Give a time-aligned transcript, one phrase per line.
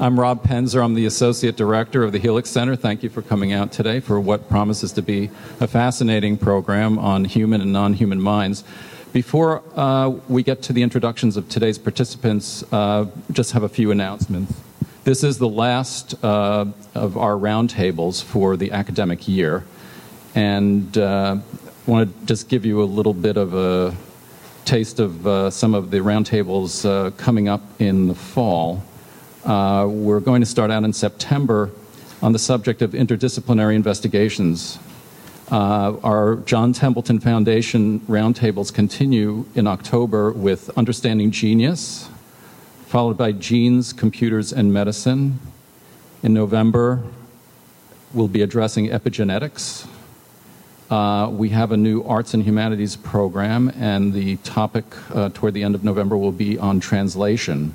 [0.00, 0.80] I'm Rob Penzer.
[0.80, 2.76] I'm the Associate Director of the Helix Center.
[2.76, 5.28] Thank you for coming out today for what promises to be
[5.58, 8.62] a fascinating program on human and non human minds.
[9.12, 13.90] Before uh, we get to the introductions of today's participants, uh, just have a few
[13.90, 14.54] announcements.
[15.02, 19.64] This is the last uh, of our roundtables for the academic year,
[20.32, 23.96] and uh, I want to just give you a little bit of a
[24.64, 28.84] taste of uh, some of the roundtables uh, coming up in the fall.
[29.48, 31.70] Uh, we're going to start out in September
[32.20, 34.78] on the subject of interdisciplinary investigations.
[35.50, 42.10] Uh, our John Templeton Foundation roundtables continue in October with Understanding Genius,
[42.88, 45.38] followed by Genes, Computers, and Medicine.
[46.22, 47.02] In November,
[48.12, 49.88] we'll be addressing epigenetics.
[50.90, 55.62] Uh, we have a new arts and humanities program, and the topic uh, toward the
[55.62, 57.74] end of November will be on translation.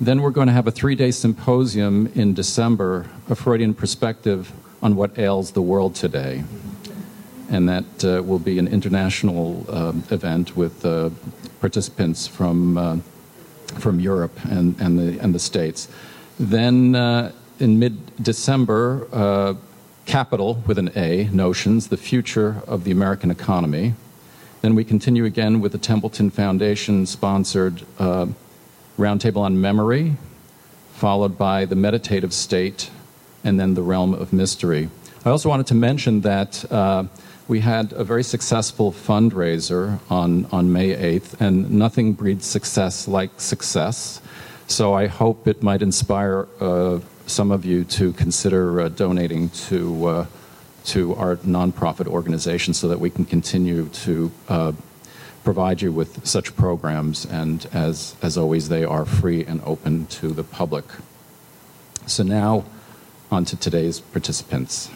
[0.00, 4.94] Then we're going to have a three day symposium in December, a Freudian perspective on
[4.94, 6.44] what ails the world today.
[7.50, 11.10] And that uh, will be an international uh, event with uh,
[11.60, 12.98] participants from, uh,
[13.78, 15.88] from Europe and, and, the, and the States.
[16.38, 19.54] Then uh, in mid December, uh,
[20.06, 23.94] Capital with an A, Notions, the future of the American economy.
[24.62, 27.82] Then we continue again with the Templeton Foundation sponsored
[28.98, 30.16] roundtable on memory,
[30.92, 32.90] followed by the meditative state,
[33.44, 34.90] and then the realm of mystery.
[35.24, 37.04] I also wanted to mention that uh,
[37.46, 43.30] we had a very successful fundraiser on, on May 8th, and nothing breeds success like
[43.40, 44.20] success.
[44.66, 50.06] So I hope it might inspire uh, some of you to consider uh, donating to,
[50.06, 50.26] uh,
[50.86, 54.72] to our nonprofit organization so that we can continue to uh,
[55.48, 60.28] provide you with such programs, and as, as always, they are free and open to
[60.28, 60.84] the public.
[62.04, 62.66] So now,
[63.30, 64.90] on to today's participants.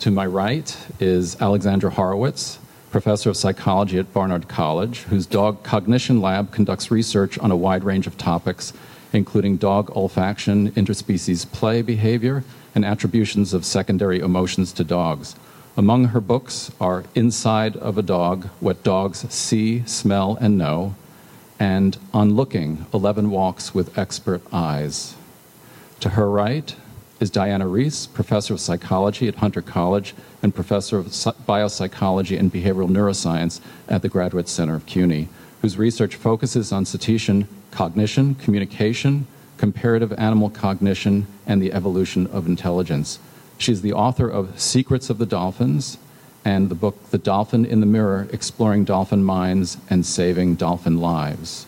[0.00, 2.58] To my right is Alexandra Horowitz,
[2.90, 7.84] professor of psychology at Barnard College, whose dog cognition lab conducts research on a wide
[7.84, 8.74] range of topics,
[9.14, 12.44] including dog olfaction, interspecies play behavior,
[12.74, 15.36] and attributions of secondary emotions to dogs.
[15.76, 20.96] Among her books are Inside of a Dog What Dogs See, Smell, and Know,
[21.60, 25.14] and On Looking 11 Walks with Expert Eyes.
[26.00, 26.74] To her right
[27.20, 32.90] is Diana Reiss, professor of psychology at Hunter College and professor of biopsychology and behavioral
[32.90, 35.28] neuroscience at the Graduate Center of CUNY,
[35.62, 43.20] whose research focuses on cetacean cognition, communication, comparative animal cognition, and the evolution of intelligence.
[43.60, 45.98] She's the author of Secrets of the Dolphins
[46.46, 51.66] and the book The Dolphin in the Mirror Exploring Dolphin Minds and Saving Dolphin Lives.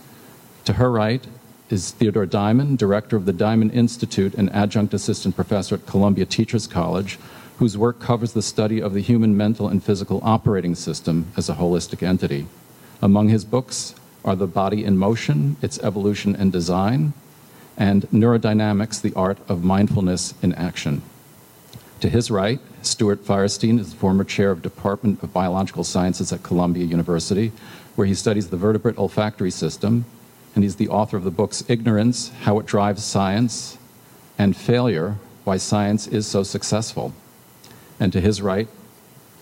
[0.65, 1.23] To her right
[1.69, 6.67] is Theodore Dimon, director of the Dimon Institute and adjunct assistant professor at Columbia Teachers
[6.67, 7.19] College,
[7.59, 11.57] whose work covers the study of the human mental and physical operating system as a
[11.57, 12.47] holistic entity.
[13.03, 17.13] Among his books are The Body in Motion, Its Evolution and Design,
[17.77, 21.03] and Neurodynamics, The Art of Mindfulness in Action.
[22.03, 26.43] To his right, Stuart Firestein is the former chair of Department of Biological Sciences at
[26.43, 27.53] Columbia University,
[27.95, 30.05] where he studies the vertebrate olfactory system,
[30.57, 33.79] and he's the author of the books Ignorance, How It Drives Science,
[34.37, 37.15] and Failure, Why Science is So Successful.
[38.01, 38.67] And to his right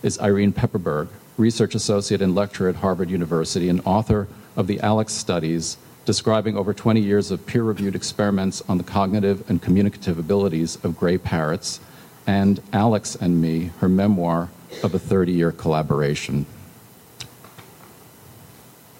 [0.03, 5.15] is Irene Pepperberg, research associate and lecturer at Harvard University and author of the ALEX
[5.15, 10.77] studies describing over 20 years of peer reviewed experiments on the cognitive and communicative abilities
[10.85, 11.81] of gray parrots
[12.27, 14.49] and Alex and Me, her memoir
[14.83, 16.47] of a 30 year collaboration.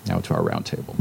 [0.07, 0.97] Now to our roundtable.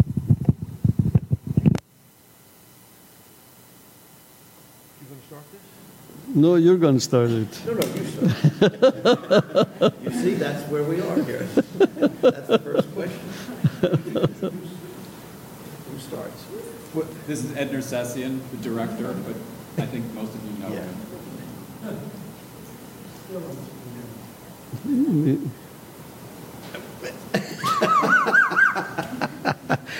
[6.36, 7.48] No, you're going to start it.
[7.66, 9.94] No, no, you start.
[10.04, 11.44] you see, that's where we are here.
[12.22, 13.20] That's the first question.
[15.92, 16.46] Who starts?
[17.26, 19.36] This is Ed Nersessian, the director, but
[19.84, 20.84] I think most of you know Yeah.
[21.90, 22.10] him.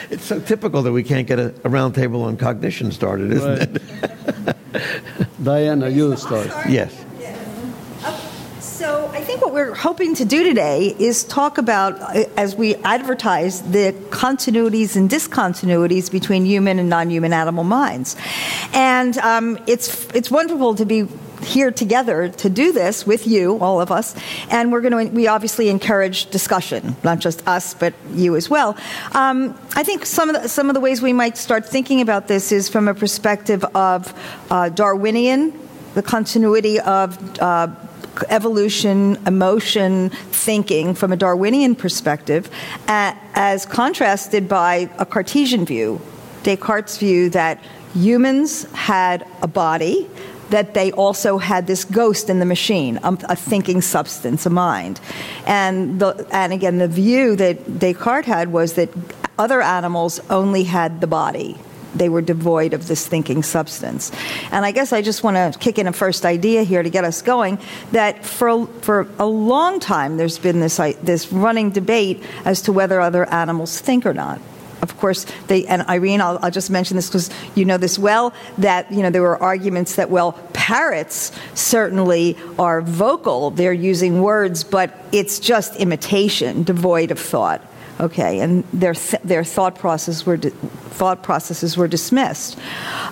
[0.10, 3.82] It's so typical that we can't get a, a roundtable on cognition started, isn't it?
[5.44, 6.48] Diana, you start.
[6.68, 7.06] Yes.
[8.60, 12.76] So I think what we're hoping to do today is talk about, uh, as we
[12.76, 18.16] advertise, the continuities and discontinuities between human and non-human animal minds.
[18.74, 21.08] And um, it's it's wonderful to be
[21.44, 24.16] here together to do this with you, all of us,
[24.50, 25.14] and we're going to.
[25.14, 28.78] We obviously encourage discussion, not just us, but you as well.
[29.14, 32.28] Um, I think some of the some of the ways we might start thinking about
[32.28, 34.14] this is from a perspective of
[34.50, 35.58] uh, Darwinian,
[35.94, 37.40] the continuity of.
[37.40, 37.68] Uh,
[38.30, 42.50] evolution, emotion, thinking from a Darwinian perspective,
[42.88, 46.02] as contrasted by a Cartesian view,
[46.44, 47.64] Descartes' view that
[47.94, 50.10] humans had a body
[50.50, 55.00] that they also had this ghost in the machine, a, a thinking substance, a mind.
[55.46, 58.90] And, the, and again, the view that Descartes had was that
[59.38, 61.58] other animals only had the body.
[61.96, 64.12] They were devoid of this thinking substance.
[64.52, 67.04] And I guess I just want to kick in a first idea here to get
[67.04, 67.58] us going
[67.94, 73.02] that for, for a long time there's been this, this running debate as to whether
[73.02, 74.40] other animals think or not
[74.82, 78.34] of course, they, and Irene, I'll, I'll just mention this because you know this well,
[78.58, 84.64] that, you know, there were arguments that, well, parrots certainly are vocal, they're using words,
[84.64, 87.66] but it's just imitation, devoid of thought.
[88.00, 92.58] Okay, and their, th- their thought, process were di- thought processes were dismissed.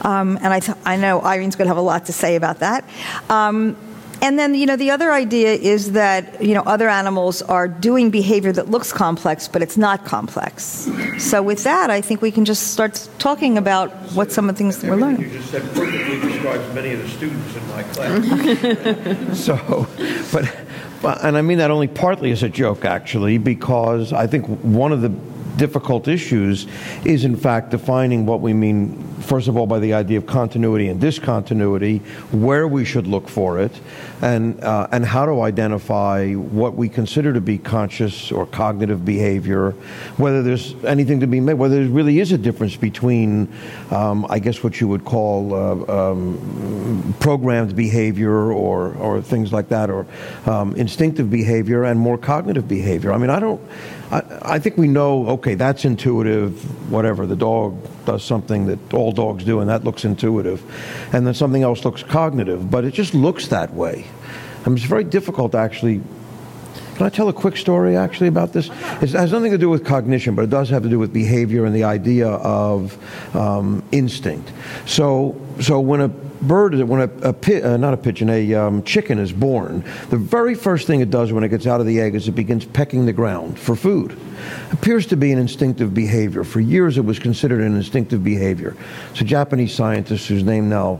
[0.02, 2.60] Um, and I, th- I know Irene's going to have a lot to say about
[2.60, 2.86] that.
[3.30, 3.75] Um,
[4.22, 8.10] and then, you know, the other idea is that, you know, other animals are doing
[8.10, 10.90] behavior that looks complex, but it's not complex.
[11.19, 14.58] So with that, I think we can just start talking about what some of the
[14.58, 15.22] things that we're learning.
[15.22, 19.40] You just said perfectly describes many of the students in my class.
[19.46, 19.88] so,
[20.31, 24.92] but, and I mean that only partly as a joke, actually, because I think one
[24.92, 25.10] of the
[25.57, 26.68] difficult issues
[27.04, 30.88] is, in fact, defining what we mean, first of all, by the idea of continuity
[30.88, 31.98] and discontinuity,
[32.31, 33.71] where we should look for it,
[34.21, 39.71] and, uh, and how to identify what we consider to be conscious or cognitive behavior,
[40.18, 43.51] whether there's anything to be made, whether there really is a difference between,
[43.92, 49.69] um, I guess, what you would call uh, um, programmed behavior or, or things like
[49.69, 50.06] that, or
[50.45, 53.12] um, instinctive behavior and more cognitive behavior.
[53.12, 53.62] I mean, I don't.
[54.09, 57.25] I, think we know, okay, that's intuitive, whatever.
[57.25, 57.75] The dog
[58.06, 60.63] does something that all dogs do, and that looks intuitive.
[61.13, 64.06] And then something else looks cognitive, but it just looks that way.
[64.65, 66.01] I mean, it's very difficult to actually.
[66.95, 68.69] Can I tell a quick story actually about this?
[69.01, 71.65] It has nothing to do with cognition, but it does have to do with behavior
[71.65, 72.98] and the idea of
[73.36, 74.51] um, instinct.
[74.88, 76.09] So, so when a
[76.42, 80.56] bird, when a, a uh, not a pigeon, a um, chicken is born, the very
[80.56, 83.06] first thing it does when it gets out of the egg is it begins pecking
[83.06, 84.18] the ground for food.
[84.72, 86.44] Appears to be an instinctive behavior.
[86.44, 88.75] For years, it was considered an instinctive behavior.
[89.13, 91.00] So, Japanese scientist whose name now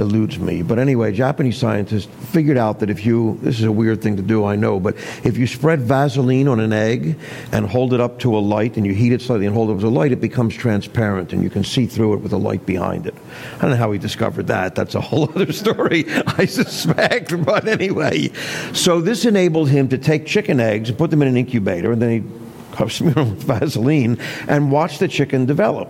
[0.00, 0.62] eludes me.
[0.62, 4.22] But anyway, Japanese scientists figured out that if you, this is a weird thing to
[4.22, 7.18] do, I know, but if you spread Vaseline on an egg
[7.52, 9.74] and hold it up to a light and you heat it slightly and hold it
[9.74, 12.38] up to a light, it becomes transparent and you can see through it with a
[12.38, 13.14] light behind it.
[13.58, 14.74] I don't know how he discovered that.
[14.74, 17.34] That's a whole other story, I suspect.
[17.50, 18.30] But anyway,
[18.72, 22.00] so this enabled him to take chicken eggs and put them in an incubator and
[22.00, 22.40] then he
[22.88, 24.18] smear them with Vaseline,
[24.48, 25.88] and watch the chicken develop.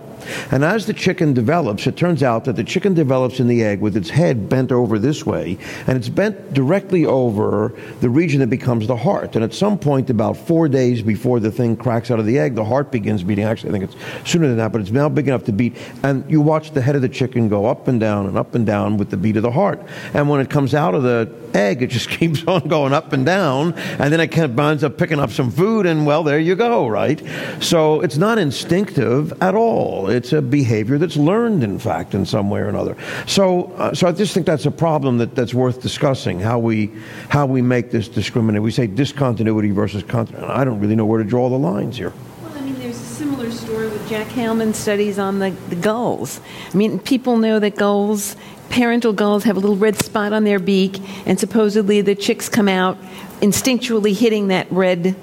[0.51, 3.81] And as the chicken develops, it turns out that the chicken develops in the egg
[3.81, 5.57] with its head bent over this way,
[5.87, 9.35] and it's bent directly over the region that becomes the heart.
[9.35, 12.55] And at some point, about four days before the thing cracks out of the egg,
[12.55, 13.45] the heart begins beating.
[13.45, 15.75] Actually, I think it's sooner than that, but it's now big enough to beat.
[16.03, 18.65] And you watch the head of the chicken go up and down and up and
[18.65, 19.81] down with the beat of the heart.
[20.13, 23.25] And when it comes out of the egg, it just keeps on going up and
[23.25, 26.39] down, and then it kind of ends up picking up some food, and well, there
[26.39, 27.21] you go, right?
[27.59, 30.07] So it's not instinctive at all.
[30.11, 32.95] It's a behavior that's learned, in fact, in some way or another.
[33.27, 36.39] So, uh, so I just think that's a problem that, that's worth discussing.
[36.39, 36.91] How we
[37.29, 38.61] how we make this discriminate.
[38.61, 40.47] We say discontinuity versus continuity.
[40.47, 42.13] I don't really know where to draw the lines here.
[42.43, 46.41] Well, I mean, there's a similar story with Jack Hailman's studies on the, the gulls.
[46.73, 48.35] I mean, people know that gulls
[48.69, 52.69] parental gulls have a little red spot on their beak, and supposedly the chicks come
[52.69, 52.97] out
[53.41, 55.15] instinctually hitting that red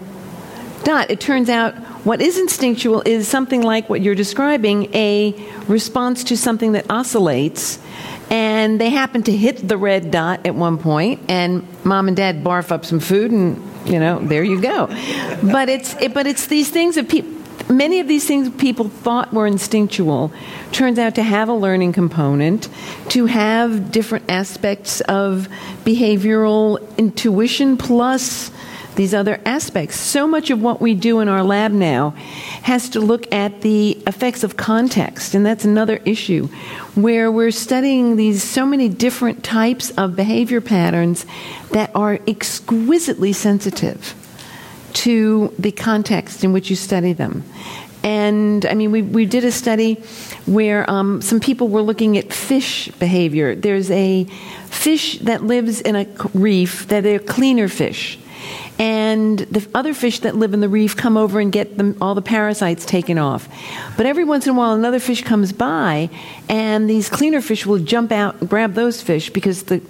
[0.85, 1.11] dot.
[1.11, 1.75] It turns out
[2.09, 5.35] what is instinctual is something like what you're describing a
[5.67, 7.79] response to something that oscillates.
[8.31, 12.43] And they happen to hit the red dot at one point, and mom and dad
[12.43, 14.87] barf up some food, and you know, there you go.
[15.43, 17.35] But it's it, but it's these things that people
[17.69, 20.33] many of these things people thought were instinctual
[20.73, 22.71] turns out to have a learning component,
[23.11, 25.49] to have different aspects of
[25.85, 28.51] behavioral intuition plus
[28.99, 29.95] these other aspects.
[29.95, 32.11] So much of what we do in our lab now
[32.63, 36.49] has to look at the effects of context, and that's another issue
[36.97, 41.25] where we're studying these so many different types of behavior patterns
[41.71, 44.17] that are exquisitely sensitive
[44.95, 47.45] to the context in which you study them.
[48.03, 49.95] And I mean, we, we did a study
[50.47, 53.55] where um, some people were looking at fish behavior.
[53.55, 54.25] There's a
[54.67, 58.19] fish that lives in a reef that are cleaner fish.
[58.79, 62.15] And the other fish that live in the reef come over and get them, all
[62.15, 63.49] the parasites taken off.
[63.97, 66.11] But every once in a while, another fish comes by,
[66.49, 69.83] and these cleaner fish will jump out and grab those fish because the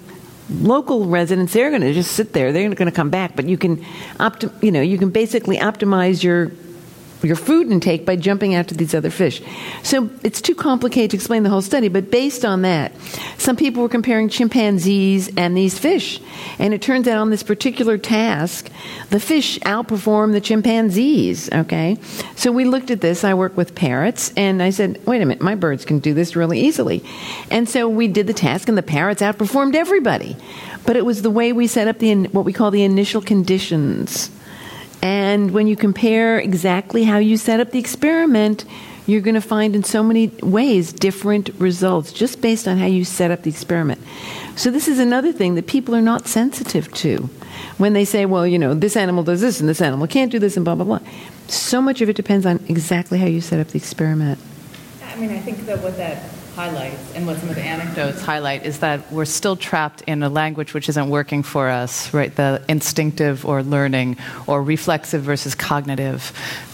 [0.49, 3.55] local residents they're going to just sit there they're going to come back but you
[3.55, 3.85] can
[4.63, 6.51] you know you can basically optimize your
[7.23, 9.41] your food intake by jumping out to these other fish.
[9.83, 12.93] So it's too complicated to explain the whole study, but based on that,
[13.37, 16.21] some people were comparing chimpanzees and these fish.
[16.57, 18.69] And it turns out on this particular task,
[19.09, 21.97] the fish outperform the chimpanzees, okay?
[22.35, 23.23] So we looked at this.
[23.23, 26.35] I work with parrots, and I said, wait a minute, my birds can do this
[26.35, 27.03] really easily.
[27.51, 30.35] And so we did the task, and the parrots outperformed everybody.
[30.85, 34.31] But it was the way we set up the what we call the initial conditions
[35.01, 38.65] and when you compare exactly how you set up the experiment,
[39.05, 43.03] you're going to find in so many ways different results just based on how you
[43.03, 44.01] set up the experiment.
[44.55, 47.29] So, this is another thing that people are not sensitive to
[47.77, 50.37] when they say, well, you know, this animal does this and this animal can't do
[50.37, 50.99] this and blah, blah, blah.
[51.47, 54.39] So much of it depends on exactly how you set up the experiment.
[55.03, 56.23] I mean, I think that what that
[56.59, 60.27] highlights and what some of the anecdotes highlight is that we're still trapped in a
[60.27, 62.35] language which isn't working for us, right?
[62.35, 66.33] The instinctive or learning or reflexive versus cognitive.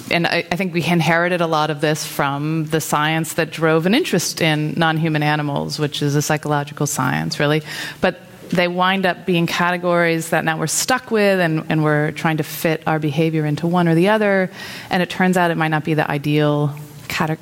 [0.10, 3.86] And I, I think we inherited a lot of this from the science that drove
[3.86, 7.62] an interest in non human animals, which is a psychological science, really.
[8.01, 12.38] But they wind up being categories that now we're stuck with and, and, we're trying
[12.38, 14.50] to fit our behavior into one or the other.
[14.89, 16.75] And it turns out it might not be the ideal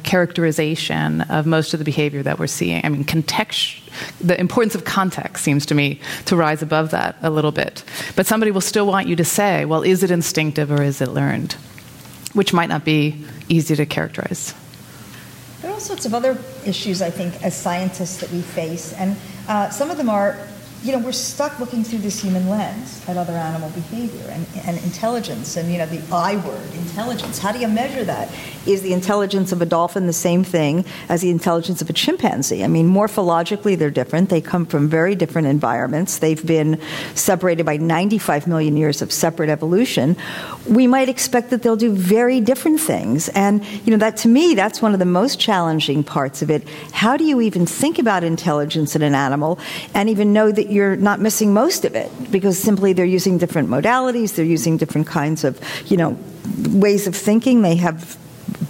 [0.04, 2.82] characterization of most of the behavior that we're seeing.
[2.86, 3.78] I mean, context,
[4.22, 7.84] the importance of context seems to me to rise above that a little bit.
[8.16, 11.10] But somebody will still want you to say, well, is it instinctive or is it
[11.10, 11.54] learned?
[12.34, 14.54] Which might not be easy to characterize.
[15.62, 19.16] There are all sorts of other issues, I think, as scientists that we face, and
[19.48, 20.38] uh, some of them are
[20.84, 24.78] you know, we're stuck looking through this human lens at other animal behavior and, and
[24.84, 27.40] intelligence and, you know, the I word, intelligence.
[27.40, 28.30] How do you measure that?
[28.66, 32.66] Is the intelligence of a dolphin the same thing as the intelligence of a chimpanzee?
[32.66, 34.30] I mean, morphologically, they're different.
[34.30, 36.20] They come from very different environments.
[36.20, 36.82] They've been
[37.16, 40.18] separated by 95 million years of separate evolution.
[40.68, 43.30] We might expect that they'll do very different things.
[43.30, 46.68] And, you know, that to me, that's one of the most challenging parts of it.
[46.92, 49.60] How do you even think about intelligence in an animal
[49.94, 53.70] and even know that you're not missing most of it because simply they're using different
[53.70, 56.18] modalities, they're using different kinds of, you know,
[56.70, 57.62] ways of thinking.
[57.62, 58.18] They have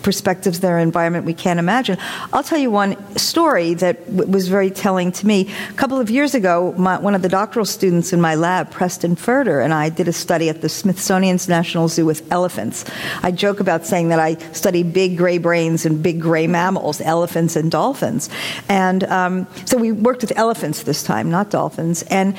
[0.01, 1.97] perspectives, their environment we can't imagine.
[2.31, 5.49] I'll tell you one story that w- was very telling to me.
[5.69, 9.15] A couple of years ago, my, one of the doctoral students in my lab, Preston
[9.15, 12.85] Foerder, and I did a study at the Smithsonian's National Zoo with elephants.
[13.21, 17.55] I joke about saying that I study big gray brains and big gray mammals, elephants
[17.55, 18.29] and dolphins.
[18.69, 22.03] And um, so we worked with elephants this time, not dolphins.
[22.03, 22.35] And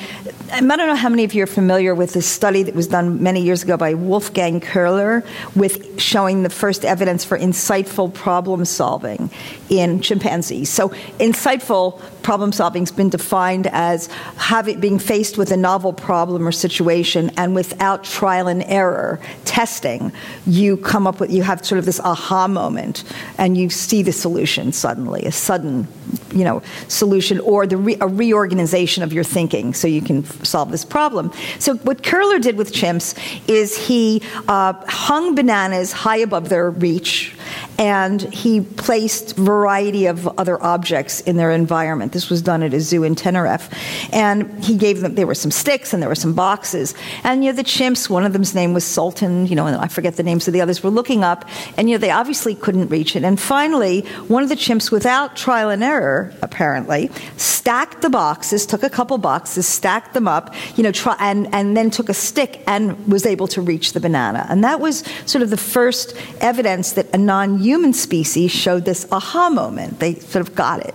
[0.51, 3.21] I don't know how many of you are familiar with this study that was done
[3.21, 9.29] many years ago by Wolfgang Köhler with showing the first evidence for insightful problem solving
[9.69, 10.69] in chimpanzees.
[10.69, 16.47] So, insightful problem solving has been defined as having being faced with a novel problem
[16.47, 20.11] or situation, and without trial and error testing,
[20.47, 23.03] you come up with you have sort of this aha moment,
[23.37, 25.87] and you see the solution suddenly, a sudden,
[26.31, 30.45] you know, solution, or the re- a reorganization of your thinking, so you can f-
[30.45, 31.31] solve this problem.
[31.59, 33.17] So, what Köhler did with chimps
[33.47, 37.33] is he uh, hung bananas high above their reach
[37.77, 42.13] and he placed variety of other objects in their environment.
[42.13, 43.69] This was done at a zoo in Tenerife,
[44.13, 45.15] and he gave them.
[45.15, 48.09] There were some sticks and there were some boxes, and you know the chimps.
[48.09, 49.47] One of them's name was Sultan.
[49.47, 50.83] You know, and I forget the names of the others.
[50.83, 53.23] Were looking up, and you know they obviously couldn't reach it.
[53.23, 58.83] And finally, one of the chimps, without trial and error, apparently, stacked the boxes, took
[58.83, 62.61] a couple boxes, stacked them up, you know, try, and and then took a stick
[62.67, 64.45] and was able to reach the banana.
[64.49, 69.07] And that was sort of the first evidence that a non non-human species showed this
[69.11, 69.99] aha moment.
[69.99, 70.93] They sort of got it.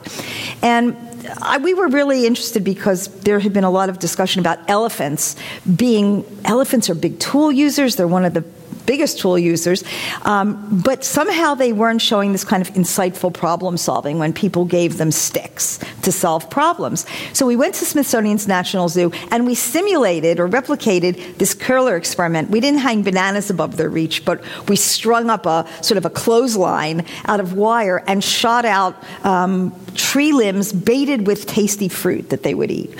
[0.63, 0.97] And
[1.43, 5.35] I, we were really interested because there had been a lot of discussion about elephants
[5.77, 7.97] being elephants are big tool users.
[7.97, 8.45] They're one of the
[8.91, 9.85] biggest tool users,
[10.23, 10.49] um,
[10.83, 15.13] but somehow they weren't showing this kind of insightful problem solving when people gave them
[15.13, 17.07] sticks to solve problems.
[17.33, 22.51] So we went to Smithsonian's National Zoo and we simulated or replicated this Köhler experiment.
[22.51, 26.11] We didn't hang bananas above their reach, but we strung up a sort of a
[26.11, 32.43] clothesline out of wire and shot out um, tree limbs baited with tasty fruit that
[32.43, 32.91] they would eat.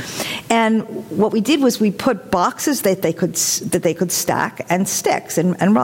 [0.51, 3.35] And what we did was we put boxes that they could
[3.73, 5.75] that they could stack and sticks and, and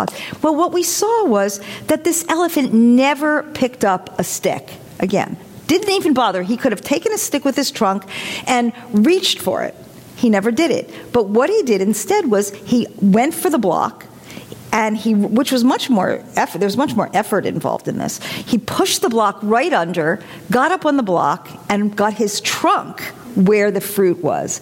[0.43, 5.37] Well, what we saw was that this elephant never picked up a stick again.
[5.67, 6.43] Didn't even bother.
[6.43, 8.05] He could have taken a stick with his trunk
[8.47, 9.75] and reached for it.
[10.17, 10.91] He never did it.
[11.13, 14.07] But what he did instead was he went for the block
[14.73, 18.23] and he which was much more effort there was much more effort involved in this
[18.23, 23.13] he pushed the block right under got up on the block and got his trunk
[23.37, 24.61] where the fruit was.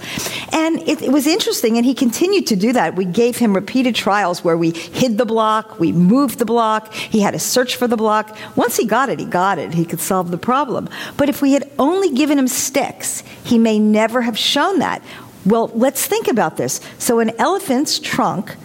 [0.52, 2.96] And it, it, was interesting and he continued to do that.
[2.96, 7.20] We gave him repeated trials where we hid the block we moved the block he
[7.20, 8.36] had to search for the block.
[8.56, 10.88] Once he got it he got it he could solve the problem.
[11.16, 15.02] But if we had only given him sticks he may never have shown that
[15.44, 18.56] well let's think about this so an elephant's trunk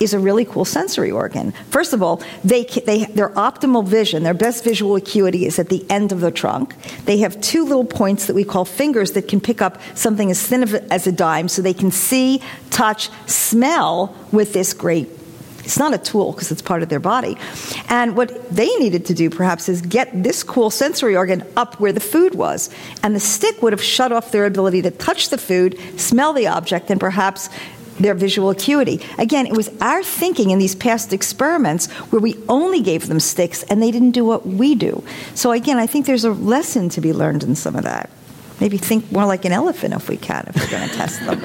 [0.00, 1.52] is a really cool sensory organ.
[1.70, 5.88] First of all, they, they, their optimal vision, their best visual acuity is at the
[5.90, 6.74] end of the trunk.
[7.04, 10.44] They have two little points that we call fingers that can pick up something as
[10.44, 15.17] thin as a dime so they can see, touch, smell with this great
[15.68, 17.36] it's not a tool because it's part of their body.
[17.90, 21.92] And what they needed to do, perhaps, is get this cool sensory organ up where
[21.92, 22.70] the food was.
[23.02, 26.46] And the stick would have shut off their ability to touch the food, smell the
[26.46, 27.50] object, and perhaps
[28.00, 29.04] their visual acuity.
[29.18, 33.62] Again, it was our thinking in these past experiments where we only gave them sticks
[33.64, 35.04] and they didn't do what we do.
[35.34, 38.08] So, again, I think there's a lesson to be learned in some of that.
[38.58, 41.42] Maybe think more like an elephant if we can, if we're going to test them.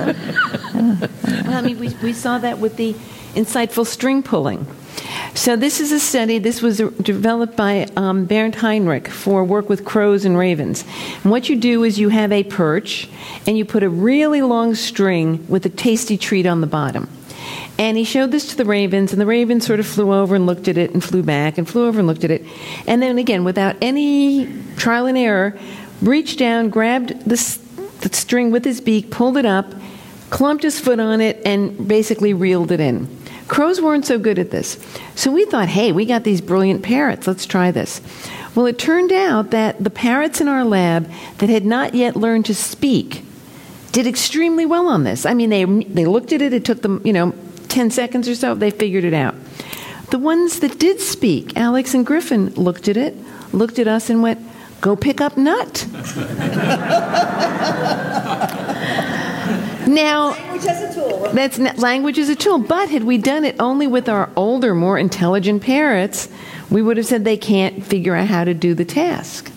[1.45, 2.95] well, I mean, we, we saw that with the
[3.33, 4.65] insightful string pulling.
[5.33, 6.37] So this is a study.
[6.37, 10.85] This was developed by um, Bernd Heinrich for work with crows and ravens.
[11.23, 13.09] And what you do is you have a perch,
[13.47, 17.09] and you put a really long string with a tasty treat on the bottom.
[17.79, 20.45] And he showed this to the ravens, and the ravens sort of flew over and
[20.45, 22.45] looked at it and flew back and flew over and looked at it.
[22.85, 24.47] And then again, without any
[24.77, 25.57] trial and error,
[26.01, 27.57] reached down, grabbed the,
[28.01, 29.73] the string with his beak, pulled it up,
[30.29, 33.07] clumped his foot on it, and basically reeled it in.
[33.53, 34.79] Crows weren't so good at this.
[35.13, 37.27] So we thought, hey, we got these brilliant parrots.
[37.27, 38.01] Let's try this.
[38.55, 41.07] Well, it turned out that the parrots in our lab
[41.37, 43.23] that had not yet learned to speak
[43.91, 45.23] did extremely well on this.
[45.27, 47.35] I mean, they, they looked at it, it took them, you know,
[47.67, 49.35] 10 seconds or so, they figured it out.
[50.09, 53.15] The ones that did speak, Alex and Griffin, looked at it,
[53.53, 54.39] looked at us, and went,
[54.81, 55.85] go pick up nut.
[59.93, 61.29] now, as a tool.
[61.33, 62.57] That's language as a tool.
[62.57, 66.29] But had we done it only with our older, more intelligent parrots,
[66.69, 69.51] we would have said they can't figure out how to do the task.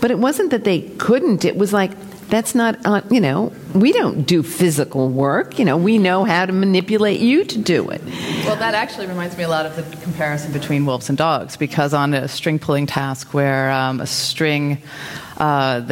[0.00, 1.44] But it wasn't that they couldn't.
[1.44, 1.92] It was like
[2.32, 6.46] that's not uh, you know we don't do physical work you know we know how
[6.46, 8.02] to manipulate you to do it.
[8.46, 11.92] Well that actually reminds me a lot of the comparison between wolves and dogs because
[11.92, 14.78] on a string pulling task where um, a string
[15.36, 15.82] uh,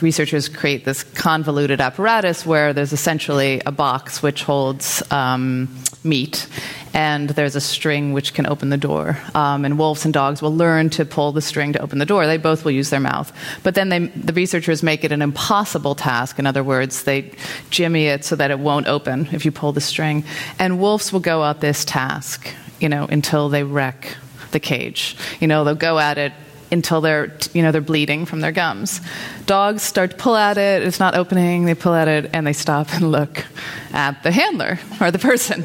[0.00, 5.68] researchers create this convoluted apparatus where there's essentially a box which holds um,
[6.02, 6.46] meat
[6.92, 9.18] and there's a string which can open the door.
[9.34, 12.26] Um, and wolves and dogs will learn to pull the string to open the door.
[12.26, 13.32] They both will use their mouth.
[13.62, 16.38] But then they, the researchers make it an impossible task.
[16.38, 17.32] In other words, they
[17.70, 20.24] jimmy it so that it won't open if you pull the string.
[20.58, 24.16] And wolves will go at this task, you know, until they wreck
[24.50, 25.16] the cage.
[25.38, 26.32] You know, they'll go at it
[26.72, 29.00] until they're you know they're bleeding from their gums.
[29.46, 32.52] Dogs start to pull at it, it's not opening, they pull at it and they
[32.52, 33.44] stop and look
[33.92, 35.64] at the handler or the person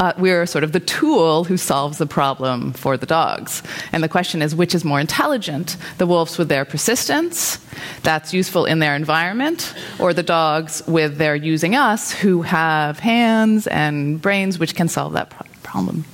[0.00, 3.62] uh, we're sort of the tool who solves the problem for the dogs.
[3.92, 5.76] And the question is which is more intelligent?
[5.98, 7.58] The wolves with their persistence,
[8.02, 13.66] that's useful in their environment, or the dogs with their using us who have hands
[13.66, 16.04] and brains which can solve that pro- problem?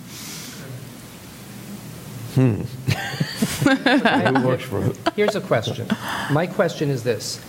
[2.34, 2.62] Hmm.
[4.36, 4.94] who works for who?
[5.14, 5.86] Here's a question.
[6.32, 7.40] My question is this.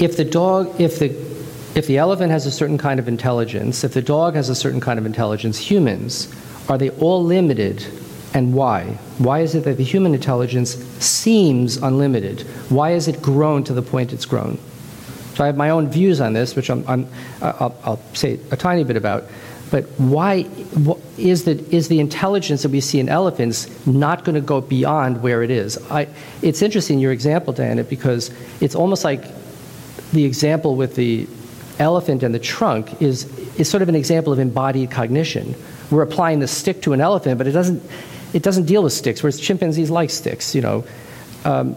[0.00, 1.10] If the dog, if the
[1.74, 4.80] if the elephant has a certain kind of intelligence, if the dog has a certain
[4.80, 6.32] kind of intelligence, humans,
[6.68, 7.84] are they all limited
[8.34, 8.84] and why?
[9.18, 12.42] Why is it that the human intelligence seems unlimited?
[12.68, 14.58] Why has it grown to the point it's grown?
[15.34, 17.08] So I have my own views on this, which I'm, I'm
[17.40, 19.24] I'll, I'll, say a tiny bit about.
[19.70, 20.46] But why
[21.16, 25.22] is the, is the intelligence that we see in elephants not going to go beyond
[25.22, 25.78] where it is?
[25.90, 26.08] I,
[26.42, 28.30] it's interesting, your example, Diana, because
[28.60, 29.24] it's almost like
[30.12, 31.26] the example with the
[31.82, 33.26] elephant and the trunk is,
[33.58, 35.54] is sort of an example of embodied cognition.
[35.90, 37.82] We're applying the stick to an elephant, but it doesn't,
[38.32, 40.84] it doesn't deal with sticks, whereas chimpanzees like sticks, you know.
[41.44, 41.76] Um,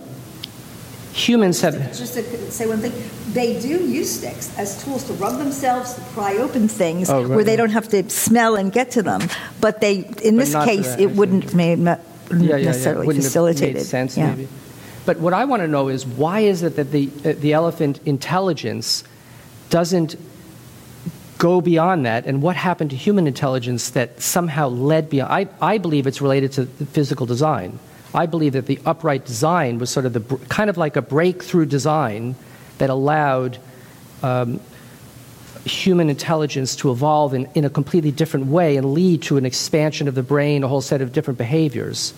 [1.11, 1.73] humans have.
[1.97, 2.93] Just to say one thing,
[3.33, 7.35] they do use sticks as tools to rub themselves, to pry open things oh, right,
[7.35, 9.21] where they don't have to smell and get to them.
[9.59, 11.97] But they, in but this case, it wouldn't, may, yeah,
[12.31, 13.21] yeah, necessarily yeah.
[13.21, 13.85] facilitate it.
[13.85, 14.29] sense, yeah.
[14.29, 14.47] maybe.
[15.05, 17.99] But what I want to know is why is it that the, uh, the elephant
[18.05, 19.03] intelligence
[19.69, 20.15] doesn't
[21.37, 25.31] go beyond that, and what happened to human intelligence that somehow led beyond.
[25.31, 27.77] I, I believe it's related to physical design.
[28.13, 31.65] I believe that the upright design was sort of the kind of like a breakthrough
[31.65, 32.35] design
[32.77, 33.57] that allowed
[34.23, 34.61] um,
[35.65, 40.07] human intelligence to evolve in, in a completely different way and lead to an expansion
[40.07, 42.13] of the brain, a whole set of different behaviors.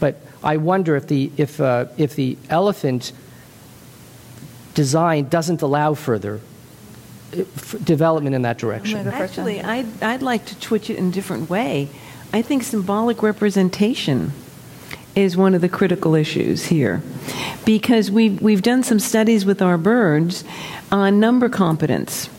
[0.00, 3.12] But I wonder if the, if, uh, if the elephant
[4.74, 6.40] design doesn't allow further
[7.84, 9.06] development in that direction.
[9.08, 11.88] Actually, I'd, I'd like to twitch it in a different way.
[12.32, 14.32] I think symbolic representation
[15.14, 17.02] is one of the critical issues here
[17.64, 20.44] because we've, we've done some studies with our birds
[20.90, 22.30] on number competence.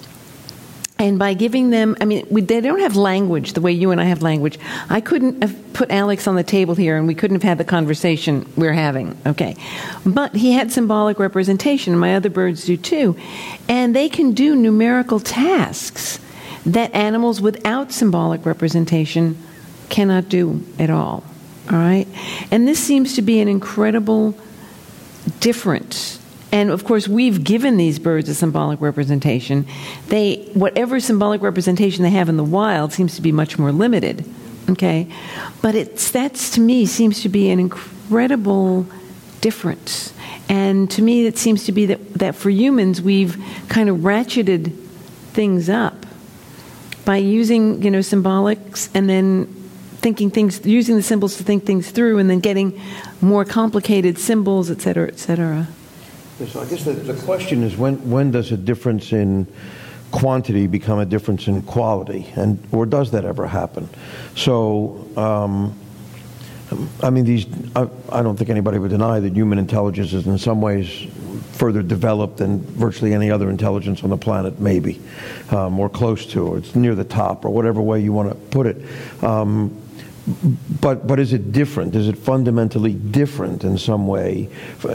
[1.00, 4.00] And by giving them, I mean, we, they don't have language the way you and
[4.00, 4.60] I have language.
[4.90, 7.66] I couldn't have put Alex on the table here and we couldn't have had the
[7.66, 9.56] conversation we're having, okay?
[10.06, 13.18] But he had symbolic representation, and my other birds do too.
[13.68, 16.20] And they can do numerical tasks
[16.66, 19.38] that animals without symbolic representation
[19.90, 21.24] cannot do at all.
[21.72, 22.08] All right?
[22.52, 24.38] And this seems to be an incredible
[25.40, 26.20] difference.
[26.54, 29.66] And of course, we've given these birds a symbolic representation.
[30.10, 34.24] They, whatever symbolic representation they have in the wild seems to be much more limited.
[34.70, 35.08] Okay?
[35.63, 38.86] But it's, that's to me seems to be an incredible
[39.42, 40.13] difference.
[40.48, 43.36] And to me, it seems to be that, that for humans, we've
[43.68, 44.78] kind of ratcheted
[45.34, 46.06] things up
[47.04, 49.48] by using, you know, symbolics and then
[49.98, 52.80] thinking things, using the symbols to think things through, and then getting
[53.22, 55.68] more complicated symbols, et cetera, et cetera.
[56.48, 59.48] So I guess the, the question is when, when does a difference in
[60.12, 63.90] quantity become a difference in quality, and or does that ever happen?
[64.36, 65.78] So, um,
[67.02, 67.46] I mean, these.
[67.76, 71.08] I, I, don't think anybody would deny that human intelligence is in some ways
[71.54, 75.02] further developed than virtually any other intelligence on the planet, maybe,
[75.52, 78.36] um, or close to, or it's near the top, or whatever way you want to
[78.36, 78.78] put it.
[79.24, 79.83] Um,
[80.82, 81.96] but but is it different?
[81.96, 84.50] Is it fundamentally different in some way,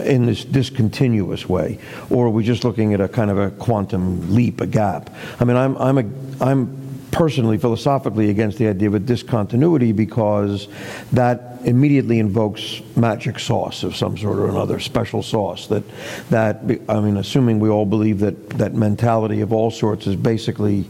[0.05, 4.33] in this discontinuous way, or are we just looking at a kind of a quantum
[4.33, 5.13] leap, a gap?
[5.39, 6.05] I mean, I'm I'm a
[6.43, 6.79] I'm
[7.11, 10.67] personally philosophically against the idea of a discontinuity because
[11.11, 15.83] that immediately invokes magic sauce of some sort or another special sauce that
[16.29, 20.89] that I mean assuming we all believe that that mentality of all sorts is basically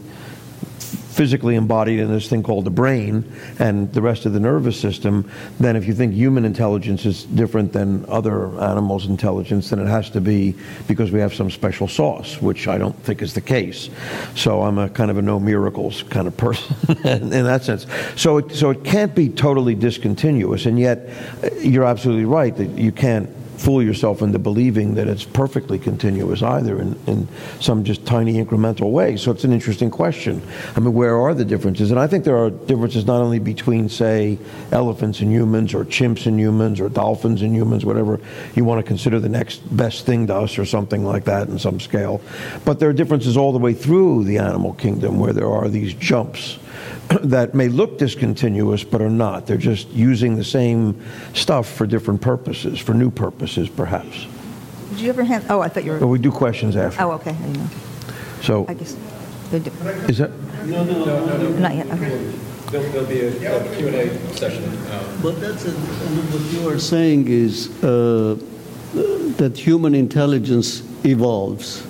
[1.20, 3.30] physically embodied in this thing called the brain
[3.60, 5.30] and the rest of the nervous system,
[5.60, 10.10] then if you think human intelligence is different than other animals' intelligence, then it has
[10.10, 10.56] to be
[10.88, 13.90] because we have some special sauce, which I don't think is the case.
[14.34, 17.86] So I'm a kind of a no miracles kind of person in that sense.
[18.16, 21.10] So it, so it can't be totally discontinuous, and yet
[21.44, 23.30] uh, you're absolutely right that you can't
[23.60, 27.28] fool yourself into believing that it's perfectly continuous either in, in
[27.60, 29.18] some just tiny incremental way.
[29.18, 30.42] So it's an interesting question.
[30.78, 31.92] I mean, where are the differences?
[31.92, 34.40] And I think there are differences not only between, say,
[34.72, 38.22] elephants and humans, or chimps and humans, or dolphins and humans, whatever
[38.56, 41.60] you want to consider the next best thing to us, or something like that in
[41.60, 42.22] some scale,
[42.64, 45.94] but there are differences all the way through the animal kingdom where there are these
[45.96, 46.60] jumps
[47.24, 49.48] that may look discontinuous but are not.
[49.48, 51.02] They're just using the same
[51.34, 54.28] stuff for different purposes, for new purposes, perhaps.
[54.92, 55.50] Did you ever have?
[55.50, 56.00] Oh, I thought you were.
[56.00, 57.02] But we do questions after.
[57.04, 57.32] Oh, okay.
[57.32, 57.68] I know.
[58.42, 58.96] So, I guess.
[59.52, 59.72] they do-
[60.08, 60.32] is that?
[61.60, 61.88] Not yet.
[61.88, 62.32] Okay.
[62.72, 64.64] There'll, there'll be a, a Q&A session.
[64.92, 68.38] Um, But that's, a- what you are saying is uh,
[69.38, 71.82] that human intelligence evolves,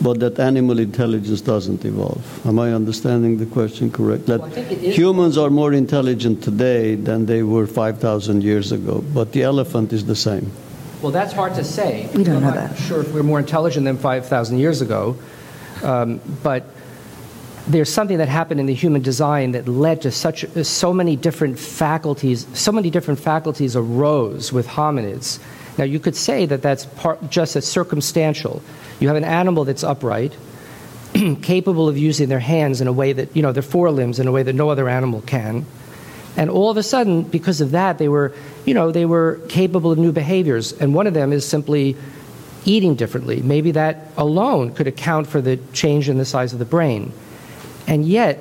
[0.00, 2.22] but that animal intelligence doesn't evolve.
[2.46, 4.26] Am I understanding the question correct?
[4.26, 8.42] That Well, I think it is- humans are more intelligent today than they were 5,000
[8.44, 10.50] years ago, but the elephant is the same.
[11.02, 12.08] Well, that's hard to say.
[12.14, 12.78] We don't I'm know not that.
[12.78, 15.16] sure if we're more intelligent than 5,000 years ago.
[15.82, 16.64] Um, but
[17.68, 21.58] there's something that happened in the human design that led to such so many different
[21.58, 25.38] faculties so many different faculties arose with hominids
[25.76, 28.62] now you could say that that's part, just as circumstantial
[29.00, 30.36] you have an animal that's upright
[31.42, 34.32] capable of using their hands in a way that you know their forelimbs in a
[34.32, 35.64] way that no other animal can
[36.36, 38.34] and all of a sudden because of that they were
[38.66, 41.96] you know they were capable of new behaviors and one of them is simply
[42.64, 46.64] eating differently maybe that alone could account for the change in the size of the
[46.64, 47.12] brain
[47.88, 48.38] and yet,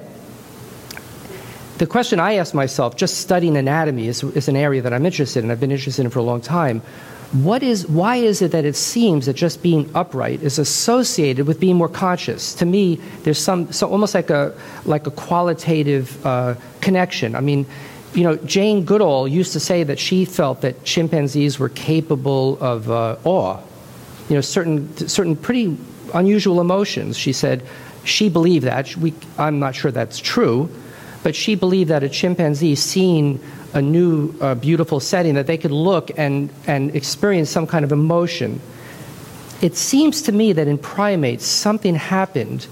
[1.78, 5.41] the question I ask myself, just studying anatomy is, is an area that I'm interested
[5.41, 5.50] in.
[5.50, 6.82] I've been interested in for a long time.
[7.33, 11.59] What is, why is it that it seems that just being upright is associated with
[11.59, 12.53] being more conscious?
[12.55, 14.53] To me, there's some, so almost like a,
[14.85, 17.35] like a qualitative uh, connection.
[17.35, 17.65] I mean,
[18.13, 22.89] you know, Jane Goodall used to say that she felt that chimpanzees were capable of
[22.89, 23.59] uh, awe.
[24.29, 25.77] you know, certain, certain pretty
[26.13, 27.17] unusual emotions.
[27.17, 27.63] She said
[28.03, 28.95] she believed that.
[28.95, 30.69] We, I'm not sure that's true,
[31.23, 33.39] but she believed that a chimpanzee seeing
[33.77, 37.91] a new, uh, beautiful setting, that they could look and, and experience some kind of
[37.91, 38.59] emotion.
[39.61, 42.63] It seems to me that in primates, something happened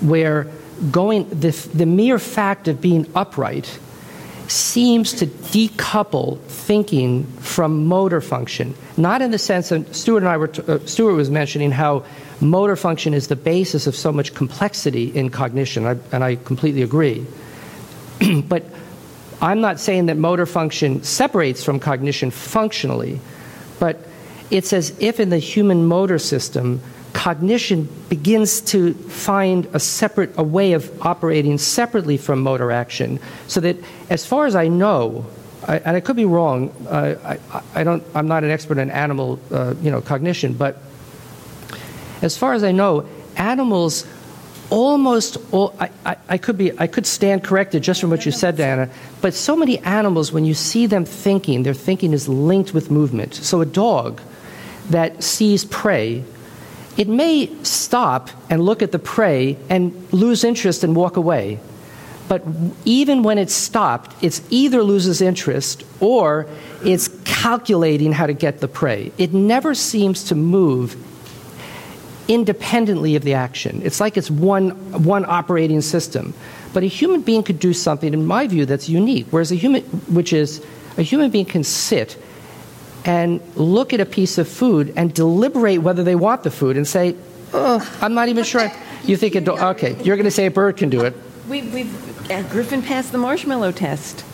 [0.00, 0.48] where
[0.90, 3.78] going, the, the mere fact of being upright
[4.48, 8.74] seems to decouple thinking from motor function.
[8.96, 12.04] Not in the sense that Stuart and I were, t- uh, Stuart was mentioning how
[12.40, 16.82] motor function is the basis of so much complexity in cognition, I, and I completely
[16.82, 17.26] agree.
[18.48, 18.64] but
[19.40, 23.20] I'm not saying that motor function separates from cognition functionally,
[23.78, 23.98] but
[24.50, 26.80] it's as if in the human motor system,
[27.12, 33.60] cognition begins to find a separate a way of operating separately from motor action so
[33.60, 33.76] that
[34.10, 35.26] as far as i know
[35.66, 38.90] I, and i could be wrong uh, I, I, don't i'm not an expert in
[38.90, 40.80] animal uh, you know cognition but
[42.22, 44.06] as far as i know animals
[44.70, 48.32] almost all I, I, I could be i could stand corrected just from what you
[48.32, 48.90] said diana
[49.22, 53.34] but so many animals when you see them thinking their thinking is linked with movement
[53.34, 54.20] so a dog
[54.90, 56.22] that sees prey
[56.98, 61.60] it may stop and look at the prey and lose interest and walk away.
[62.26, 62.42] But
[62.84, 66.48] even when it's stopped, it's either loses interest or
[66.84, 69.12] it's calculating how to get the prey.
[69.16, 70.96] It never seems to move
[72.28, 73.80] independently of the action.
[73.82, 74.70] It's like it's one,
[75.02, 76.34] one operating system.
[76.74, 79.26] But a human being could do something, in my view, that's unique.
[79.30, 80.64] Whereas a human, which is
[80.98, 82.22] a human being can sit
[83.04, 86.86] and look at a piece of food and deliberate whether they want the food and
[86.86, 87.16] say,
[87.54, 88.70] oh, I'm not even sure.
[89.04, 91.14] You think a dog, okay, you're going to say a bird can do it.
[91.48, 94.24] We, we've, uh, Griffin passed the marshmallow test.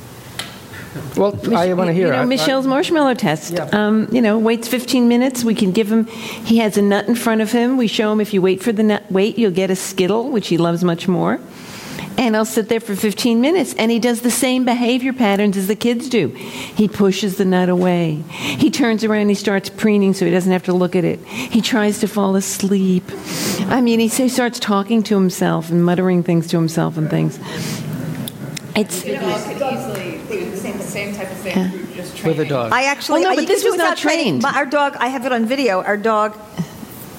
[1.17, 2.07] Well, I want to hear.
[2.07, 3.53] You know, I- I- Mischel's marshmallow test.
[3.53, 3.69] Yeah.
[3.73, 5.45] Um, you know, waits 15 minutes.
[5.45, 6.07] We can give him.
[6.07, 7.77] He has a nut in front of him.
[7.77, 10.49] We show him if you wait for the nut, wait, you'll get a skittle, which
[10.49, 11.41] he loves much more.
[12.17, 15.67] And I'll sit there for 15 minutes, and he does the same behavior patterns as
[15.67, 16.29] the kids do.
[16.29, 18.23] He pushes the nut away.
[18.29, 21.19] He turns around, he starts preening so he doesn't have to look at it.
[21.27, 23.03] He tries to fall asleep.
[23.67, 27.37] I mean, he, he starts talking to himself and muttering things to himself and things.
[28.77, 32.39] It's You all could easily do the same, same type of thing through just training.
[32.39, 32.73] with a dog.
[32.73, 34.25] I actually, Well, no, I- but you this do was not without training.
[34.25, 34.43] trained.
[34.43, 35.83] My- Our dog, I have it on video.
[35.83, 36.37] Our dog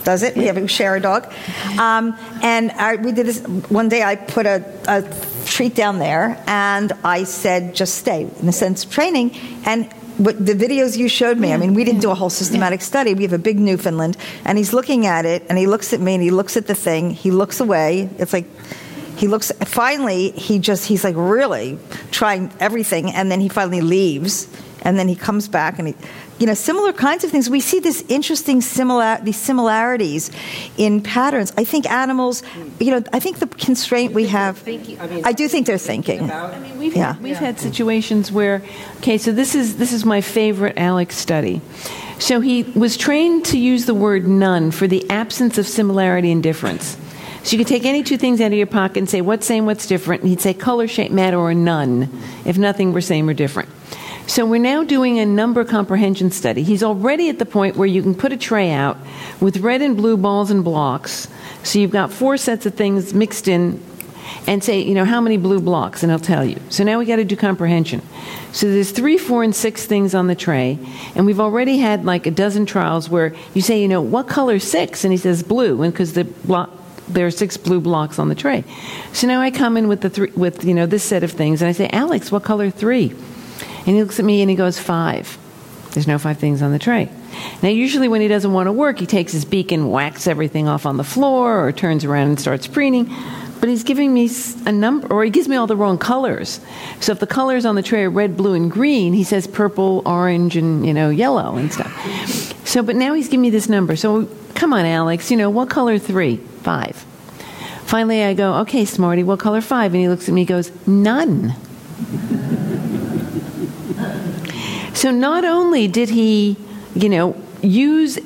[0.03, 0.35] does it.
[0.37, 1.31] We have we share a dog,
[1.79, 4.03] um, and our, we did this one day.
[4.03, 5.01] I put a, a
[5.45, 9.31] treat down there, and I said, "Just stay." In the sense of training,
[9.65, 9.89] and.
[10.17, 13.13] What the videos you showed me, I mean, we didn't do a whole systematic study.
[13.13, 16.13] We have a big Newfoundland, and he's looking at it, and he looks at me,
[16.13, 17.09] and he looks at the thing.
[17.09, 18.09] He looks away.
[18.17, 18.45] It's like
[19.17, 21.77] he looks finally he just he's like really
[22.11, 24.47] trying everything and then he finally leaves
[24.81, 25.95] and then he comes back and he
[26.37, 30.29] you know similar kinds of things we see this interesting similar these similarities
[30.77, 32.43] in patterns i think animals
[32.79, 36.29] you know i think the constraint we have i mean, I, do think they're thinking
[36.29, 37.13] I mean, we've, Yeah.
[37.13, 38.61] had, we've had situations where,
[38.97, 41.61] okay, so this is this is my favorite Alex study.
[42.19, 46.41] So he was trained to use the word none for the absence of similarity and
[46.41, 46.97] difference.
[47.45, 49.67] So you could take any two things out of your pocket and say what's same,
[49.67, 52.09] what's different, and he'd say color, shape, matter, or none.
[52.43, 53.69] If nothing were same or different.
[54.25, 56.63] So we're now doing a number comprehension study.
[56.63, 58.97] He's already at the point where you can put a tray out
[59.39, 61.27] with red and blue balls and blocks.
[61.61, 63.79] So you've got four sets of things mixed in
[64.47, 66.59] and say, you know, how many blue blocks, and I'll tell you.
[66.69, 68.01] So now we got to do comprehension.
[68.53, 70.79] So there's three, four, and six things on the tray,
[71.13, 74.57] and we've already had like a dozen trials where you say, you know, what color
[74.57, 76.71] six, and he says blue, and because the block.
[77.07, 78.63] There are six blue blocks on the tray.
[79.13, 81.61] So now I come in with the three, with you know this set of things,
[81.61, 83.09] and I say, Alex, what color three?
[83.09, 85.37] And he looks at me and he goes, five.
[85.91, 87.09] There's no five things on the tray.
[87.61, 90.67] Now, usually when he doesn't want to work, he takes his beak and whacks everything
[90.67, 93.09] off on the floor or turns around and starts preening.
[93.61, 94.29] But he's giving me
[94.65, 96.59] a number, or he gives me all the wrong colors.
[96.99, 100.01] So if the colors on the tray are red, blue, and green, he says purple,
[100.05, 102.67] orange, and you know yellow and stuff.
[102.67, 103.95] So, but now he's giving me this number.
[103.95, 105.29] So come on, Alex.
[105.29, 106.37] You know what color three?
[106.37, 106.95] Five.
[107.85, 109.93] Finally, I go, okay, Smarty, what color five?
[109.93, 111.53] And he looks at me and goes, none.
[114.95, 116.55] So not only did he,
[116.95, 118.17] you know, use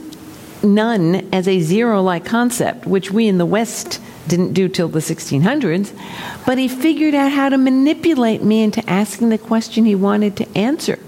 [0.64, 5.92] none as a zero-like concept, which we in the West didn't do till the 1600s,
[6.46, 10.58] but he figured out how to manipulate me into asking the question he wanted to
[10.58, 11.00] answer.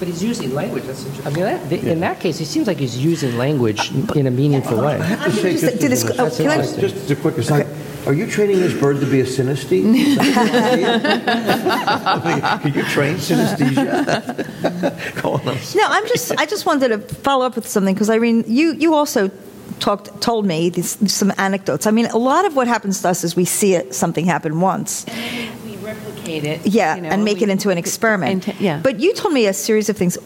[0.00, 0.84] But he's using language.
[0.84, 4.26] That's inter- I mean, that, in that case, he seems like he's using language in
[4.26, 4.94] a meaningful way.
[4.98, 6.80] I'm gonna just do this- oh, That's can I- interesting.
[6.80, 7.66] Just as a quick aside,
[8.06, 9.84] Are you training this bird to be a synesthete?
[12.62, 15.12] Can you train synesthesia?
[15.22, 15.40] Go on.
[15.40, 16.32] I'm No, I'm just.
[16.40, 19.30] I just wanted to follow up with something because Irene, you you also
[19.80, 21.86] talked told me these, some anecdotes.
[21.86, 24.60] I mean, a lot of what happens to us is we see it, something happen
[24.60, 25.59] once, We
[26.34, 26.72] replicate it.
[26.72, 28.48] yeah, you know, and make we- it into an experiment.
[28.60, 28.80] yeah.
[28.82, 30.16] But you told me a series of things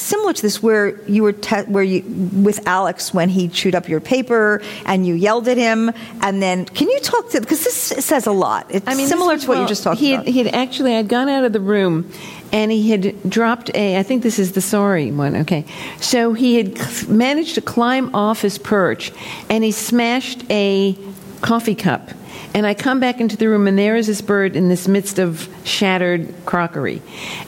[0.00, 2.02] similar to this, where you were te- where you
[2.42, 6.64] with Alex when he chewed up your paper and you yelled at him, and then
[6.66, 8.66] can you talk to because this says a lot.
[8.70, 10.26] It's I mean, similar this to what was- you just talked he about.
[10.26, 12.10] He had actually, I'd gone out of the room,
[12.52, 13.96] and he had dropped a.
[13.98, 15.36] I think this is the sorry one.
[15.36, 15.64] Okay,
[16.00, 19.12] so he had managed to climb off his perch,
[19.48, 20.96] and he smashed a
[21.40, 22.10] coffee cup.
[22.52, 25.18] And I come back into the room, and there is this bird in this midst
[25.18, 27.02] of shattered crockery,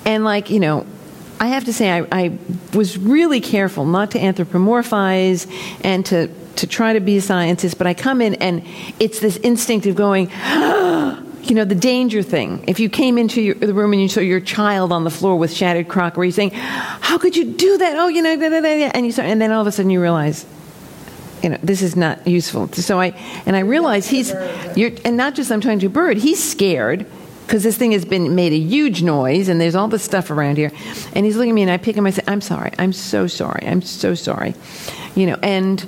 [0.04, 0.86] and like you know.
[1.40, 2.38] I have to say, I, I
[2.72, 5.50] was really careful not to anthropomorphize
[5.82, 8.64] and to, to try to be a scientist, but I come in and
[9.00, 10.30] it's this instinct of going,
[11.42, 12.64] you know, the danger thing.
[12.68, 15.36] If you came into your, the room and you saw your child on the floor
[15.36, 18.78] with shattered crockery, saying, "How could you do that?" Oh, you know, da, da, da,
[18.78, 20.46] da," and you start, and then all of a sudden you realize,
[21.42, 22.68] you know, this is not useful.
[22.72, 23.08] So I
[23.46, 24.32] and I realize he's,
[24.76, 26.18] you're, and not just I'm talking to bird.
[26.18, 27.06] He's scared
[27.46, 30.56] because this thing has been made a huge noise, and there's all this stuff around
[30.56, 30.72] here,
[31.14, 32.06] and he's looking at me, and I pick him.
[32.06, 32.70] I say, "I'm sorry.
[32.78, 33.66] I'm so sorry.
[33.66, 34.54] I'm so sorry,"
[35.14, 35.84] you know, and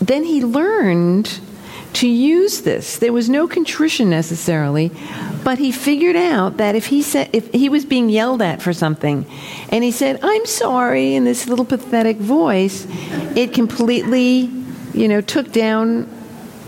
[0.00, 1.40] then he learned
[1.94, 2.96] to use this.
[2.98, 4.90] There was no contrition necessarily,
[5.44, 8.72] but he figured out that if he said if he was being yelled at for
[8.72, 9.26] something
[9.68, 12.86] and he said, "I'm sorry" in this little pathetic voice,
[13.36, 14.50] it completely,
[14.94, 16.08] you know, took down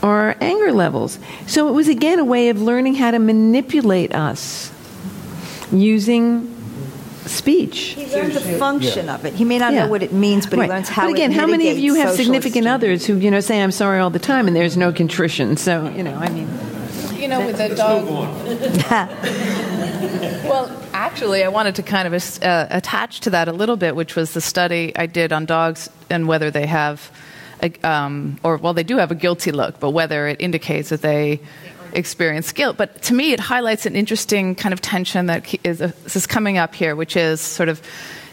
[0.03, 1.19] our anger levels.
[1.47, 4.71] So it was again a way of learning how to manipulate us
[5.73, 6.54] using
[7.27, 7.95] speech.
[7.97, 9.35] he learns the function of it.
[9.35, 9.85] He may not Yeah.
[9.85, 10.67] know what it means, but Right.
[10.67, 11.07] he learns how.
[11.07, 12.69] But again, it how many of you have significant exchange.
[12.75, 15.57] others who you know say I'm sorry all the time and there's no contrition?
[15.57, 16.49] So you know, I mean,
[17.19, 18.05] You know, with the dog.
[20.45, 24.17] well, actually, I wanted to kind of uh, attach to that a little bit, which
[24.17, 27.11] was the study I did on dogs and whether they have,
[27.63, 31.03] a, um, or well, they do have a guilty look, but whether it indicates that
[31.03, 31.41] they
[31.95, 32.77] experience guilt.
[32.77, 36.59] But to me, it highlights an interesting kind of tension that is, uh, is coming
[36.59, 37.81] up here, which is sort of.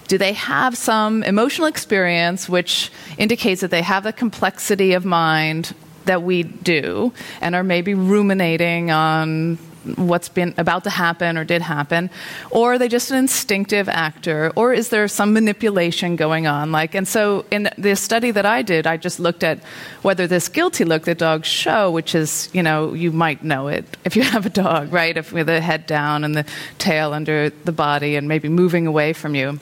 [0.08, 5.74] Do they have some emotional experience which indicates that they have the complexity of mind
[6.04, 9.58] that we do and are maybe ruminating on
[9.96, 12.10] what's been about to happen or did happen
[12.52, 16.72] or are they just an instinctive actor or is there some manipulation going on?
[16.72, 19.60] Like and so in the study that i did i just looked at
[20.02, 23.98] whether this guilty look that dogs show which is you know you might know it
[24.06, 25.17] if you have a dog right?
[25.17, 26.46] If with the head down and the
[26.78, 29.60] tail under the body and maybe moving away from you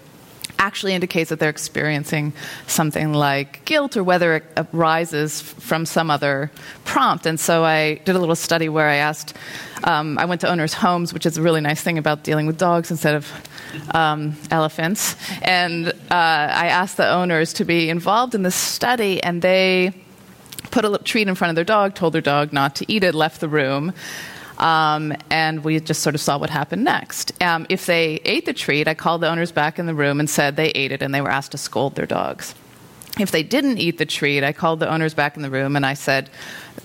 [0.60, 2.34] actually indicates that they're experiencing
[2.67, 4.43] something like guilt or whether it
[4.74, 6.52] arises from some other
[6.86, 7.26] prompt.
[7.26, 9.36] And so I did a little study where I asked,
[9.86, 12.58] um, I went to owners' homes, which is a really nice thing about dealing with
[12.58, 13.32] dogs instead of
[13.95, 15.15] um, elephants.
[15.41, 19.93] And uh, I asked the owners to be involved in this study, and they
[20.72, 23.15] put a treat in front of their dog, told their dog not to eat it,
[23.15, 23.93] left the room.
[24.60, 27.32] Um, and we just sort of saw what happened next.
[27.41, 30.30] Um, if they ate the treat, I called the owners back in the room and
[30.30, 32.54] said they ate it and they were asked to scold their dogs.
[33.19, 35.86] If they didn't eat the treat, I called the owners back in the room and
[35.86, 36.30] I said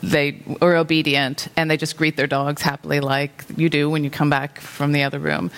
[0.03, 4.11] they were obedient and they just greet their dogs happily like you do when you
[4.11, 5.51] come back from the other room.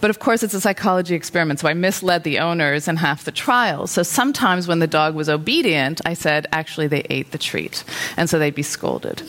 [0.00, 3.32] But of course, it's a psychology experiment, so I misled the owners in half the
[3.32, 3.86] trial.
[3.86, 7.84] So sometimes when the dog was obedient, I said, actually, they ate the treat.
[8.16, 9.22] And so they'd be scolded.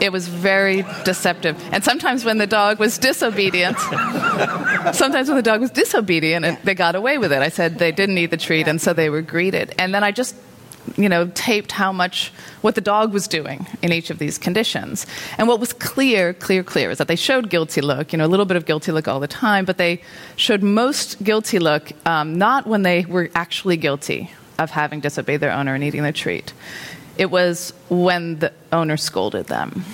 [0.00, 1.62] It was very deceptive.
[1.72, 3.78] And sometimes when the dog was disobedient,
[4.92, 7.42] sometimes when the dog was disobedient, and they got away with it.
[7.42, 9.74] I said they didn't eat the treat, and so they were greeted.
[9.78, 10.34] And then I just
[10.96, 15.06] you know, taped how much what the dog was doing in each of these conditions.
[15.38, 18.28] And what was clear, clear, clear is that they showed guilty look, you know, a
[18.28, 20.00] little bit of guilty look all the time, but they
[20.36, 25.52] showed most guilty look um, not when they were actually guilty of having disobeyed their
[25.52, 26.52] owner and eating the treat.
[27.20, 29.84] It was when the owner scolded them.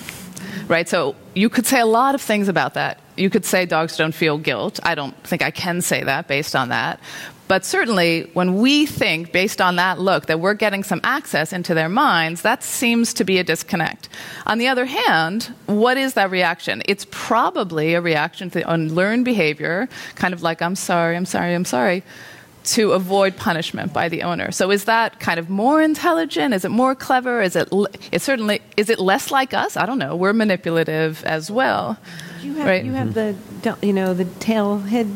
[0.68, 0.88] Right?
[0.88, 3.00] So you could say a lot of things about that.
[3.16, 4.78] You could say dogs don't feel guilt.
[4.84, 7.00] I don't think I can say that based on that.
[7.48, 11.74] But certainly, when we think, based on that look, that we're getting some access into
[11.74, 14.08] their minds, that seems to be a disconnect.
[14.46, 16.82] On the other hand, what is that reaction?
[16.86, 21.64] It's probably a reaction to unlearned behavior, kind of like, I'm sorry, I'm sorry, I'm
[21.64, 22.04] sorry,
[22.66, 24.50] to avoid punishment by the owner.
[24.50, 26.52] So is that kind of more intelligent?
[26.54, 27.40] Is it more clever?
[27.40, 27.68] Is it,
[28.12, 29.76] it certainly, is it less like us?
[29.76, 30.16] I don't know.
[30.16, 31.96] We're manipulative as well.
[32.42, 32.84] you have, Right.
[32.84, 33.34] you have the,
[33.82, 35.06] you know, the tail head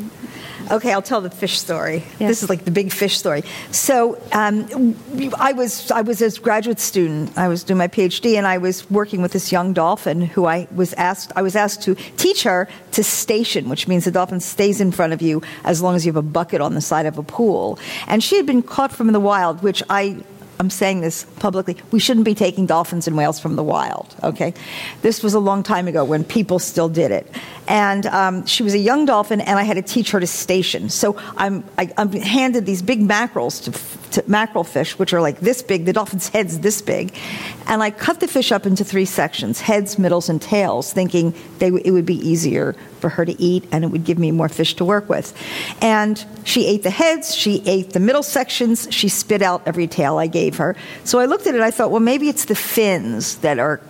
[0.70, 2.04] Okay, I'll tell the fish story.
[2.18, 3.42] This is like the big fish story.
[3.72, 4.94] So, um,
[5.36, 7.36] I was I was a graduate student.
[7.36, 10.68] I was doing my PhD, and I was working with this young dolphin who I
[10.72, 14.80] was asked I was asked to teach her to station, which means the dolphin stays
[14.80, 17.18] in front of you as long as you have a bucket on the side of
[17.18, 17.78] a pool.
[18.06, 20.22] And she had been caught from the wild, which I
[20.60, 21.78] I'm saying this publicly.
[21.90, 24.52] We shouldn't be taking dolphins and whales from the wild, okay?
[25.00, 27.26] This was a long time ago when people still did it.
[27.70, 30.88] And um, she was a young dolphin, and I had to teach her to station.
[30.88, 33.70] So I'm, I, I'm handed these big mackerels to,
[34.10, 35.84] to mackerel fish, which are like this big.
[35.84, 37.14] The dolphin's head's this big.
[37.68, 41.68] And I cut the fish up into three sections heads, middles, and tails, thinking they,
[41.68, 44.74] it would be easier for her to eat and it would give me more fish
[44.74, 45.32] to work with.
[45.80, 50.18] And she ate the heads, she ate the middle sections, she spit out every tail
[50.18, 50.74] I gave her.
[51.04, 53.80] So I looked at it, I thought, well, maybe it's the fins that are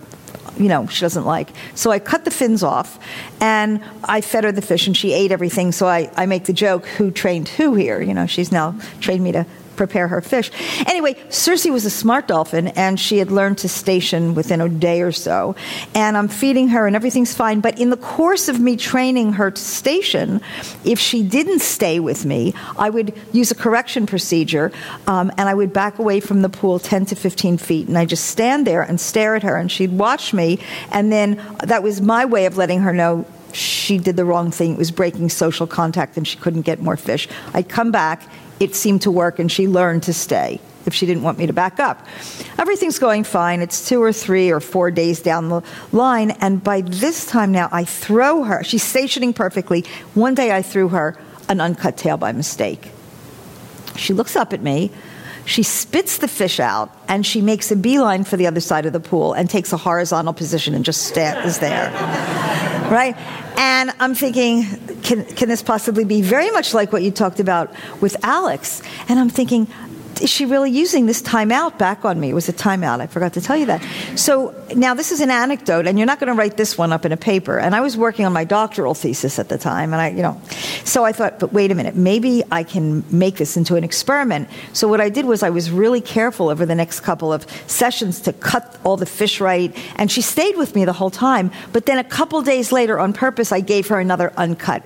[0.57, 1.49] you know, she doesn't like.
[1.75, 2.99] So I cut the fins off
[3.39, 5.71] and I fed her the fish and she ate everything.
[5.71, 8.01] So I, I make the joke, who trained who here?
[8.01, 9.45] You know, she's now trained me to
[9.81, 10.51] prepare her fish.
[10.85, 15.01] Anyway, Circe was a smart dolphin, and she had learned to station within a day
[15.01, 15.55] or so.
[15.95, 17.61] And I'm feeding her, and everything's fine.
[17.61, 20.39] But in the course of me training her to station,
[20.85, 24.71] if she didn't stay with me, I would use a correction procedure,
[25.07, 28.05] um, and I would back away from the pool 10 to 15 feet, and I
[28.05, 30.59] just stand there and stare at her, and she'd watch me,
[30.91, 34.73] and then that was my way of letting her know she did the wrong thing.
[34.73, 37.27] It was breaking social contact and she couldn't get more fish.
[37.53, 38.23] I'd come back
[38.61, 41.53] it seemed to work and she learned to stay if she didn't want me to
[41.53, 42.05] back up.
[42.57, 43.61] Everything's going fine.
[43.61, 47.69] It's two or three or four days down the line, and by this time now,
[47.71, 48.63] I throw her.
[48.63, 49.85] She's stationing perfectly.
[50.13, 51.17] One day I threw her
[51.49, 52.91] an uncut tail by mistake.
[53.95, 54.91] She looks up at me.
[55.45, 58.93] She spits the fish out and she makes a beeline for the other side of
[58.93, 61.91] the pool and takes a horizontal position and just stands there.
[62.91, 63.15] right?
[63.57, 64.65] And I'm thinking,
[65.01, 68.81] can, can this possibly be very much like what you talked about with Alex?
[69.07, 69.67] And I'm thinking,
[70.19, 72.29] is she really using this timeout back on me?
[72.29, 72.99] It was a timeout.
[72.99, 73.85] I forgot to tell you that.
[74.15, 77.05] So now this is an anecdote, and you're not going to write this one up
[77.05, 77.59] in a paper.
[77.59, 80.41] And I was working on my doctoral thesis at the time, and I, you know,
[80.83, 84.49] so I thought, but wait a minute, maybe I can make this into an experiment.
[84.73, 88.19] So what I did was I was really careful over the next couple of sessions
[88.21, 91.51] to cut all the fish right, and she stayed with me the whole time.
[91.71, 94.83] But then a couple days later, on purpose, I gave her another uncut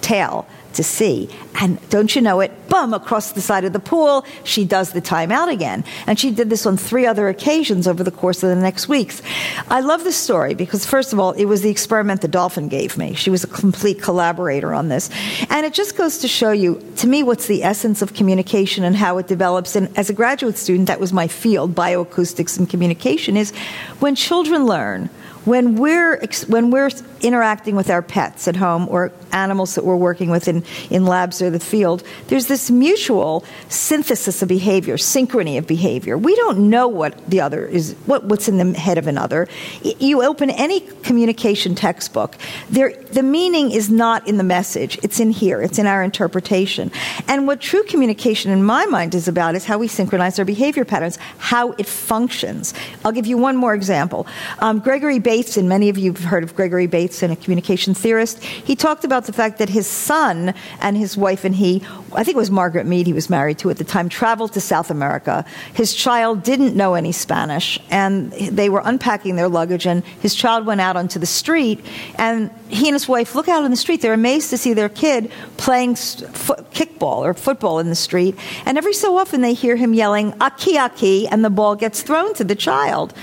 [0.00, 1.28] tail to see.
[1.60, 5.02] And don't you know it, bum, across the side of the pool, she does the
[5.02, 5.84] timeout again.
[6.06, 9.22] And she did this on three other occasions over the course of the next weeks.
[9.68, 12.96] I love this story because, first of all, it was the experiment the dolphin gave
[12.96, 13.14] me.
[13.14, 15.10] She was a complete collaborator on this.
[15.50, 18.96] And it just goes to show you, to me, what's the essence of communication and
[18.96, 19.76] how it develops.
[19.76, 23.50] And as a graduate student, that was my field, bioacoustics and communication, is
[23.98, 25.10] when children learn
[25.44, 26.90] when we're when we're
[27.20, 31.42] interacting with our pets at home or animals that we're working with in, in labs
[31.42, 36.16] or the field, there's this mutual synthesis of behavior, synchrony of behavior.
[36.16, 39.48] We don't know what the other is, what, what's in the head of another.
[39.82, 42.36] You open any communication textbook,
[42.70, 46.90] there, the meaning is not in the message, it's in here, it's in our interpretation.
[47.28, 50.84] And what true communication, in my mind, is about is how we synchronize our behavior
[50.84, 52.74] patterns, how it functions.
[53.04, 54.26] I'll give you one more example.
[54.58, 58.42] Um, Gregory Bateson, many of you have heard of Gregory Bateson, a communication theorist.
[58.42, 61.82] He talked about the fact that his son and his wife and he,
[62.12, 64.60] I think it was Margaret Mead he was married to at the time, traveled to
[64.60, 65.44] South America.
[65.74, 70.66] His child didn't know any Spanish, and they were unpacking their luggage, and his child
[70.66, 71.84] went out onto the street,
[72.16, 74.02] and he and his wife look out on the street.
[74.02, 78.94] They're amazed to see their kid playing kickball or football in the street, and every
[78.94, 82.54] so often they hear him yelling, aquí, aquí, and the ball gets thrown to the
[82.54, 83.14] child.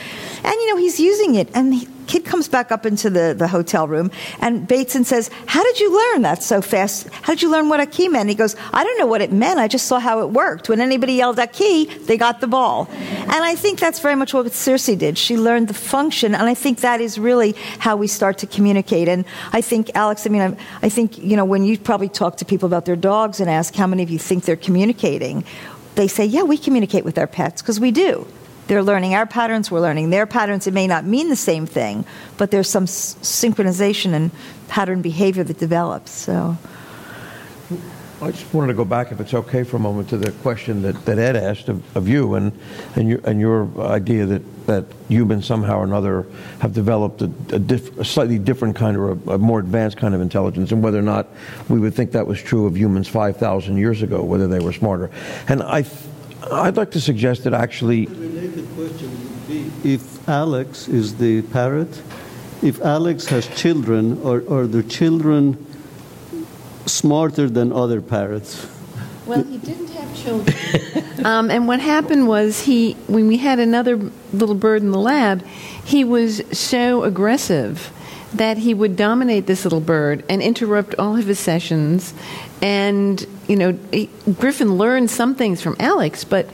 [0.44, 3.48] And, you know, he's using it, and he, kid comes back up into the, the
[3.48, 4.10] hotel room,
[4.40, 7.08] and Bateson says, How did you learn that so fast?
[7.10, 8.30] How did you learn what a key meant?
[8.30, 9.60] He goes, I don't know what it meant.
[9.60, 10.70] I just saw how it worked.
[10.70, 12.88] When anybody yelled a key, they got the ball.
[12.92, 15.18] And I think that's very much what Circe did.
[15.18, 19.08] She learned the function, and I think that is really how we start to communicate.
[19.08, 22.38] And I think, Alex, I mean, I, I think, you know, when you probably talk
[22.38, 25.44] to people about their dogs and ask how many of you think they're communicating,
[25.96, 28.28] they say, Yeah, we communicate with our pets, because we do.
[28.68, 30.68] They're learning our patterns, we're learning their patterns.
[30.68, 32.06] It may not mean the same thing,
[32.38, 34.32] but there's some s- synchronization and
[34.68, 36.12] pattern behavior that develops.
[36.12, 36.58] So.
[38.20, 40.82] I just wanted to go back, if it's okay, for a moment to the question
[40.82, 42.52] that, that Ed asked of, of you and,
[42.96, 46.26] and, your, and your idea that, that humans somehow or another
[46.60, 50.16] have developed a, a, diff, a slightly different kind or a, a, more advanced kind
[50.16, 51.28] of intelligence, and whether or not
[51.70, 55.12] we would think that was true of humans 5,000 years ago, whether they were smarter.
[55.48, 55.86] And I,
[56.52, 62.02] I'd like to suggest that actually related question would be if Alex is the parrot,
[62.62, 65.66] if Alex has children, or, are the children
[66.86, 68.68] smarter than other parrots.
[69.26, 71.26] Well, he didn't have children.
[71.26, 73.98] um, and what happened was he, when we had another
[74.32, 75.46] little bird in the lab,
[75.84, 77.92] he was so aggressive
[78.34, 82.14] that he would dominate this little bird and interrupt all of his sessions.
[82.62, 84.10] And you know, he,
[84.40, 86.50] Griffin learned some things from Alex, but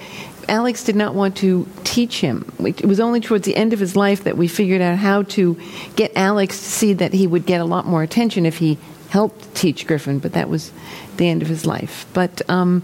[0.48, 2.52] Alex did not want to teach him.
[2.60, 5.60] It was only towards the end of his life that we figured out how to
[5.96, 8.78] get Alex to see that he would get a lot more attention if he
[9.10, 10.72] helped teach Griffin, but that was
[11.18, 12.06] the end of his life.
[12.14, 12.84] But, um,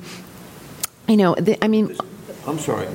[1.08, 1.98] you know, the, I mean,
[2.48, 2.88] I'm sorry.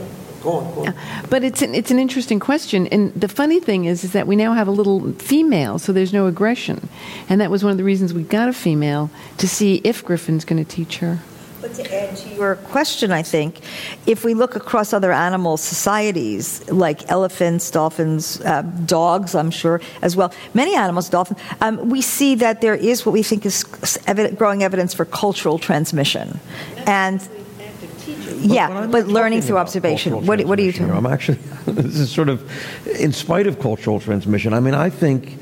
[0.45, 0.75] Go on.
[0.75, 0.95] Go on.
[1.31, 2.87] but it's an, it's an interesting question.
[2.89, 6.13] And the funny thing is, is that we now have a little female, so there's
[6.13, 6.89] no aggression.
[7.29, 10.45] And that was one of the reasons we got a female to see if Griffin's
[10.45, 11.19] going to teach her.
[11.63, 13.61] But to add to your question, I think,
[14.07, 20.15] if we look across other animal societies, like elephants, dolphins, uh, dogs, I'm sure as
[20.15, 23.65] well, many animals, dolphins, um, we see that there is what we think is
[24.07, 26.39] evident, growing evidence for cultural transmission.
[26.87, 27.27] And
[28.07, 30.27] yeah, I'm but learning through observation.
[30.27, 30.89] What, what are you transmission here.
[30.89, 32.51] talking I'm actually, this is sort of,
[32.99, 35.39] in spite of cultural transmission, I mean, I think,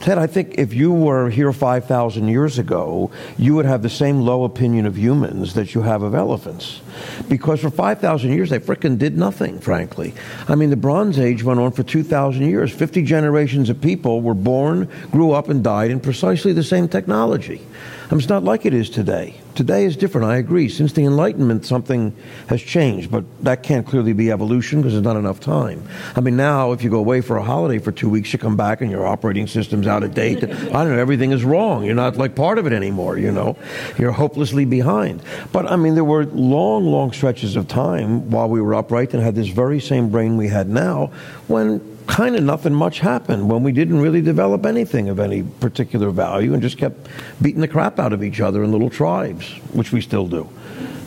[0.00, 4.20] Ted, I think if you were here 5,000 years ago, you would have the same
[4.20, 6.80] low opinion of humans that you have of elephants.
[7.28, 10.14] Because for 5,000 years, they frickin' did nothing, frankly.
[10.46, 12.72] I mean, the Bronze Age went on for 2,000 years.
[12.72, 17.60] 50 generations of people were born, grew up, and died in precisely the same technology.
[18.08, 19.34] I mean, it's not like it is today.
[19.54, 20.70] Today is different, I agree.
[20.70, 25.16] Since the Enlightenment, something has changed, but that can't clearly be evolution because there's not
[25.16, 25.86] enough time.
[26.16, 28.56] I mean, now, if you go away for a holiday for two weeks, you come
[28.56, 30.38] back and your operating system's out of date.
[30.42, 31.84] I don't know, everything is wrong.
[31.84, 33.58] You're not like part of it anymore, you know?
[33.98, 35.22] You're hopelessly behind.
[35.52, 39.22] But I mean, there were long, long stretches of time while we were upright and
[39.22, 41.10] had this very same brain we had now
[41.46, 46.10] when kind of nothing much happened when we didn't really develop anything of any particular
[46.10, 47.06] value and just kept
[47.40, 50.48] beating the crap out of each other in little tribes, which we still do,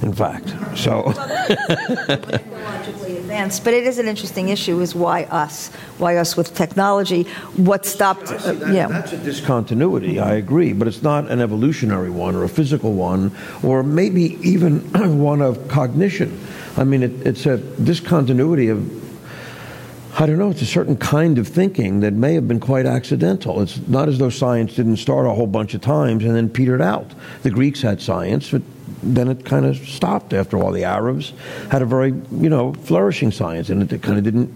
[0.03, 0.53] in fact.
[0.77, 1.11] So,
[1.47, 5.69] technologically advanced, but it is an interesting issue is why us?
[5.97, 7.23] Why us with technology?
[7.57, 8.87] What stopped, uh, that- yeah.
[8.87, 13.31] that's a discontinuity, I agree, but it's not an evolutionary one or a physical one
[13.63, 14.79] or maybe even
[15.19, 16.39] one of cognition.
[16.77, 19.10] I mean, it, it's a discontinuity of
[20.19, 23.61] I don't know, it's a certain kind of thinking that may have been quite accidental.
[23.61, 26.81] It's not as though science didn't start a whole bunch of times and then petered
[26.81, 27.13] out.
[27.43, 28.61] The Greeks had science, but
[29.01, 30.71] then it kind of stopped after all.
[30.71, 31.33] The Arabs
[31.71, 34.53] had a very, you know, flourishing science, and it kind of didn't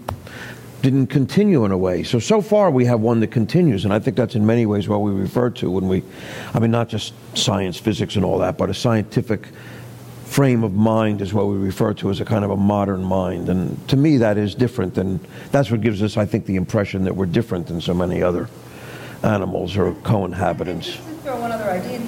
[0.82, 2.02] didn't continue in a way.
[2.02, 4.88] So so far we have one that continues, and I think that's in many ways
[4.88, 6.04] what we refer to when we,
[6.54, 9.48] I mean, not just science, physics, and all that, but a scientific
[10.26, 13.48] frame of mind is what we refer to as a kind of a modern mind.
[13.48, 14.98] And to me, that is different.
[14.98, 15.20] And
[15.50, 18.48] that's what gives us, I think, the impression that we're different than so many other
[19.22, 20.96] animals or co-inhabitants.
[21.22, 21.98] Throw one other idea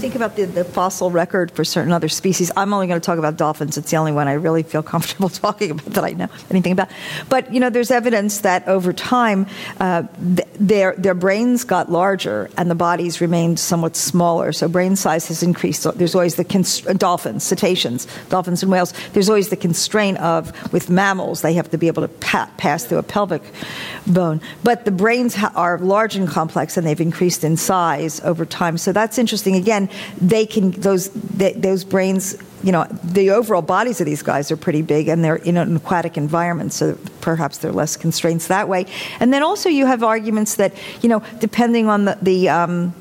[0.00, 3.18] think about the, the fossil record for certain other species, I'm only going to talk
[3.18, 3.76] about dolphins.
[3.76, 6.88] It's the only one I really feel comfortable talking about that I know anything about.
[7.28, 9.46] But you know, there's evidence that over time,
[9.78, 10.04] uh,
[10.36, 14.52] th- their their brains got larger and the bodies remained somewhat smaller.
[14.52, 15.86] So brain size has increased.
[15.98, 18.94] There's always the const- uh, dolphins, cetaceans, dolphins and whales.
[19.12, 22.86] There's always the constraint of with mammals they have to be able to pa- pass
[22.86, 23.42] through a pelvic
[24.06, 24.40] bone.
[24.64, 28.78] But the brains ha- are large and complex, and they've increased in size over time.
[28.78, 29.56] So that's interesting.
[29.56, 29.89] Again,
[30.20, 32.36] they can those they, those brains.
[32.62, 35.76] You know, the overall bodies of these guys are pretty big, and they're in an
[35.76, 38.84] aquatic environment, so perhaps there are less constraints that way.
[39.18, 42.94] And then also, you have arguments that you know, depending on the the um,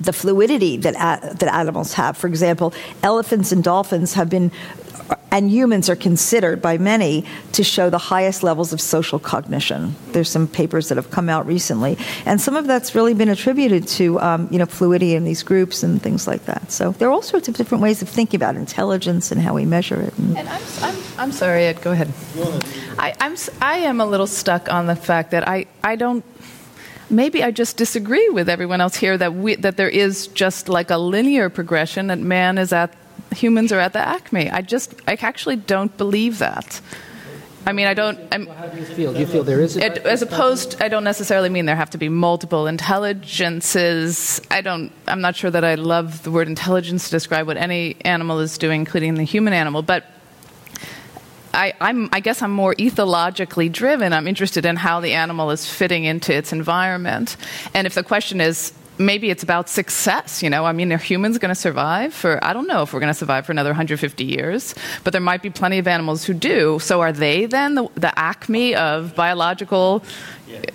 [0.00, 2.16] the fluidity that a- that animals have.
[2.16, 2.72] For example,
[3.02, 4.50] elephants and dolphins have been
[5.32, 9.96] and humans are considered by many to show the highest levels of social cognition.
[10.12, 11.96] There's some papers that have come out recently,
[12.26, 15.82] and some of that's really been attributed to um, you know fluidity in these groups
[15.82, 16.70] and things like that.
[16.70, 19.64] So there are all sorts of different ways of thinking about intelligence and how we
[19.64, 20.16] measure it.
[20.18, 22.12] And And I'm, I'm, I'm sorry, Ed, go ahead.
[22.98, 26.24] I, I'm, I am a little stuck on the fact that I, I don't.
[27.08, 30.90] Maybe I just disagree with everyone else here that we, that there is just like
[30.90, 32.94] a linear progression that man is at
[33.32, 34.50] humans are at the acme.
[34.50, 36.80] I just I actually don't believe that.
[37.64, 38.18] I mean, I don't.
[38.32, 39.12] I'm, How do you feel?
[39.12, 41.90] Do you feel there is a it, as opposed, I don't necessarily mean there have
[41.90, 44.40] to be multiple intelligences.
[44.50, 44.90] I don't.
[45.06, 48.58] I'm not sure that I love the word intelligence to describe what any animal is
[48.58, 49.82] doing, including the human animal.
[49.82, 50.06] But
[51.54, 54.12] I, I'm, I guess I'm more ethologically driven.
[54.12, 57.36] I'm interested in how the animal is fitting into its environment.
[57.74, 61.38] And if the question is, maybe it's about success, you know, I mean, are humans
[61.38, 64.24] going to survive for, I don't know if we're going to survive for another 150
[64.24, 64.74] years,
[65.04, 66.78] but there might be plenty of animals who do.
[66.78, 70.04] So are they then the, the acme of biological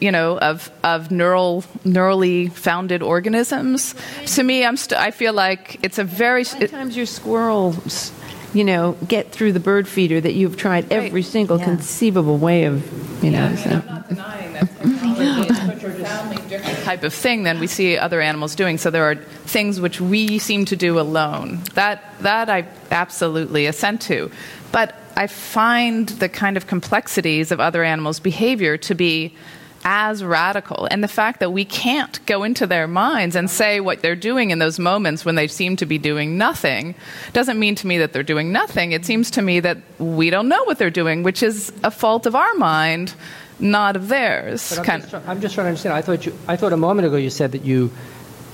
[0.01, 3.93] you know, of, of neural, neurally founded organisms.
[4.25, 6.43] To me, I'm st- I feel like it's a very.
[6.45, 8.11] Sometimes your squirrels,
[8.55, 11.65] you know, get through the bird feeder that you've tried every single Yeah.
[11.65, 13.55] conceivable way of, you know.
[13.55, 13.69] so.
[13.69, 15.21] I'm not denying that technology
[15.53, 18.77] is such a profoundly different type of thing than we see other animals doing.
[18.77, 19.15] So there are
[19.55, 21.59] things which we seem to do alone.
[21.73, 24.31] That that I absolutely assent to,
[24.71, 29.35] but I find the kind of complexities of other animals' behavior to be
[29.83, 34.01] as radical and the fact that we can't go into their minds and say what
[34.01, 36.95] they're doing in those moments when they seem to be doing nothing
[37.31, 40.49] doesn't mean to me that they're doing nothing it seems to me that we don't
[40.49, 43.13] know what they're doing which is a fault of our mind
[43.59, 45.95] not theirs I'm, just, try- I'm just trying to understand.
[45.95, 47.91] I thought you, I thought a moment ago you said that you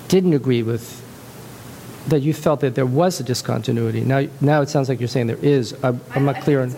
[0.07, 1.01] didn't agree with
[2.07, 4.01] that you felt that there was a discontinuity.
[4.01, 5.73] Now, now it sounds like you're saying there is.
[5.83, 6.75] I, I'm not clear on.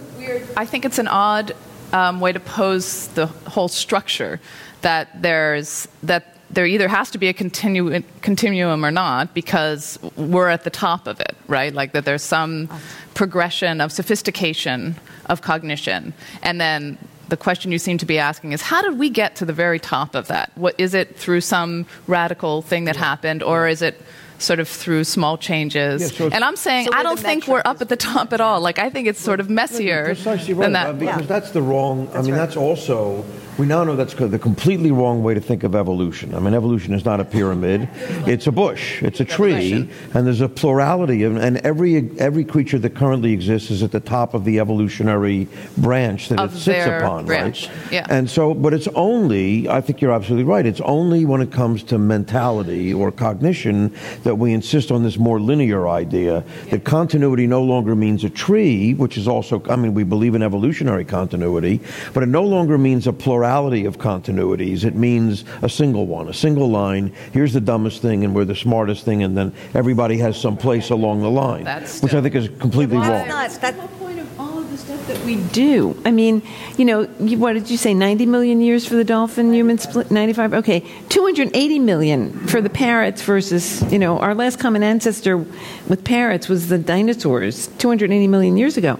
[0.56, 1.56] I think it's an odd
[1.94, 4.40] um, way to pose the whole structure
[4.82, 10.48] that there's that there either has to be a continu- continuum or not because we're
[10.48, 11.74] at the top of it, right?
[11.74, 12.70] Like that there's some
[13.16, 14.96] progression of sophistication
[15.26, 16.14] of cognition,
[16.44, 16.98] and then
[17.30, 19.80] the question you seem to be asking is how did we get to the very
[19.80, 20.52] top of that?
[20.56, 24.02] What is it through some radical thing that happened, or is it
[24.40, 26.02] sort of through small changes?
[26.02, 28.42] Yeah, so and I'm saying So I don't think we're up at the top at
[28.42, 28.60] all.
[28.62, 31.00] Like I think it's sort of messier Precisely right, than that.
[31.00, 32.10] because that's the wrong.
[32.14, 33.24] I mean, that's also.
[33.58, 36.36] We now know that's the completely wrong way to think of evolution.
[36.36, 37.88] I mean, evolution is not a pyramid;
[38.28, 42.78] it's a bush, it's a tree, and there's a plurality, of, and every every creature
[42.80, 46.86] that currently exists is at the top of the evolutionary branch that Of it sits
[46.86, 47.94] their upon, branch, right?
[47.94, 48.06] yeah.
[48.10, 49.70] And so, but it's only.
[49.70, 50.66] I think you're absolutely right.
[50.66, 53.94] It's only when it comes to mentality or cognition
[54.26, 58.94] that we insist on this more linear idea that continuity no longer means a tree,
[58.96, 59.64] which is also.
[59.70, 61.80] I mean, we believe in evolutionary continuity,
[62.14, 64.84] but it no longer means a plurality of continuities.
[64.84, 67.14] It means a single one, a single line.
[67.32, 70.90] Here's the dumbest thing, and we're the smartest thing, and then everybody has some place
[70.90, 73.28] along the line, That's which I think is completely wrong.
[73.28, 76.00] not- That's the whole point of all of the stuff that we do.
[76.06, 76.42] I mean,
[76.78, 77.94] you know, you, what did you say?
[77.94, 80.12] 90 million years for the dolphin human split?
[80.12, 80.54] 95?
[80.56, 80.84] Okay.
[81.10, 86.70] 280 million for the parrots versus, you know, our last common ancestor with parrots was
[86.70, 89.00] the dinosaurs 280 million years ago.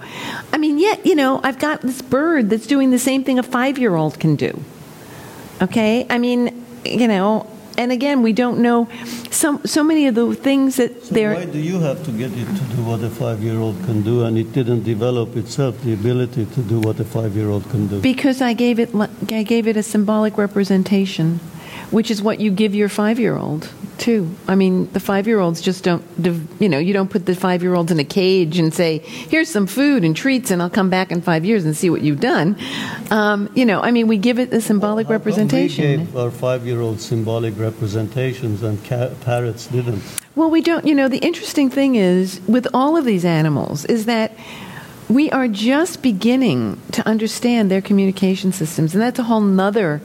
[0.54, 3.44] I mean, yet, you know, I've got this bird that's doing the same thing a
[3.44, 4.60] five year old can do.
[5.62, 6.06] Okay?
[6.10, 8.88] I mean, you know, and again, we don't know
[9.32, 11.36] so, so many of the things that So they're.
[11.36, 14.38] why do you have to get it to do what a five-year-old can do, and
[14.38, 18.00] it didn't develop itself the ability to do what a five-year-old can do?
[18.02, 18.90] Because I gave it,
[19.32, 21.40] I gave it a symbolic representation,
[21.92, 24.30] which is what you give your five-year-old too.
[24.48, 26.04] I mean, the five-year-olds just don't,
[26.60, 30.04] you know, you don't put the five-year-olds in a cage and say, "Here's some food
[30.04, 32.58] and treats, and I'll come back in five years and see what you've done."
[33.10, 36.00] Um, you know, I mean, we give it a symbolic come representation.
[36.00, 40.04] We gave our five-year-olds symbolic representations, and ca- parrots didn't.
[40.36, 44.06] Well, we don't, you know, the interesting thing is with all of these animals is
[44.06, 44.34] that
[45.08, 48.94] we are just beginning to understand their communication systems.
[48.94, 50.02] And that's a whole nother,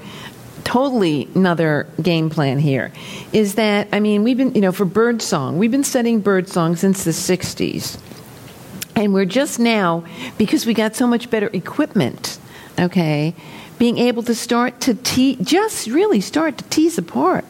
[0.64, 2.92] totally another game plan here.
[3.32, 6.48] Is that, I mean, we've been, you know, for bird song, we've been studying bird
[6.48, 7.98] song since the 60s.
[8.96, 10.04] And we're just now,
[10.36, 12.38] because we got so much better equipment,
[12.78, 13.34] okay,
[13.78, 17.44] being able to start to te- just really start to tease apart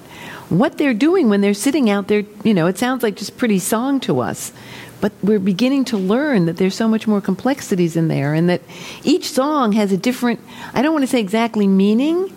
[0.48, 2.24] what they're doing when they're sitting out there.
[2.44, 4.52] You know, it sounds like just pretty song to us,
[5.00, 8.60] but we're beginning to learn that there's so much more complexities in there, and that
[9.02, 10.40] each song has a different.
[10.74, 12.36] I don't want to say exactly meaning,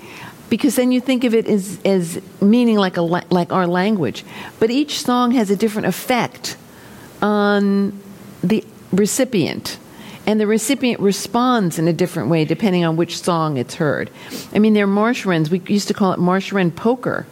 [0.50, 4.24] because then you think of it as as meaning like a like our language,
[4.60, 6.58] but each song has a different effect
[7.22, 8.00] on
[8.44, 9.80] the recipient.
[10.26, 14.10] And the recipient responds in a different way depending on which song it's heard.
[14.54, 15.50] I mean, they're marsh wrens.
[15.50, 17.26] We used to call it marsh wren poker,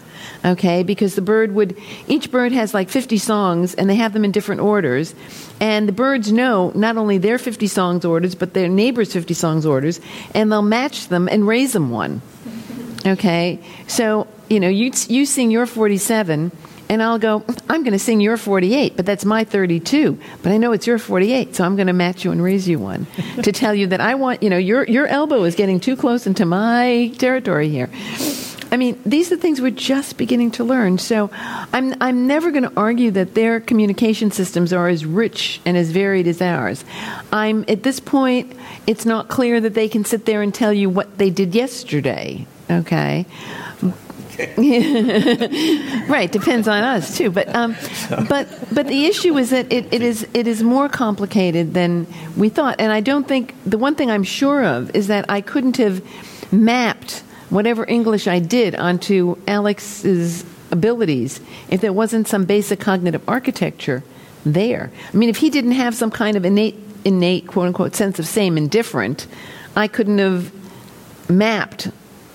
[0.43, 0.83] okay?
[0.83, 4.31] Because the bird would, each bird has like 50 songs and they have them in
[4.31, 5.15] different orders.
[5.61, 9.65] And the birds know not only their 50 songs orders, but their neighbor's 50 songs
[9.65, 10.01] orders,
[10.35, 12.21] and they'll match them and raise them one.
[13.05, 16.51] Okay, so you know you you sing your 47,
[16.89, 17.43] and I'll go.
[17.67, 20.19] I'm going to sing your 48, but that's my 32.
[20.43, 22.77] But I know it's your 48, so I'm going to match you and raise you
[22.77, 23.07] one
[23.43, 24.43] to tell you that I want.
[24.43, 27.89] You know, your your elbow is getting too close into my territory here.
[28.73, 30.97] I mean, these are things we're just beginning to learn.
[30.99, 35.75] So, I'm I'm never going to argue that their communication systems are as rich and
[35.75, 36.85] as varied as ours.
[37.31, 38.53] I'm at this point,
[38.85, 42.45] it's not clear that they can sit there and tell you what they did yesterday.
[42.71, 43.25] Okay.
[44.57, 47.29] right, depends on us too.
[47.29, 47.75] But um,
[48.27, 52.49] but but the issue is that it, it is it is more complicated than we
[52.49, 52.77] thought.
[52.79, 56.01] And I don't think the one thing I'm sure of is that I couldn't have
[56.51, 64.01] mapped whatever English I did onto Alex's abilities if there wasn't some basic cognitive architecture
[64.45, 64.91] there.
[65.13, 68.25] I mean, if he didn't have some kind of innate, innate quote unquote sense of
[68.25, 69.27] same and different,
[69.75, 70.51] I couldn't have
[71.29, 71.91] mapped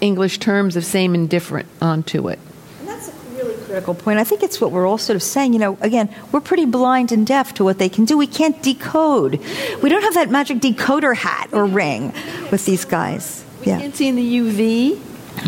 [0.06, 2.38] English terms of same and different onto it.
[2.80, 4.18] And that's a really critical point.
[4.18, 5.52] I think it's what we're all sort of saying.
[5.52, 8.16] You know, again, we're pretty blind and deaf to what they can do.
[8.16, 9.40] We can't decode.
[9.82, 12.12] We don't have that magic decoder hat or ring
[12.50, 13.44] with these guys.
[13.60, 13.80] We Yeah.
[13.80, 14.98] can't see in the UV.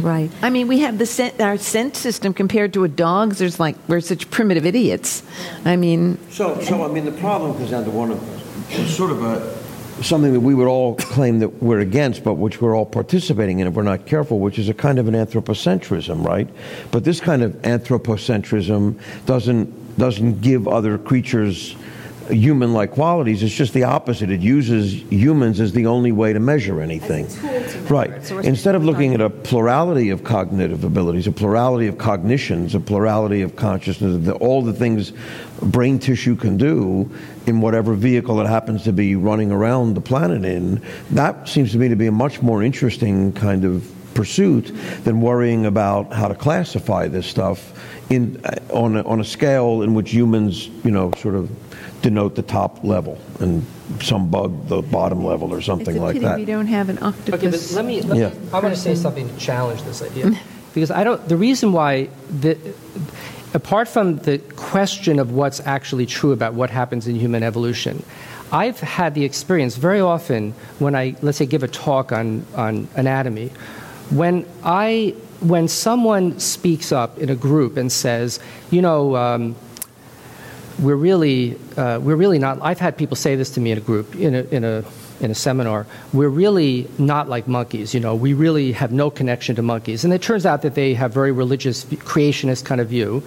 [0.02, 0.30] Right.
[0.42, 3.38] I mean, we have the scent, our scent system compared to a dog's.
[3.38, 5.22] There's like we're such primitive idiots.
[5.64, 9.11] I mean, So, so I mean, the problem comes down to one of us sort
[9.11, 9.40] of a
[10.03, 13.66] something that we would all claim that we're against, but which we're all participating in
[13.66, 16.49] if we're not careful, which is a kind of an anthropocentrism, right?
[16.90, 21.74] But this kind of anthropocentrism doesn't doesn't give other creatures
[22.30, 23.42] human-like qualities.
[23.42, 24.30] It's just the opposite.
[24.30, 27.26] It uses humans as the only way to measure anything.
[27.88, 28.11] Right.
[28.44, 33.42] Instead of looking at a plurality of cognitive abilities, a plurality of cognitions, a plurality
[33.42, 35.12] of consciousness, the, all the things
[35.62, 37.11] brain tissue can do
[37.49, 41.78] in whatever vehicle it happens to be running around the planet in, that seems to
[41.78, 44.72] me to be a much more interesting kind of pursuit
[45.05, 47.72] than worrying about how to classify this stuff
[48.11, 51.49] in uh, on a, on a scale in which humans, you know, sort of
[52.03, 53.64] denote the top level and
[54.01, 56.36] some bug the bottom level or it's something a like pity that.
[56.38, 57.34] we don't have an octopus.
[57.34, 58.03] Okay, but let me.
[58.03, 58.28] Let Yeah.
[58.30, 60.32] me I want to say something to challenge this idea,
[60.74, 61.26] because I don't.
[61.28, 62.09] The reason why
[62.40, 62.57] the,
[63.55, 68.03] apart from the question of what's actually true about what happens in human evolution,
[68.53, 72.88] I've had the experience very often when I let's say give a talk on on
[72.96, 73.51] anatomy,
[74.11, 78.40] when I when someone speaks up in a group and says,
[78.70, 79.16] you know.
[79.16, 79.57] Um,
[80.78, 82.59] we're really, uh, we're really not.
[82.62, 84.84] I've had people say this to me in a group, in a, in a,
[85.20, 85.86] in a seminar.
[86.12, 87.94] We're really not like monkeys.
[87.94, 90.04] You know, we really have no connection to monkeys.
[90.04, 93.22] And it turns out that they have very religious, creationist kind of view.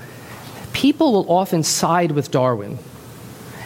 [0.74, 2.80] People will often side with Darwin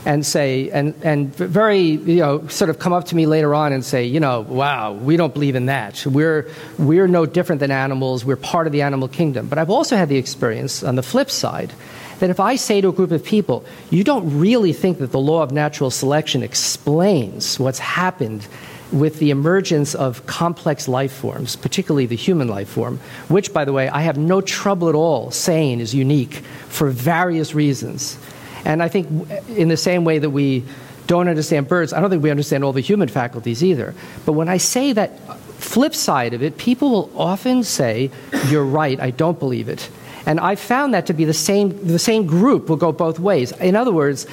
[0.05, 3.73] and say, and, and very, you know, sort of come up to me later on
[3.73, 6.05] and say, you know, wow, we don't believe in that.
[6.05, 8.23] We're, we're no different than animals.
[8.23, 9.47] We're part of the animal kingdom.
[9.47, 11.73] But I've also had the experience on the flip side
[12.19, 15.19] that if I say to a group of people, you don't really think that the
[15.19, 18.47] law of natural selection explains what's happened
[18.91, 23.73] with the emergence of complex life forms, particularly the human life form, which, by the
[23.73, 26.35] way, I have no trouble at all saying is unique
[26.69, 28.17] for various reasons.
[28.63, 29.07] And I think,
[29.49, 30.63] in the same way that we
[31.07, 33.93] don't understand birds, I don't think we understand all the human faculties either.
[34.25, 38.11] But when I say that uh, flip side of it, people will often say,
[38.47, 39.89] You're right, I don't believe it.
[40.25, 43.51] And I found that to be the same, the same group will go both ways.
[43.53, 44.25] In other words,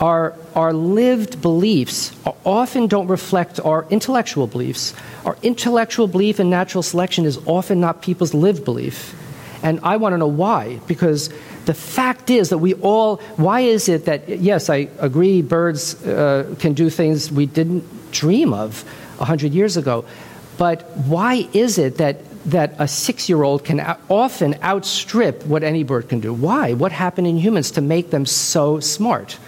[0.00, 2.12] our, our lived beliefs
[2.44, 4.94] often don't reflect our intellectual beliefs.
[5.24, 9.14] Our intellectual belief in natural selection is often not people's lived belief.
[9.62, 11.28] And I want to know why, because
[11.66, 16.54] the fact is that we all, why is it that, yes, I agree birds uh,
[16.58, 18.82] can do things we didn't dream of
[19.18, 20.06] 100 years ago,
[20.56, 25.84] but why is it that that a six year old can often outstrip what any
[25.84, 26.32] bird can do.
[26.32, 26.72] Why?
[26.72, 29.38] What happened in humans to make them so smart?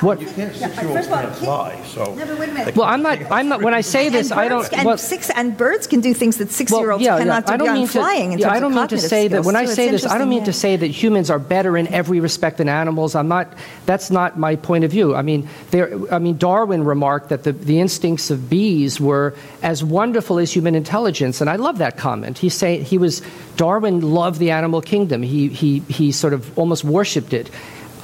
[0.00, 0.22] What?
[0.22, 2.14] First of all, kid- fly, so.
[2.14, 2.76] No, but wait a minute.
[2.76, 3.18] Well, I'm not.
[3.30, 3.62] I'm not.
[3.62, 4.70] When I say this, I don't.
[4.72, 7.52] And well, six and birds can do things that six-year-olds yeah, cannot yeah.
[7.54, 8.28] I do don't beyond mean flying.
[8.30, 8.32] to.
[8.34, 9.34] in yeah, terms I don't mean to cognitive say that.
[9.36, 9.46] skills.
[9.46, 11.86] When I So say this, I don't mean to say that humans are better in
[11.88, 13.14] every respect than animals.
[13.14, 13.52] I'm not.
[13.86, 15.14] That's not my point of view.
[15.14, 15.90] I mean, there.
[16.12, 20.74] I mean, Darwin remarked that the the instincts of bees were as wonderful as human
[20.74, 22.38] intelligence, and I love that comment.
[22.38, 23.22] He say he was.
[23.56, 25.22] Darwin loved the animal kingdom.
[25.22, 27.50] He he he sort of almost worshipped it.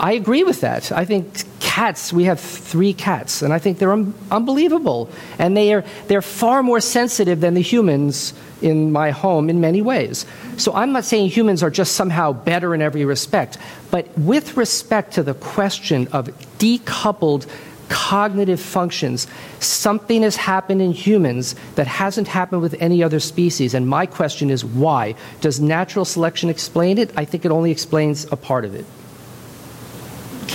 [0.00, 0.92] I agree with that.
[0.92, 5.10] I think cats, we have three cats, and I think they're un- unbelievable.
[5.38, 8.32] And they are, they're far more sensitive than the humans
[8.62, 10.24] in my home in many ways.
[10.56, 13.58] So I'm not saying humans are just somehow better in every respect,
[13.90, 16.26] but with respect to the question of
[16.58, 17.46] decoupled
[17.88, 19.26] cognitive functions,
[19.60, 23.72] something has happened in humans that hasn't happened with any other species.
[23.72, 25.14] And my question is why?
[25.40, 27.10] Does natural selection explain it?
[27.16, 28.84] I think it only explains a part of it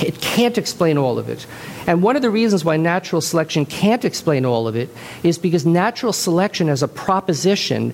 [0.03, 1.45] it can't explain all of it.
[1.87, 4.89] And one of the reasons why natural selection can't explain all of it
[5.23, 7.93] is because natural selection as a proposition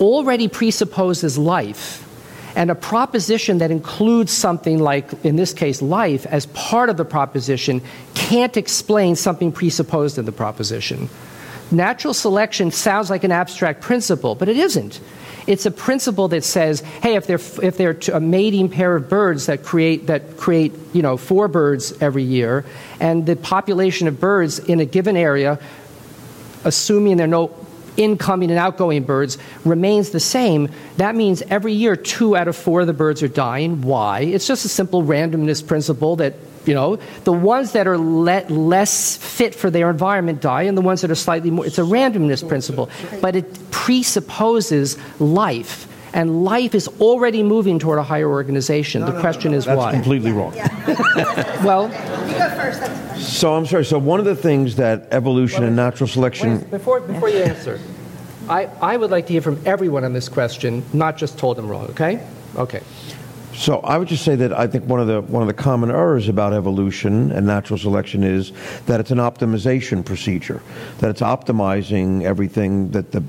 [0.00, 2.02] already presupposes life.
[2.56, 7.04] And a proposition that includes something like, in this case, life as part of the
[7.04, 7.82] proposition
[8.14, 11.10] can't explain something presupposed in the proposition.
[11.70, 15.00] Natural selection sounds like an abstract principle, but it isn't.
[15.46, 19.46] It's a principle that says, hey, if they're, if they're a mating pair of birds
[19.46, 22.64] that create, that create you know, four birds every year,
[22.98, 25.60] and the population of birds in a given area,
[26.64, 27.54] assuming there are no
[27.96, 32.82] incoming and outgoing birds remains the same, that means every year two out of four
[32.82, 33.82] of the birds are dying.
[33.82, 34.20] Why?
[34.20, 36.34] It's just a simple randomness principle that
[36.66, 40.82] you know the ones that are le- less fit for their environment die and the
[40.82, 42.90] ones that are slightly more it's a randomness principle
[43.20, 49.52] but it presupposes life and life is already moving toward a higher organization the question
[49.54, 50.52] is That's why completely wrong.
[51.64, 51.92] well You
[52.38, 52.80] go first.
[52.80, 53.84] That's- So I'm sorry.
[53.84, 56.58] So one of the things that evolution and natural selection.
[56.60, 57.80] Wait, before, before you answer,
[58.48, 61.66] I, I would like to hear from everyone on this question, not just told them
[61.68, 62.20] wrong, okay?
[62.54, 62.80] Okay.
[63.56, 65.90] So I would just say that I think one of the one of the common
[65.90, 68.52] errors about evolution and natural selection is
[68.84, 70.60] that it's an optimization procedure,
[70.98, 73.24] that it's optimizing everything that the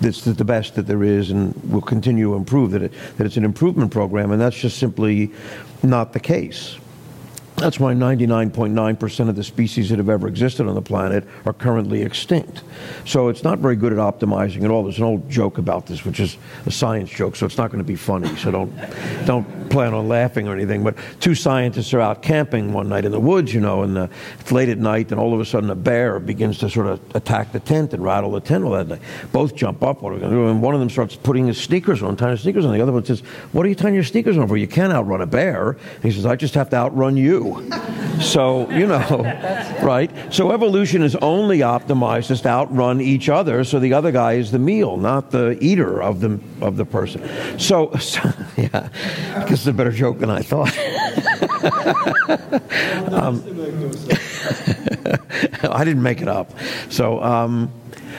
[0.00, 2.72] that's the best that there is and will continue to improve.
[2.72, 5.30] That it, that it's an improvement program, and that's just simply
[5.84, 6.76] not the case.
[7.58, 12.02] That's why 99.9% of the species that have ever existed on the planet are currently
[12.02, 12.62] extinct.
[13.04, 14.84] So it's not very good at optimizing at all.
[14.84, 16.36] There's an old joke about this, which is
[16.66, 18.34] a science joke, so it's not going to be funny.
[18.36, 18.72] So don't
[19.26, 20.84] don't plan on laughing or anything.
[20.84, 24.08] But two scientists are out camping one night in the woods, you know, and uh,
[24.38, 27.00] it's late at night, and all of a sudden a bear begins to sort of
[27.16, 29.02] attack the tent and rattle the tent all that night.
[29.32, 30.00] Both jump up.
[30.00, 30.46] What are we going to do?
[30.48, 32.72] And one of them starts putting his sneakers on, tying his sneakers on.
[32.72, 34.56] The other one says, "What are you tying your sneakers on for?
[34.56, 37.47] You can't outrun a bear." And he says, "I just have to outrun you."
[38.20, 39.22] So you know,
[39.82, 40.10] right?
[40.30, 43.64] So evolution is only optimized just to outrun each other.
[43.64, 47.22] So the other guy is the meal, not the eater of the of the person.
[47.58, 48.20] So, so
[48.56, 48.88] yeah,
[49.34, 50.76] I guess it's a better joke than I thought.
[53.12, 53.42] um,
[55.70, 56.50] I didn't make it up.
[56.88, 57.72] So, um,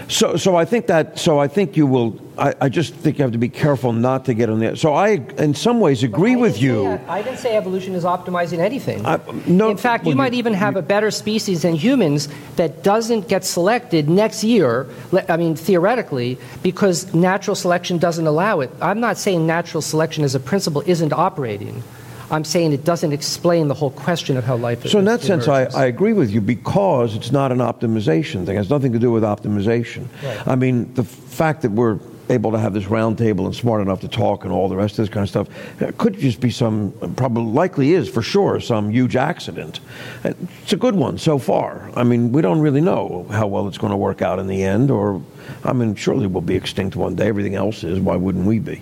[0.10, 1.18] so, so I think that.
[1.20, 2.20] So I think you will.
[2.38, 4.76] I, I just think you have to be careful not to get on the.
[4.76, 7.00] So I, in some ways, agree with you.
[7.08, 9.06] I didn't say evolution is optimizing anything.
[9.06, 12.28] I- no, In fact, you well, might you- even have a better species than humans
[12.56, 14.88] that doesn't get selected next year.
[15.28, 18.72] I mean, theoretically, because natural selection doesn't allow it.
[18.82, 21.84] I'm not saying natural selection as a principle isn't operating.
[22.32, 24.92] I'm saying it doesn't explain the whole question of how life is.
[24.92, 25.46] So in that emerges.
[25.46, 28.56] sense, I, I agree with you because it's not an optimization thing.
[28.56, 30.08] It has nothing to do with optimization.
[30.24, 30.48] Right.
[30.48, 32.00] I mean, the fact that we're
[32.30, 35.00] able to have this round table and smart enough to talk and all the rest
[35.00, 38.90] of this kind of stuff could just be some, probably likely is for sure, some
[38.90, 39.80] huge accident.
[40.24, 41.90] It's a good one so far.
[41.96, 44.64] I mean, we don't really know how well it's going to work out in the
[44.64, 45.22] end, or,
[45.64, 47.28] I mean, surely we'll be extinct one day.
[47.28, 48.00] Everything else is.
[48.00, 48.82] Why wouldn't we be?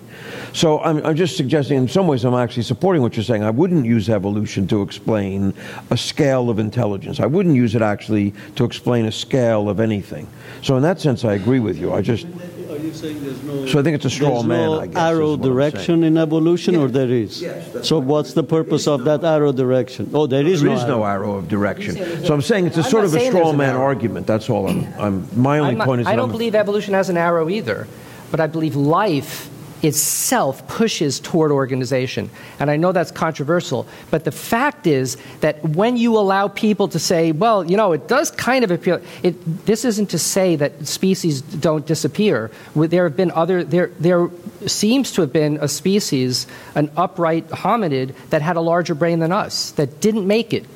[0.52, 3.42] So I'm, I'm just suggesting, in some ways, I'm actually supporting what you're saying.
[3.42, 5.54] I wouldn't use evolution to explain
[5.90, 7.20] a scale of intelligence.
[7.20, 10.28] I wouldn't use it actually to explain a scale of anything.
[10.62, 11.92] So in that sense, I agree with you.
[11.94, 12.26] I just,
[12.70, 13.66] Are you saying there's no?
[13.66, 16.88] So I think it's a straw man, no I guess, arrow direction in evolution, or
[16.88, 17.40] there is?
[17.40, 20.10] Yes, that's So what's the purpose of that arrow direction?
[20.12, 20.76] Oh, there is there no.
[20.76, 21.24] is no arrow.
[21.30, 21.96] arrow of direction.
[22.24, 23.82] So I'm saying it's a I'm sort of a straw man arrow.
[23.82, 24.26] argument.
[24.26, 26.92] That's all I'm, I'm my only I'm not- point is I don't I'm- believe evolution
[26.94, 27.86] has an arrow either,
[28.30, 29.48] but I believe life
[29.82, 32.30] itself pushes toward organization.
[32.58, 36.98] And I know that's controversial, but the fact is that when you allow people to
[36.98, 40.86] say, well, you know, it does kind of appear, it, this isn't to say that
[40.86, 42.50] species don't disappear.
[42.74, 44.28] There have been other, there, there
[44.66, 49.32] seems to have been a species, an upright hominid, that had a larger brain than
[49.32, 50.66] us, that didn't make it.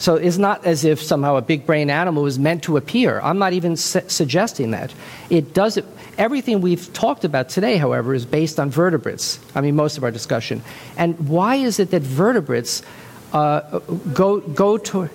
[0.00, 3.20] So it's not as if somehow a big brain animal was meant to appear.
[3.20, 4.94] I'm not even su- suggesting that.
[5.28, 5.76] It does
[6.18, 9.38] Everything we've talked about today, however, is based on vertebrates.
[9.54, 10.62] I mean, most of our discussion.
[10.96, 12.82] And why is it that vertebrates
[13.32, 13.78] uh,
[14.12, 15.08] go go to?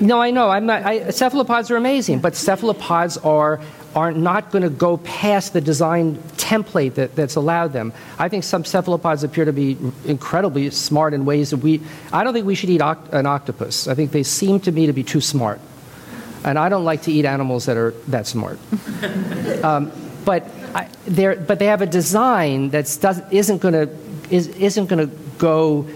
[0.00, 0.50] No, I know.
[0.50, 0.82] I'm not.
[0.82, 3.60] I, cephalopods are amazing, but cephalopods are
[3.94, 7.94] are not going to go past the design template that, that's allowed them.
[8.18, 11.80] I think some cephalopods appear to be incredibly smart in ways that we.
[12.12, 13.88] I don't think we should eat oct- an octopus.
[13.88, 15.60] I think they seem to me to be too smart,
[16.44, 18.58] and I don't like to eat animals that are that smart.
[19.62, 19.92] um,
[20.26, 23.88] but I, they're, but they have a design that does, isn't going to
[24.28, 25.86] is, isn't going to go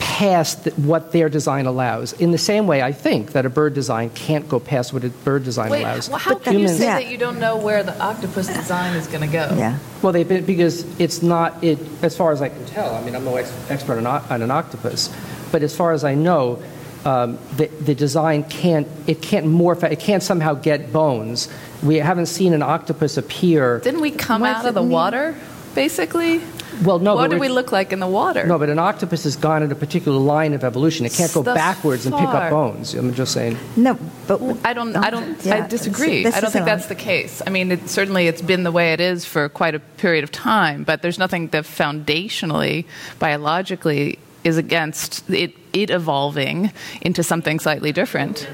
[0.00, 2.12] past what their design allows.
[2.14, 5.08] In the same way, I think that a bird design can't go past what a
[5.08, 6.08] bird design Wait, allows.
[6.08, 6.94] well, how But can you say Yeah.
[7.00, 9.54] that you don't know where the octopus design is going to go?
[9.56, 9.78] Yeah.
[10.02, 12.94] Well, they because it's not it as far as I can tell.
[12.94, 15.10] I mean, I'm no ex- expert on, on an octopus,
[15.52, 16.62] but as far as I know,
[17.04, 19.82] um, the, the design can't it can't morph.
[19.90, 21.48] It can't somehow get bones.
[21.82, 23.80] We haven't seen an octopus appear.
[23.80, 24.90] Didn't we come What out of the mean?
[24.90, 25.36] water,
[25.74, 26.40] basically?
[26.84, 27.14] Well, no.
[27.14, 28.46] what but do we look like in the water?
[28.46, 31.04] No, but an octopus has gone in a particular line of evolution.
[31.04, 32.94] It can't go Thus backwards and pick up bones.
[32.94, 33.58] I'm just saying.
[33.76, 34.96] No, but I don't.
[34.96, 35.44] I don't.
[35.44, 36.26] Yeah, I disagree.
[36.26, 37.42] I don't think that's the case.
[37.46, 40.32] I mean, it, certainly it's been the way it is for quite a period of
[40.32, 40.84] time.
[40.84, 42.86] But there's nothing that foundationally,
[43.18, 48.48] biologically, is against it, it evolving into something slightly different.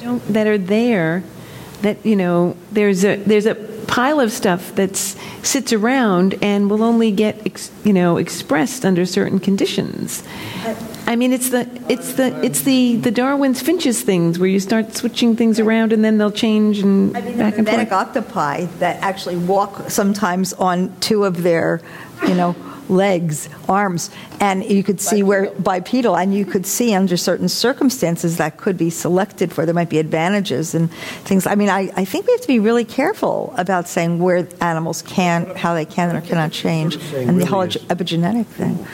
[0.00, 1.22] don't, that are there
[1.82, 3.54] that you know there's a there's a
[3.86, 9.04] pile of stuff that sits around and will only get ex, you know expressed under
[9.06, 10.22] certain conditions.
[11.06, 14.94] I mean, it's the it's the it's the the Darwin's finches things where you start
[14.96, 18.08] switching things around and then they'll change and I mean, back the and pathetic forth.
[18.08, 21.80] octopi that actually walk sometimes on two of their,
[22.22, 22.56] you know,
[22.88, 28.36] legs, arms, and you could see where bipedal, and you could see under certain circumstances
[28.36, 29.64] that could be selected for.
[29.64, 30.92] There might be advantages and
[31.24, 31.46] things.
[31.46, 35.02] I mean, I, I think we have to be really careful about saying where animals
[35.02, 38.86] can, how they can or cannot change, saying and the whole epigenetic thing.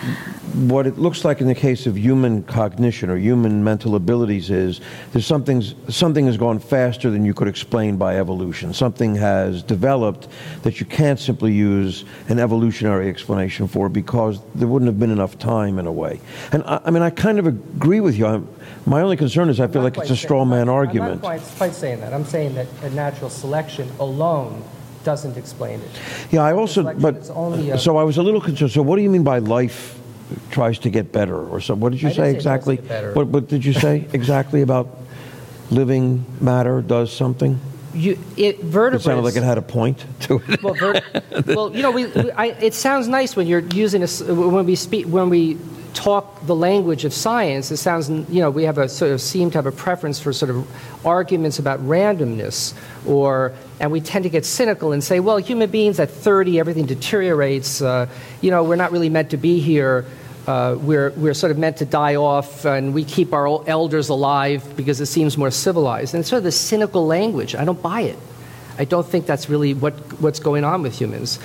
[0.55, 4.81] What it looks like in the case of human cognition or human mental abilities is
[5.13, 8.75] there's something's, something has gone faster than you could explain by evolution.
[8.75, 10.29] Something has developed
[10.63, 15.39] that you can't simply use an evolutionary explanation for because there wouldn't have been enough
[15.39, 16.21] time in a way.
[16.53, 18.27] And I, I mean, I kind of agree with you.
[18.27, 18.49] I'm,
[18.85, 21.13] my only concern is I feel like it's a straw man argument.
[21.13, 22.13] I'm not quite, quite saying that.
[22.13, 24.63] I'm saying that a natural selection alone
[25.05, 25.91] doesn't explain it.
[26.31, 28.71] Yeah, I also, but so I was a little concerned.
[28.71, 29.99] So, what do you mean by life
[30.51, 31.75] tries to get better, or so?
[31.75, 32.77] What did you I say say it tries to exactly?
[33.15, 34.89] What, what did you say exactly about
[35.71, 37.59] living matter does something?
[37.95, 38.63] You, it,
[38.95, 40.63] It sounded like it had a point to it.
[40.63, 41.03] Well, vert-
[41.47, 44.77] well, you know, we, we, I, it sounds nice when you're using a, when we
[44.77, 45.59] speak when we
[45.93, 47.71] talk the language of science.
[47.71, 50.33] It sounds, you know, we have a sort of seem to have a preference for
[50.33, 52.75] sort of arguments about randomness,
[53.07, 56.87] or and we tend to get cynical and say, well, human beings at 30, everything
[56.87, 57.83] deteriorates.
[57.83, 58.09] Uh,
[58.41, 60.07] you know, we're not really meant to be here.
[60.47, 64.77] Uh, we're, we're sort of meant to die off, and we keep our elders alive
[64.77, 66.15] because it seems more civilized.
[66.15, 67.55] And it's sort of the cynical language.
[67.55, 68.19] I don't buy it.
[68.79, 71.39] I don't think that's really what, what's going on with humans.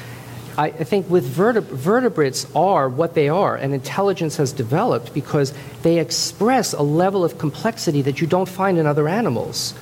[0.57, 5.53] I, I think with verteb- vertebrates are what they are, and intelligence has developed because
[5.83, 9.75] they express a level of complexity that you don't find in other animals.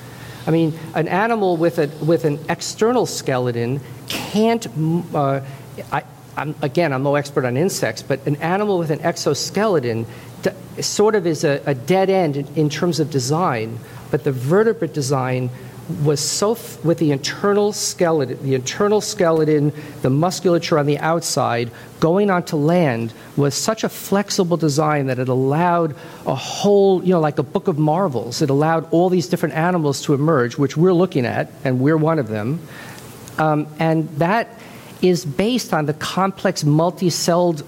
[0.46, 4.66] I mean, an animal with, a, with an external skeleton can't.
[5.14, 5.40] Uh,
[5.90, 6.04] I,
[6.36, 10.06] I'm, again, I'm no expert on insects, but an animal with an exoskeleton
[10.80, 13.78] sort of is a, a dead end in, in terms of design.
[14.10, 15.50] But the vertebrate design
[16.02, 19.72] was so f- with the internal skeleton, the internal skeleton,
[20.02, 21.70] the musculature on the outside,
[22.00, 25.94] going onto land was such a flexible design that it allowed
[26.26, 28.42] a whole, you know, like a book of marvels.
[28.42, 32.18] It allowed all these different animals to emerge, which we're looking at, and we're one
[32.18, 32.60] of them.
[33.38, 34.48] Um, and that
[35.02, 37.64] is based on the complex multi-celled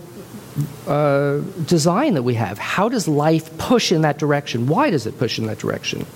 [0.86, 2.58] uh, design that we have.
[2.58, 4.66] How does life push in that direction?
[4.66, 6.06] Why does it push in that direction?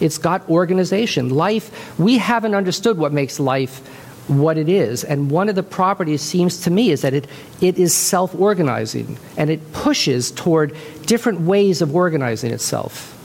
[0.00, 1.30] It's got organization.
[1.30, 3.80] Life, we haven't understood what makes life
[4.28, 5.04] what it is.
[5.04, 7.26] And one of the properties seems to me is that it,
[7.60, 10.76] it is self organizing and it pushes toward
[11.06, 13.18] different ways of organizing itself.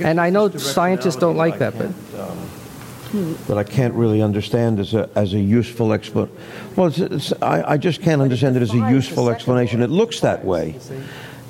[0.00, 1.90] And I know scientists don't like that, but.
[3.12, 6.36] That I can't really understand as a, as a useful explanation.
[6.76, 9.82] Well, it's, it's, I, I just can't understand it as a useful explanation.
[9.82, 10.78] It looks that way.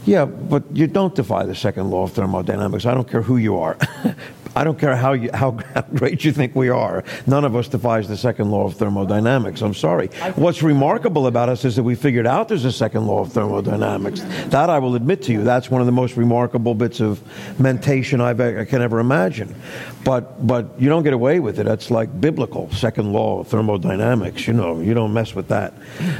[0.04, 2.86] Yeah, but you don't defy the second law of thermodynamics.
[2.86, 3.76] I don't care who you are.
[4.56, 5.50] I don't care how, you, how,
[5.94, 7.04] great you think we are.
[7.26, 9.60] None of us defies the second law of thermodynamics.
[9.60, 10.06] I'm sorry.
[10.34, 14.22] What's remarkable about us is that we figured out there's a second law of thermodynamics.
[14.46, 15.44] That I will admit to you.
[15.44, 17.20] That's one of the most remarkable bits of
[17.60, 19.54] mentation I've, I can ever imagine.
[20.04, 21.64] But, but you don't get away with it.
[21.64, 24.46] That's like biblical, second law of thermodynamics.
[24.46, 25.74] You know, you don't mess with that.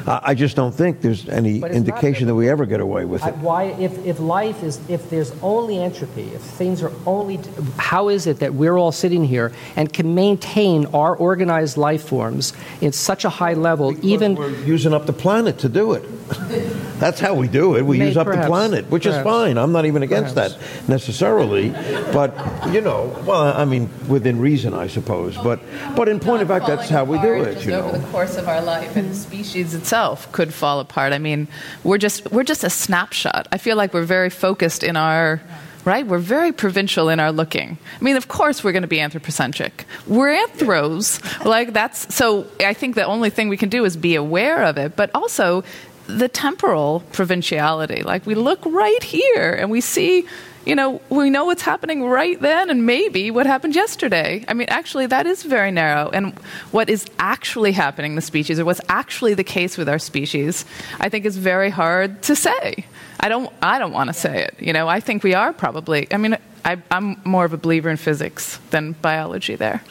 [0.06, 2.80] I, I just don't think there's any But it's not indication that we ever get
[2.80, 3.36] away with I- it.
[3.36, 7.40] Why, if, if life is, if there's only entropy, if things are only,
[7.78, 12.52] how is it that we're all sitting here and can maintain our organized life forms
[12.80, 16.04] in such a high level, even we're using up the planet to do it.
[16.98, 17.82] That's how we do it.
[17.82, 18.46] We May- use up perhaps.
[18.46, 19.18] the planet, which Perhaps.
[19.20, 19.58] is fine.
[19.58, 20.54] I'm not even against Perhaps.
[20.54, 21.70] that necessarily.
[22.12, 22.34] But
[22.72, 25.36] you know, well, I mean, within reason, I suppose.
[25.36, 25.60] But
[25.94, 27.54] but in point of fact, that's how we do it.
[27.54, 27.98] just You over know.
[27.98, 31.12] the course of our life, and the species itself could fall apart.
[31.12, 31.48] I mean,
[31.84, 33.46] we're just we're just a snapshot.
[33.52, 35.40] I feel like we're very focused in our.
[35.86, 36.04] Right?
[36.04, 37.78] We're very provincial in our looking.
[37.98, 39.86] I mean, of course, we're going to be anthropocentric.
[40.08, 41.22] We're anthros.
[41.44, 42.48] Like, that's so.
[42.58, 45.62] I think the only thing we can do is be aware of it, but also
[46.08, 48.02] the temporal provinciality.
[48.02, 50.26] Like, we look right here and we see
[50.66, 54.44] you know, we know what's happening right then and maybe what happened yesterday.
[54.48, 56.10] I mean, actually, that is very narrow.
[56.10, 56.36] And
[56.72, 60.64] what is actually happening in the species, or what's actually the case with our species,
[60.98, 62.84] I think is very hard to say.
[63.20, 64.56] I don't, I don't want to say it.
[64.58, 67.88] You know, I think we are probably, I mean, I, I'm more of a believer
[67.88, 69.84] in physics than biology there.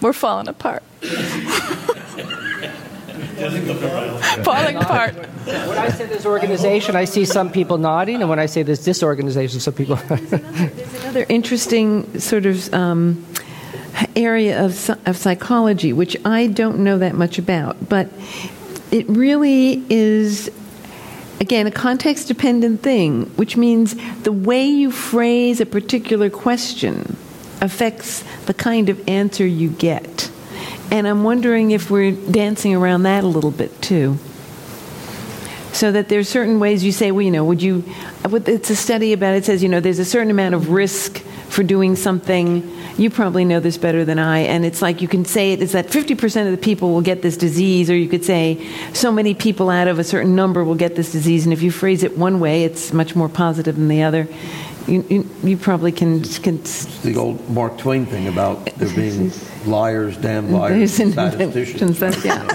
[0.00, 0.84] We're falling apart.
[3.40, 5.14] Falling apart.
[5.14, 8.84] When I say there's organization, I see some people nodding, and when I say there's
[8.84, 9.96] disorganization, some people.
[10.08, 13.24] There's another interesting sort of um,
[14.14, 18.08] area of, of psychology, which I don't know that much about, but
[18.90, 20.50] it really is,
[21.40, 27.16] again, a context dependent thing, which means the way you phrase a particular question
[27.60, 30.30] affects the kind of answer you get.
[30.90, 34.18] And I'm wondering if we're dancing around that a little bit too.
[35.72, 37.84] So that there's certain ways you say, well, you know, would you,
[38.24, 41.18] it's a study about, it says, you know, there's a certain amount of risk
[41.48, 42.68] for doing something.
[42.98, 44.40] You probably know this better than I.
[44.40, 47.22] And it's like you can say it is that 50% of the people will get
[47.22, 50.74] this disease, or you could say so many people out of a certain number will
[50.74, 51.44] get this disease.
[51.46, 54.26] And if you phrase it one way, it's much more positive than the other.
[54.86, 56.58] You, you, you probably can, can
[57.02, 59.30] The old Mark Twain thing about there being
[59.66, 61.98] liars, damn liars, There's statisticians.
[62.00, 62.46] that's- yeah.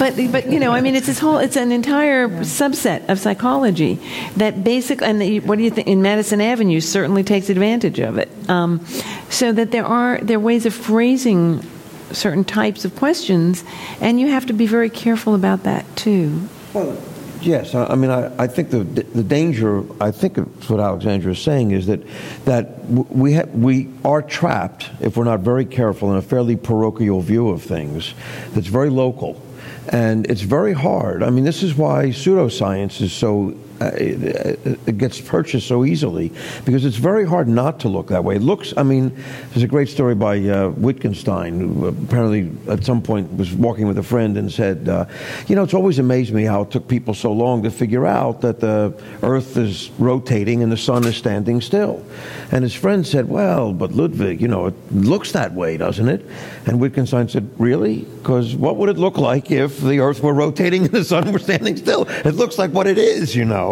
[0.00, 4.00] but but you know, I mean, it's this whole it's an entire subset of psychology
[4.36, 5.86] that basic and the, what do you think?
[5.86, 8.28] In Madison Avenue, certainly takes advantage of it.
[8.50, 8.84] Um,
[9.30, 11.62] so that there are there are ways of phrasing
[12.10, 13.62] certain types of questions,
[14.00, 16.48] and you have to be very careful about that too.
[16.74, 16.96] Well,
[17.40, 17.74] yes.
[17.74, 19.84] I I mean, I, I think the the danger.
[20.00, 22.00] I think it's what Alexandra is saying is that
[22.44, 27.20] that we ha- we are trapped if we're not very careful in a fairly parochial
[27.20, 28.14] view of things.
[28.52, 29.40] That's very local,
[29.88, 31.22] and it's very hard.
[31.22, 33.54] I mean, this is why pseudoscience is so.
[33.80, 36.32] Uh, it, it gets purchased so easily
[36.64, 38.34] because it's very hard not to look that way.
[38.34, 39.16] It looks, I mean,
[39.50, 43.98] there's a great story by uh, Wittgenstein, who apparently at some point was walking with
[43.98, 45.04] a friend and said, uh,
[45.46, 48.40] You know, it's always amazed me how it took people so long to figure out
[48.40, 52.04] that the earth is rotating and the sun is standing still.
[52.50, 56.26] And his friend said, Well, but Ludwig, you know, it looks that way, doesn't it?
[56.66, 57.98] And Wittgenstein said, Really?
[57.98, 61.38] Because what would it look like if the earth were rotating and the sun were
[61.38, 62.08] standing still?
[62.08, 63.67] It looks like what it is, you know.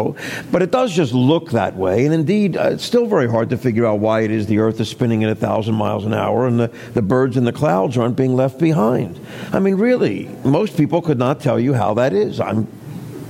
[0.51, 2.05] But it does just look that way.
[2.05, 4.79] And indeed, uh, it's still very hard to figure out why it is the earth
[4.79, 7.97] is spinning at a thousand miles an hour and the, the birds in the clouds
[7.97, 9.19] aren't being left behind.
[9.51, 12.39] I mean, really, most people could not tell you how that is.
[12.39, 12.67] I'm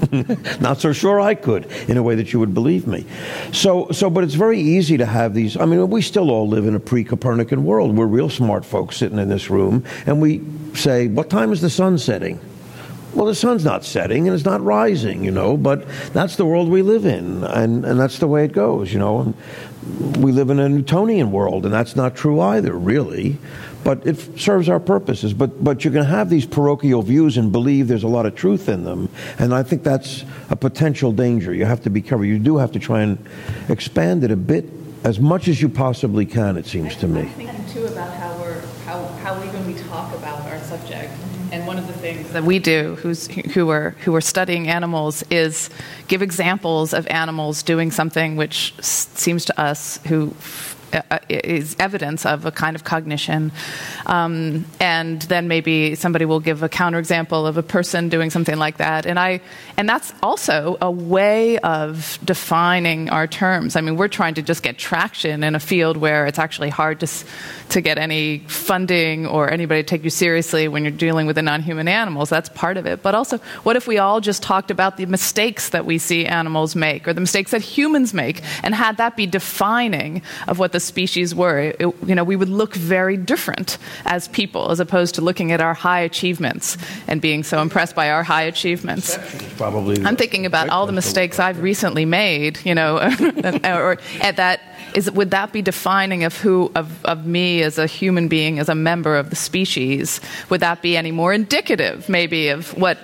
[0.61, 3.05] not so sure I could in a way that you would believe me.
[3.51, 5.57] So, so, but it's very easy to have these.
[5.57, 7.95] I mean, we still all live in a pre-Copernican world.
[7.95, 10.41] We're real smart folks sitting in this room, and we
[10.73, 12.39] say, "What time is the sun setting?"
[13.17, 16.69] Well, the sun's not setting and it's not rising, you know, but that's the world
[16.69, 19.21] we live in, and, and that's the way it goes, you know.
[19.21, 23.39] And we live in a Newtonian world, and that's not true either, really.
[23.83, 25.33] But it serves our purposes.
[25.33, 28.69] But, but you can have these parochial views and believe there's a lot of truth
[28.69, 29.09] in them,
[29.39, 31.51] and I think that's a potential danger.
[31.55, 32.23] You have to be careful.
[32.23, 33.17] You do have to try and
[33.67, 34.69] expand it a bit,
[35.03, 37.21] as much as you possibly can, it seems to me.
[37.21, 38.27] I'm thinking too about how
[39.27, 41.11] how even we talk about our subject.
[41.51, 45.23] And one of the things that we do, who's, who are who are studying animals,
[45.29, 45.69] is
[46.07, 50.33] give examples of animals doing something which seems to us who.
[50.93, 53.51] Uh, is evidence of a kind of cognition,
[54.05, 58.77] um, and then maybe somebody will give a counterexample of a person doing something like
[58.77, 59.41] that, and I,
[59.75, 63.75] and that's also a way of defining our terms.
[63.75, 67.01] I mean, we're trying to just get traction in a field where it's actually hard
[67.01, 67.07] to
[67.69, 71.41] to get any funding or anybody to take you seriously when you're dealing with the
[71.41, 72.29] non-human animals.
[72.29, 73.03] That's part of it.
[73.03, 76.77] But also, what if we all just talked about the mistakes that we see animals
[76.77, 80.76] make or the mistakes that humans make, and had that be defining of what the
[80.79, 81.59] species were?
[81.59, 85.61] It- you know, we would look very different as people, as opposed to looking at
[85.61, 89.17] our high achievements and being so impressed by our high achievements.
[89.57, 90.03] Probably.
[90.03, 92.97] I'm thinking about all the mistakes I've recently made, you know,
[93.63, 94.61] or at that
[94.93, 98.69] is would that be defining of who of, of me as a human being, as
[98.69, 100.21] a member of the species?
[100.49, 102.97] Would that be any more indicative, maybe, of what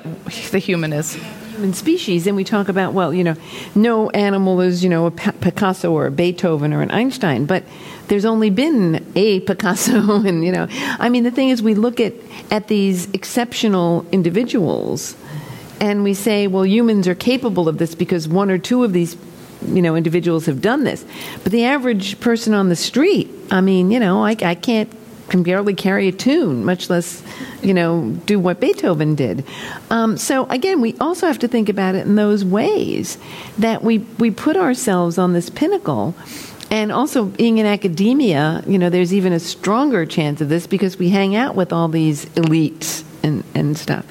[0.52, 1.18] the human is?
[1.64, 3.36] Human species, and we talk about, well, you know,
[3.74, 7.64] no animal is, you know, a Picasso or a Beethoven or an Einstein, but
[8.10, 10.68] there's only been a Picasso, and, you know,
[11.00, 12.14] I mean, the thing is, we look at,
[12.52, 15.16] at these exceptional individuals
[15.80, 19.16] and we say, well, humans are capable of this because one or two of these
[19.66, 21.06] you know individuals have done this.
[21.44, 24.90] But the average person on the street i mean you know i, I can't
[25.30, 27.24] can barely carry a tune much less
[27.62, 29.44] you know do what beethoven did.
[29.90, 33.18] Um, so again we also have to think about it in those ways
[33.58, 36.16] that we we put ourselves on this pinnacle.
[36.72, 40.98] And also being in academia you know there's even a stronger chance of this because
[40.98, 44.06] we hang out with all these elites and, and stuff.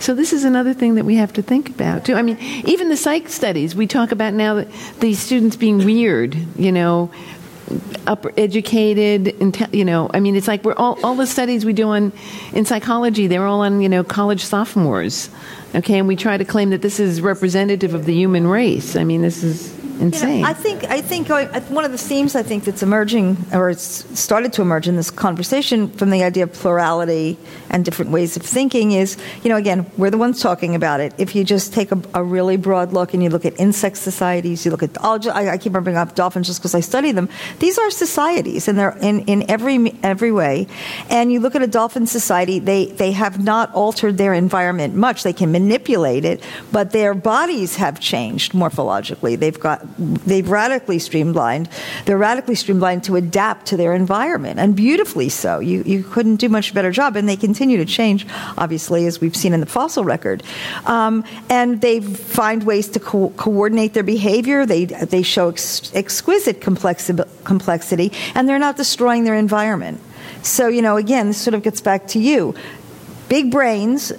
[0.00, 2.14] So this is another thing that we have to think about too.
[2.14, 4.68] I mean, even the psych studies we talk about now that
[5.00, 7.10] these students being weird, you know,
[8.06, 9.34] upper educated,
[9.72, 12.12] you know, I mean, it's like we're all, all the studies we do on,
[12.52, 15.30] in psychology, they're all on, you know, college sophomores.
[15.74, 18.96] Okay, and we try to claim that this is representative of the human race.
[18.96, 22.42] I mean, this is You know, I think I think one of the themes I
[22.42, 26.52] think that's emerging or it's started to emerge in this conversation from the idea of
[26.52, 27.38] plurality
[27.70, 31.14] and different ways of thinking is, you know, again, we're the ones talking about it.
[31.18, 34.64] If you just take a, a really broad look and you look at insect societies,
[34.64, 37.12] you look at I'll ju- I, I keep bringing up dolphins just because I study
[37.12, 37.28] them.
[37.58, 40.66] These are societies, and they're in, in every every way.
[41.08, 45.22] And you look at a dolphin society; they they have not altered their environment much.
[45.22, 49.38] They can manipulate it, but their bodies have changed morphologically.
[49.38, 51.68] They've got they've radically streamlined.
[52.04, 55.58] They're radically streamlined to adapt to their environment, and beautifully so.
[55.60, 58.26] You you couldn't do much better job, and they continue to change,
[58.56, 60.42] obviously, as we've seen in the fossil record.
[60.86, 64.66] Um, and they find ways to co- coordinate their behavior.
[64.66, 70.00] They they show ex- exquisite complexi- complexity, and they're not destroying their environment.
[70.42, 72.54] So you know, again, this sort of gets back to you.
[73.28, 74.12] Big brains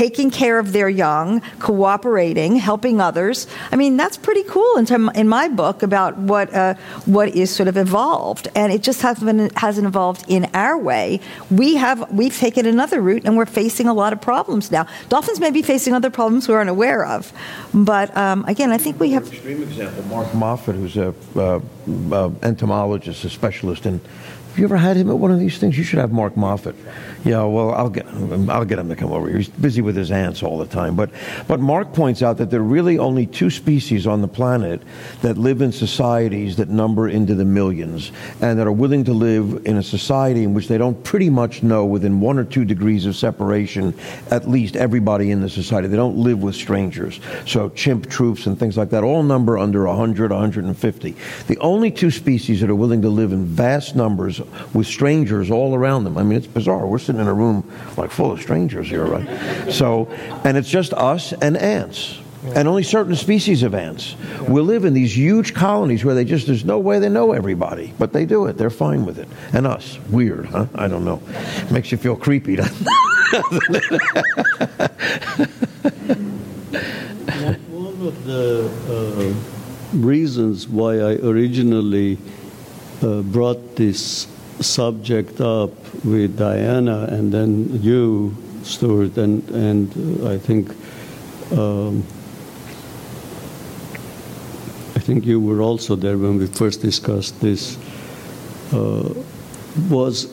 [0.00, 3.46] taking care of their young, cooperating, helping others.
[3.70, 6.72] I mean, that's pretty cool in, term, in my book about what uh,
[7.04, 11.20] what is sort of evolved, and it just hasn't been, hasn't evolved in our way.
[11.50, 14.86] We have we've taken another route, and we're facing a lot of problems now.
[15.10, 17.30] Dolphins may be facing other problems we're unaware of,
[17.74, 19.28] but um, again, I think we have.
[19.30, 21.60] Extreme example, Mark Moffett, who's a uh,
[22.10, 24.00] uh, entomologist, a specialist in.
[24.50, 25.78] Have you ever had him at one of these things?
[25.78, 26.74] You should have Mark Moffett.
[27.24, 28.04] Yeah, well, I'll get
[28.48, 29.28] I'll get him to come over.
[29.28, 29.38] here.
[29.38, 30.96] He's busy with his ants all the time.
[30.96, 31.10] But
[31.46, 34.82] but Mark points out that there are really only two species on the planet
[35.22, 38.10] that live in societies that number into the millions
[38.40, 41.62] and that are willing to live in a society in which they don't pretty much
[41.62, 43.94] know within one or two degrees of separation
[44.32, 45.86] at least everybody in the society.
[45.86, 47.20] They don't live with strangers.
[47.46, 51.14] So chimp troops and things like that all number under 100, 150.
[51.46, 54.39] The only two species that are willing to live in vast numbers
[54.74, 56.18] with strangers all around them.
[56.18, 56.86] I mean, it's bizarre.
[56.86, 59.72] We're sitting in a room like full of strangers here, right?
[59.72, 60.06] So,
[60.44, 62.18] and it's just us and ants.
[62.42, 64.16] And only certain species of ants
[64.48, 67.92] will live in these huge colonies where they just, there's no way they know everybody,
[67.98, 68.56] but they do it.
[68.56, 69.28] They're fine with it.
[69.52, 70.66] And us, weird, huh?
[70.74, 71.22] I don't know.
[71.70, 72.86] Makes you feel creepy, doesn't
[77.70, 82.16] One of the uh, reasons why I originally
[83.02, 84.26] uh, brought this
[84.60, 85.70] subject up
[86.04, 90.70] with Diana and then you, Stuart, and, and uh, I think
[91.52, 92.04] um,
[94.94, 97.78] I think you were also there when we first discussed this.
[98.72, 99.14] Uh,
[99.88, 100.28] was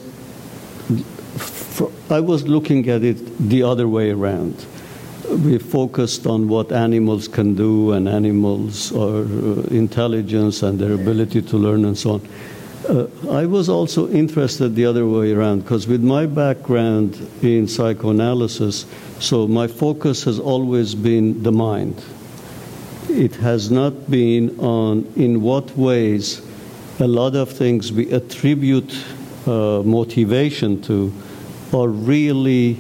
[2.10, 3.18] I was looking at it
[3.50, 4.66] the other way around.
[5.30, 11.42] We focused on what animals can do and animals' or uh, intelligence and their ability
[11.42, 12.30] to learn and so on.
[12.88, 18.86] Uh, I was also interested the other way around because, with my background in psychoanalysis,
[19.20, 22.02] so my focus has always been the mind.
[23.10, 26.42] It has not been on in what ways
[27.00, 28.96] a lot of things we attribute
[29.46, 31.14] uh, motivation to
[31.74, 32.78] are really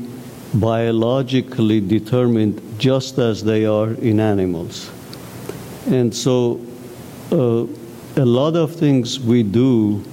[0.54, 4.90] biologically determined just as they are in animals.
[5.86, 6.62] And so
[7.32, 7.66] uh,
[8.18, 10.04] a lot of things we do,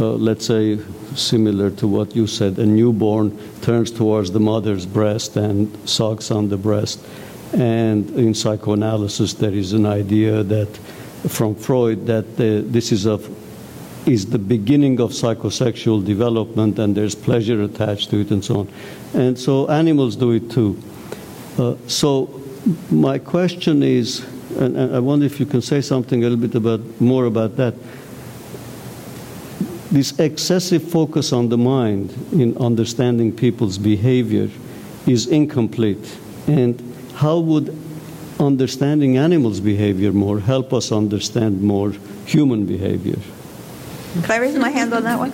[0.00, 0.78] uh, let's say,
[1.14, 6.48] similar to what you said, a newborn turns towards the mother's breast and sucks on
[6.48, 7.00] the breast.
[7.52, 10.76] And in psychoanalysis, there is an idea that
[11.28, 13.30] from Freud that uh, this is of
[14.06, 18.68] is the beginning of psychosexual development, and there's pleasure attached to it, and so on.
[19.14, 20.76] And so animals do it too.
[21.56, 22.42] Uh, so
[22.90, 24.26] my question is,
[24.56, 27.56] and, and I wonder if you can say something a little bit about more about
[27.56, 27.74] that.
[29.90, 34.50] This excessive focus on the mind in understanding people's behavior
[35.06, 36.18] is incomplete.
[36.46, 36.82] And
[37.14, 37.76] how would
[38.40, 41.92] understanding animals' behavior more help us understand more
[42.26, 43.18] human behavior?
[44.22, 45.32] Can I raise my hand on that one?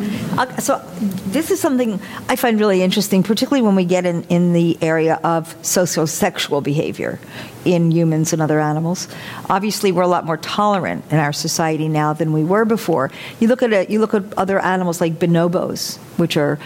[0.58, 0.82] So,
[1.26, 5.20] this is something I find really interesting, particularly when we get in, in the area
[5.22, 7.18] of sociosexual behavior
[7.64, 9.08] in humans and other animals.
[9.48, 13.10] Obviously, we're a lot more tolerant in our society now than we were before.
[13.38, 16.58] You look at a, you look at other animals like bonobos, which are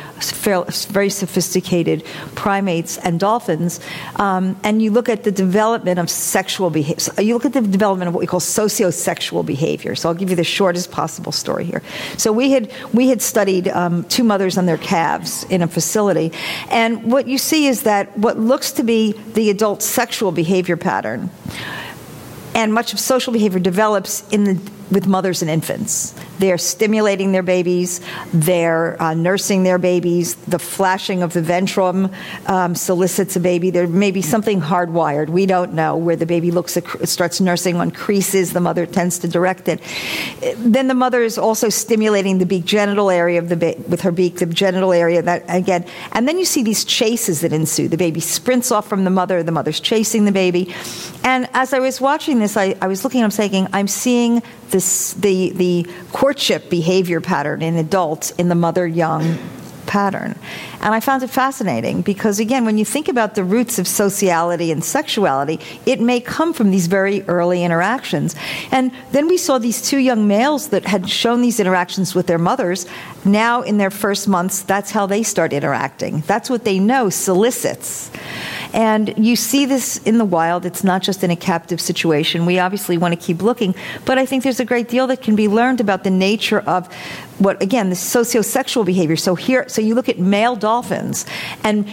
[0.89, 2.05] very sophisticated
[2.35, 3.81] primates and dolphins,
[4.17, 7.23] um, and you look at the development of sexual behavior.
[7.23, 9.95] You look at the development of what we call sociosexual behavior.
[9.95, 11.83] So I'll give you the shortest possible story here.
[12.17, 16.33] So we had we had studied um, two mothers and their calves in a facility,
[16.71, 21.31] and what you see is that what looks to be the adult sexual behavior pattern.
[22.55, 26.15] And much of social behavior develops in the with mothers and infants.
[26.39, 28.01] They're stimulating their babies,
[28.33, 32.13] they're uh, nursing their babies, the flashing of the ventrum
[32.49, 33.71] um, solicits a baby.
[33.71, 37.77] There may be something hardwired, we don't know, where the baby looks at, starts nursing
[37.77, 39.81] on creases, the mother tends to direct it.
[40.57, 44.13] Then the mother is also stimulating the beak genital area of the ba- with her
[44.13, 47.89] beak, the genital area that again, and then you see these chases that ensue.
[47.89, 50.75] The baby sprints off from the mother, the mother's chasing the baby.
[51.23, 54.43] And as I was watching this, I, I was looking, I'm saying, I'm seeing
[54.75, 59.39] this, the, the courtship behavior pattern in adults in the mother young
[59.87, 60.37] pattern.
[60.85, 64.71] And I found it fascinating because, again, when you think about the roots of sociality
[64.71, 68.37] and sexuality, it may come from these very early interactions.
[68.71, 72.39] And then we saw these two young males that had shown these interactions with their
[72.39, 72.87] mothers.
[73.25, 76.21] Now, in their first months, that's how they start interacting.
[76.27, 78.11] That's what they know solicits.
[78.75, 80.67] And you see this in the wild.
[80.67, 82.45] It's not just in a captive situation.
[82.45, 83.75] We obviously want to keep looking,
[84.05, 86.93] but I think there's a great deal that can be learned about the nature of
[87.39, 89.17] what, again, the sociosexual behavior.
[89.17, 91.25] So here, so you look at male dolphins,
[91.63, 91.87] and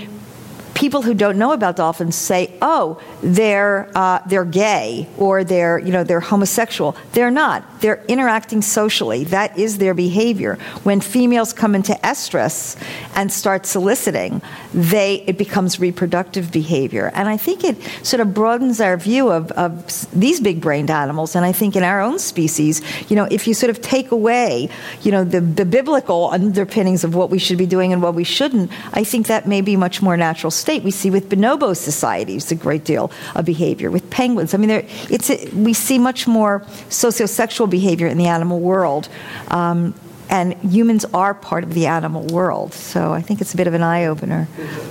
[0.73, 5.91] people who don't know about dolphins say, "Oh, they're uh, they're gay or they're you
[5.91, 7.81] know they're homosexual." They're not.
[7.81, 9.23] They're interacting socially.
[9.26, 10.57] That is their behavior.
[10.84, 12.77] When females come into estrus
[13.15, 14.41] and start soliciting,
[14.73, 17.11] they it becomes reproductive behavior.
[17.14, 21.35] And I think it sort of broadens our view of, of these big-brained animals.
[21.35, 24.69] And I think in our own species, you know, if you sort of take away,
[25.02, 28.23] you know, the, the biblical underpinnings of what we should be doing and what we
[28.23, 30.83] shouldn't, I think that may be much more natural state.
[30.83, 33.89] We see with bonobo societies a great deal of behavior.
[33.91, 38.27] With penguins, I mean, there, it's a, we see much more sociosexual behavior in the
[38.27, 39.09] animal world.
[39.49, 39.93] Um,
[40.29, 42.73] and humans are part of the animal world.
[42.73, 44.47] So I think it's a bit of an eye opener.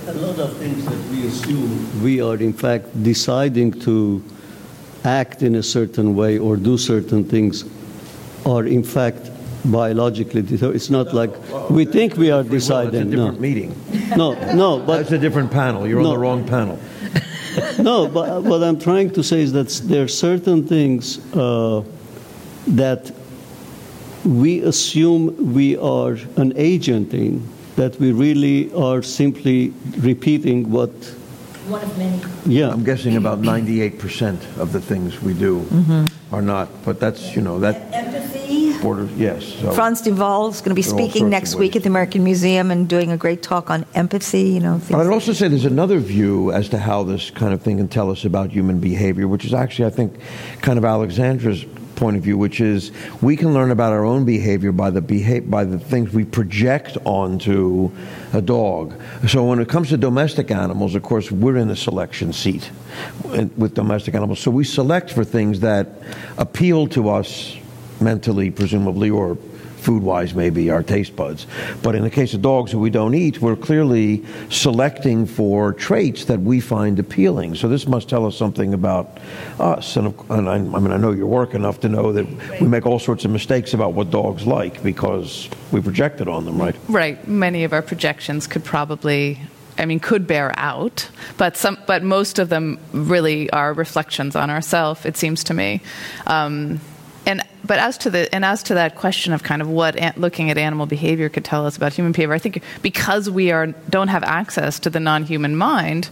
[0.07, 4.23] A lot of things that we assume we are, in fact, deciding to
[5.03, 7.65] act in a certain way or do certain things
[8.45, 9.30] are, in fact,
[9.65, 10.57] biologically.
[10.57, 11.31] So It's not like
[11.69, 13.01] we think we are deciding.
[13.01, 13.41] It's a different no.
[13.41, 13.75] meeting.
[14.15, 15.87] No, no, but That's a different panel.
[15.87, 16.09] You're No.
[16.09, 16.79] on the wrong panel.
[17.79, 21.83] no, but what I'm trying to say is that there are certain things uh,
[22.67, 23.11] that
[24.23, 27.41] we assume we are an agent in,
[27.75, 30.91] that we really are simply repeating what,
[31.67, 32.21] One of many.
[32.45, 32.69] yeah.
[32.71, 35.65] I'm guessing about 98% of the things we do
[36.31, 38.40] are not, but that's, you know, that Empathy.
[38.81, 39.45] Borders, yes.
[39.45, 42.87] so- Franz Duval is going to be speaking next week at the American Museum and
[42.89, 44.41] doing a great talk on empathy.
[44.49, 47.77] You know, I'd also say there's another view as to how this kind of thing
[47.77, 50.19] can tell us about human behavior, which is actually, I think,
[50.61, 52.91] kind of Alexandra's point of view, which is
[53.21, 56.97] we can learn about our own behavior by the beha- by the things we project
[57.05, 57.91] onto
[58.33, 58.99] a dog.
[59.27, 62.71] So when it comes to domestic animals, of course, we're in the selection seat
[63.25, 64.39] uh, with domestic animals.
[64.39, 65.89] So we select for things that
[66.39, 67.55] appeal to us
[68.01, 69.37] mentally, presumably, or
[69.81, 71.47] food wise, maybe our taste buds.
[71.81, 76.25] But in the case of dogs who we don't eat, we're clearly selecting for traits
[76.25, 77.55] that we find appealing.
[77.55, 79.19] So this must tell us something about
[79.59, 79.97] us.
[79.97, 82.27] And, and I, I mean, I know your work enough to know that
[82.61, 86.45] we make all sorts of mistakes about what dogs like because we project it on
[86.45, 86.75] them, right?
[86.87, 87.27] Right.
[87.27, 89.39] Many of our projections could probably,
[89.79, 94.51] I mean, could bear out, but some, but most of them really are reflections on
[94.51, 95.05] ourselves.
[95.07, 95.81] It seems to me.
[96.27, 96.79] Um,
[97.31, 100.13] and but as to the and as to that question of kind of what an,
[100.17, 103.67] looking at animal behavior could tell us about human behavior, I think because we are
[103.89, 106.09] don't have access to the non-human mind,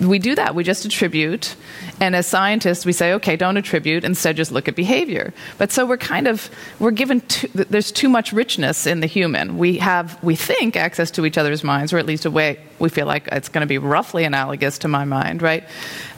[0.00, 0.54] we do that.
[0.54, 1.56] We just attribute.
[2.00, 5.32] And as scientists, we say, okay, don't attribute, instead just look at behavior.
[5.58, 9.58] But so we're kind of, we're given, too, there's too much richness in the human.
[9.58, 12.88] We have, we think, access to each other's minds, or at least a way we
[12.88, 15.64] feel like it's going to be roughly analogous to my mind, right?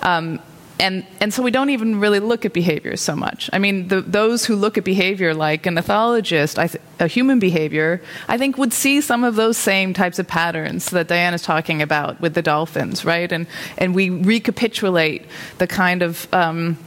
[0.00, 0.40] Um,
[0.80, 3.48] and, and so we don't even really look at behavior so much.
[3.52, 8.02] I mean, the, those who look at behavior like an ethologist, th- a human behavior,
[8.28, 12.20] I think would see some of those same types of patterns that Diana's talking about
[12.20, 13.30] with the dolphins, right?
[13.30, 13.46] And,
[13.78, 15.26] and we recapitulate
[15.58, 16.78] the kind of um,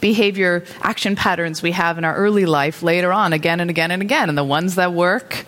[0.00, 4.02] behavior action patterns we have in our early life later on again and again and
[4.02, 4.28] again.
[4.28, 5.44] And the ones that work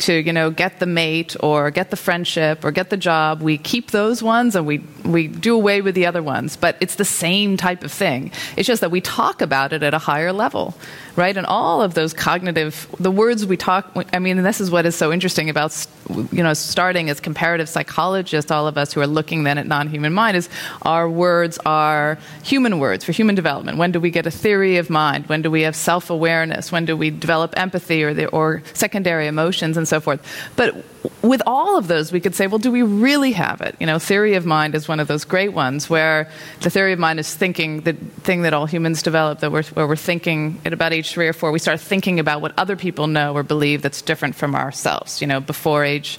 [0.00, 3.58] to, you know, get the mate or get the friendship or get the job, we
[3.58, 6.56] keep those ones and we, we do away with the other ones.
[6.56, 8.30] But it's the same type of thing.
[8.56, 10.74] It's just that we talk about it at a higher level,
[11.18, 11.36] right?
[11.36, 14.94] And all of those cognitive, the words we talk, I mean, this is what is
[14.94, 15.86] so interesting about,
[16.30, 20.14] you know, starting as comparative psychologists, all of us who are looking then at non-human
[20.14, 20.48] mind, is
[20.82, 23.78] our words are human words for human development.
[23.78, 25.26] When do we get a theory of mind?
[25.26, 26.70] When do we have self-awareness?
[26.70, 29.76] When do we develop empathy or, the, or secondary emotions?
[29.76, 30.20] And so forth.
[30.54, 30.84] But
[31.22, 33.76] with all of those, we could say, well, do we really have it?
[33.78, 36.30] You know, theory of mind is one of those great ones where
[36.60, 39.86] the theory of mind is thinking, the thing that all humans develop, that we're, where
[39.86, 43.06] we're thinking at about age three or four, we start thinking about what other people
[43.06, 45.20] know or believe that's different from ourselves.
[45.20, 46.18] You know, before age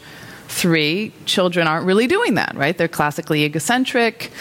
[0.50, 2.78] three, children aren't really doing that, right?
[2.78, 4.32] They're classically egocentric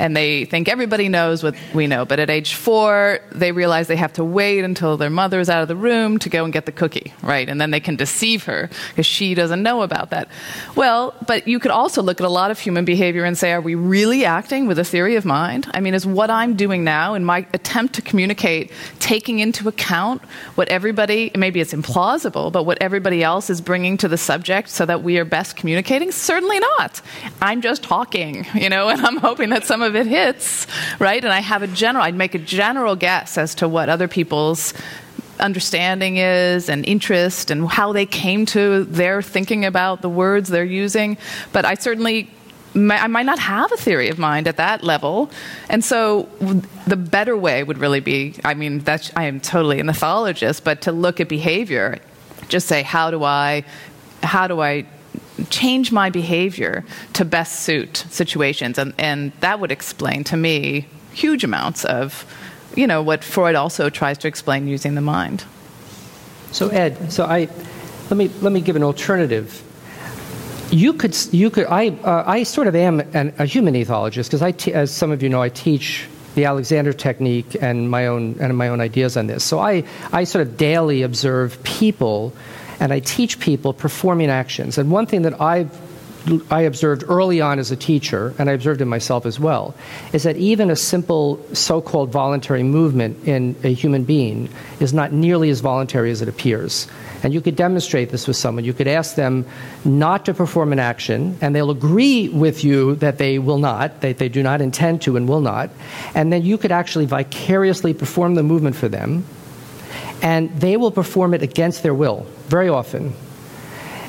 [0.00, 2.06] and they think everybody knows what we know.
[2.06, 5.60] But at age four, they realize they have to wait until their mother is out
[5.60, 7.46] of the room to go and get the cookie, right?
[7.46, 10.28] And then they can deceive her because she doesn't know about that.
[10.74, 13.60] Well, but you could also look at a lot of human behavior and say, are
[13.60, 15.70] we really acting with a theory of mind?
[15.74, 20.22] I mean, is what I'm doing now in my attempt to communicate taking into account
[20.54, 24.86] what everybody, maybe it's implausible, but what everybody else is bringing to the subject so
[24.86, 26.12] that we are best communicating?
[26.12, 27.00] Certainly not.
[27.40, 30.66] I'm just talking, you know, and I'm hoping that some of it hits,
[30.98, 31.22] right?
[31.22, 34.74] And I have a general, I'd make a general guess as to what other people's
[35.38, 40.64] understanding is and interest and how they came to their thinking about the words they're
[40.64, 41.16] using.
[41.52, 42.30] But I certainly
[42.74, 45.30] I might not have a theory of mind at that level.
[45.68, 46.28] And so
[46.86, 50.82] the better way would really be I mean, that's, I am totally an ethologist, but
[50.82, 51.98] to look at behavior,
[52.48, 53.64] just say, how do I,
[54.22, 54.86] how do I
[55.48, 56.84] change my behavior
[57.14, 58.78] to best suit situations?
[58.78, 62.24] And, and that would explain to me huge amounts of,
[62.76, 65.44] you know, what Freud also tries to explain using the mind.
[66.52, 67.48] So Ed, so I
[68.10, 69.62] let me let me give an alternative
[70.72, 74.42] you could you could I uh, I sort of am an, a human ethologist because
[74.42, 78.36] I te- as some of you know I teach the Alexander technique and my own
[78.40, 79.44] and my own ideas on this.
[79.44, 82.32] So I I sort of daily observe people
[82.80, 84.78] and I teach people performing actions.
[84.78, 85.70] And one thing that I've
[86.50, 89.74] I observed early on as a teacher, and I observed in myself as well,
[90.12, 94.50] is that even a simple so called voluntary movement in a human being
[94.80, 96.88] is not nearly as voluntary as it appears.
[97.22, 98.64] And you could demonstrate this with someone.
[98.64, 99.46] You could ask them
[99.84, 104.18] not to perform an action, and they'll agree with you that they will not, that
[104.18, 105.70] they do not intend to and will not.
[106.14, 109.24] And then you could actually vicariously perform the movement for them,
[110.22, 113.14] and they will perform it against their will very often.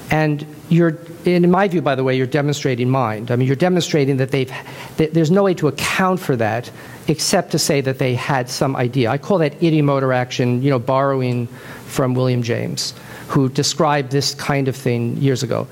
[0.10, 3.32] And you're, in my view, by the way, you're demonstrating mind.
[3.32, 4.52] I mean, you're demonstrating that they've,
[4.98, 6.70] that there's no way to account for that
[7.08, 9.10] except to say that they had some idea.
[9.10, 11.48] I call that ideomotor action, you know, borrowing
[11.88, 12.94] from William James,
[13.28, 15.68] who described this kind of thing years ago.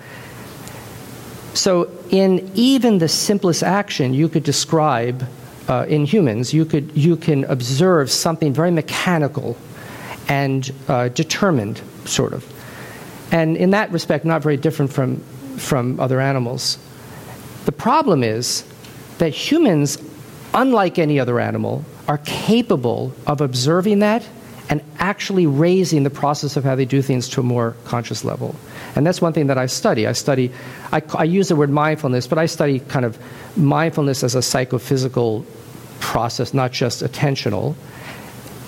[1.53, 5.27] So, in even the simplest action, you could describe
[5.67, 9.57] uh, in humans, you, could, you can observe something very mechanical
[10.27, 12.45] and uh, determined, sort of.
[13.31, 15.17] And in that respect, not very different from,
[15.57, 16.77] from other animals.
[17.65, 18.63] The problem is
[19.19, 19.97] that humans,
[20.53, 24.27] unlike any other animal, are capable of observing that
[24.69, 28.55] and actually raising the process of how they do things to a more conscious level.
[28.95, 30.05] And that's one thing that I study.
[30.05, 30.51] I study,
[30.91, 33.17] I, I use the word mindfulness, but I study kind of
[33.57, 35.45] mindfulness as a psychophysical
[35.99, 37.75] process, not just attentional.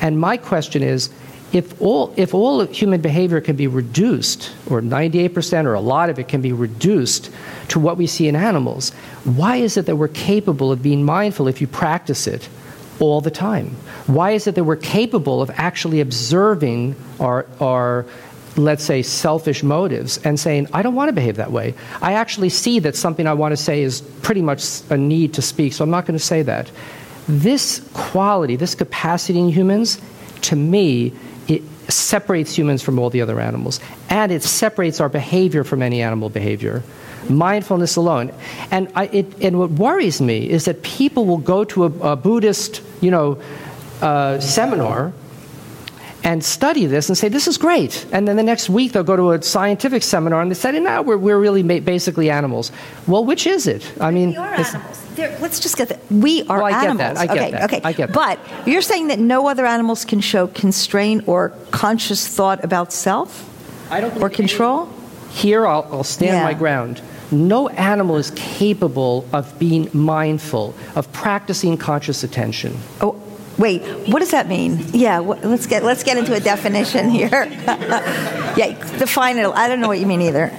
[0.01, 1.09] And my question is
[1.53, 6.17] if all, if all human behavior can be reduced, or 98% or a lot of
[6.17, 7.29] it can be reduced
[7.69, 8.91] to what we see in animals,
[9.25, 12.47] why is it that we're capable of being mindful if you practice it
[12.99, 13.75] all the time?
[14.07, 18.05] Why is it that we're capable of actually observing our, our
[18.55, 21.73] let's say, selfish motives and saying, I don't want to behave that way.
[22.01, 25.41] I actually see that something I want to say is pretty much a need to
[25.41, 26.71] speak, so I'm not going to say that.
[27.27, 30.01] This quality, this capacity in humans,
[30.41, 31.13] to me,
[31.91, 33.79] separates humans from all the other animals.
[34.09, 36.83] And it separates our behavior from any animal behavior
[37.29, 38.31] mindfulness alone.
[38.71, 42.15] And, I, it, and what worries me is that people will go to a, a
[42.15, 43.41] Buddhist, you know,
[44.01, 45.13] uh, seminar
[46.23, 48.05] and study this and say, this is great.
[48.11, 51.01] And then the next week they'll go to a scientific seminar and they say, no,
[51.01, 52.71] we're, we're really basically animals.
[53.07, 53.91] Well, which is it?
[53.99, 55.07] I mean, we are animals.
[55.15, 55.99] There, let's just get that.
[56.11, 56.97] We are well, I animals.
[56.97, 57.17] Get that.
[57.17, 57.63] I get okay, that.
[57.63, 57.81] okay.
[57.83, 58.13] I get that.
[58.13, 63.47] But you're saying that no other animals can show constraint or conscious thought about self?
[63.91, 64.87] I don't or control?
[64.87, 66.43] Any, here, I'll, I'll stand yeah.
[66.43, 67.01] my ground.
[67.31, 72.77] No animal is capable of being mindful, of practicing conscious attention.
[72.99, 73.20] Oh,
[73.61, 73.81] wait.
[74.09, 74.83] What does that mean?
[74.91, 77.29] Yeah, let's get let's get into a definition here.
[78.57, 79.47] yeah, define it.
[79.47, 80.51] I don't know what you mean either.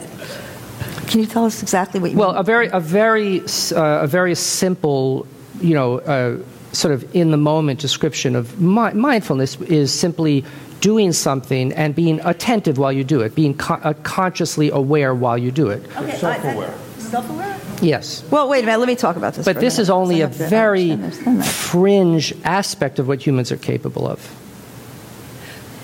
[1.09, 2.35] Can you tell us exactly what you well, mean?
[2.37, 5.27] Well, a very a very uh, a very simple,
[5.61, 6.39] you know, uh,
[6.73, 10.45] sort of in the moment description of mi- mindfulness is simply
[10.81, 15.39] doing something and being attentive while you do it, being co- uh, consciously aware while
[15.39, 15.85] you do it.
[15.97, 16.75] Okay, self-aware.
[17.13, 17.61] Self-aware?
[17.83, 18.25] Yes.
[18.31, 18.79] Well, wait a minute.
[18.79, 19.45] Let me talk about this.
[19.45, 20.97] But this is only a very
[21.43, 24.19] fringe aspect of what humans are capable of.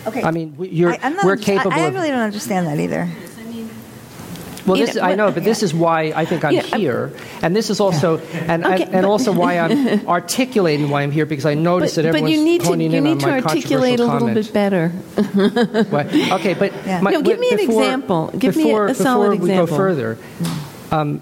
[0.06, 0.22] Okay.
[0.22, 3.08] I mean, you're, I, we're capable I, I really don't understand that either.
[4.66, 7.10] Well, this, I know, but this is why I think I'm Yeah, here,
[7.40, 11.10] and this is also, and, Okay, and, and but- also why I'm articulating why I'm
[11.10, 13.98] here because I noticed But, that but everyone's you need to you need to articulate
[13.98, 14.34] a little comment.
[14.34, 14.92] bit better.
[16.36, 17.00] Okay, but Yeah.
[17.00, 18.30] my- No, give me an example.
[18.38, 19.66] Give me a- before, a solid before we example.
[19.66, 20.77] go further, mm.
[20.90, 21.20] Um,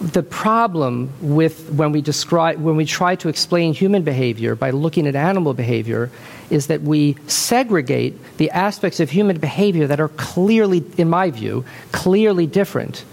[0.00, 5.06] the problem with when we describe when we try to explain human behavior by looking
[5.06, 6.10] at animal behavior
[6.50, 11.64] is that we segregate the aspects of human behavior that are clearly, in my view,
[11.92, 13.04] clearly different.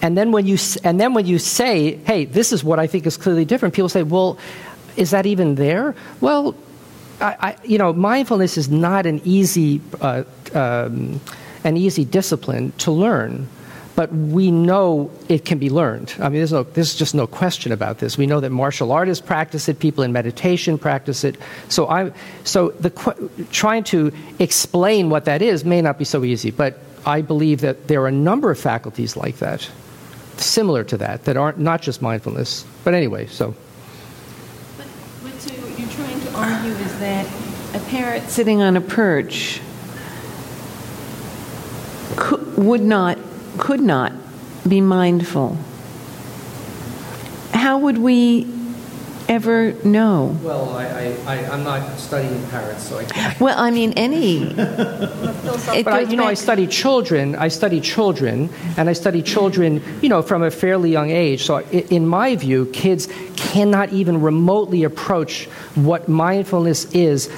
[0.00, 3.06] And then when you and then when you say, "Hey, this is what I think
[3.06, 4.36] is clearly different," people say, "Well,
[4.96, 6.56] is that even there?" Well,
[7.20, 10.24] I, I, you know, mindfulness is not an easy, uh,
[10.54, 11.20] um,
[11.62, 13.48] an easy discipline to learn,
[13.94, 16.14] but we know it can be learned.
[16.18, 18.16] I mean, there's, no, there's just no question about this.
[18.16, 21.36] We know that martial artists practice it, people in meditation practice it.
[21.68, 22.12] So, I,
[22.44, 22.90] so the,
[23.50, 27.88] trying to explain what that is may not be so easy, but I believe that
[27.88, 29.68] there are a number of faculties like that,
[30.36, 32.64] similar to that, that aren't not just mindfulness.
[32.84, 33.54] But anyway, so.
[34.76, 37.26] But, what you're trying to argue is that
[37.74, 39.60] a parrot sitting on a perch
[42.16, 43.18] could, would not,
[43.58, 44.12] could not
[44.68, 45.56] be mindful.
[47.52, 48.46] How would we
[49.28, 50.36] ever know?
[50.42, 53.40] Well, I, I, I'm not studying parrots, so I can't.
[53.40, 54.54] Well, I mean, any.
[55.72, 57.34] But I, you know, I study children.
[57.34, 61.44] I study children, and I study children, you know, from a fairly young age.
[61.44, 67.30] So, in my view, kids cannot even remotely approach what mindfulness is.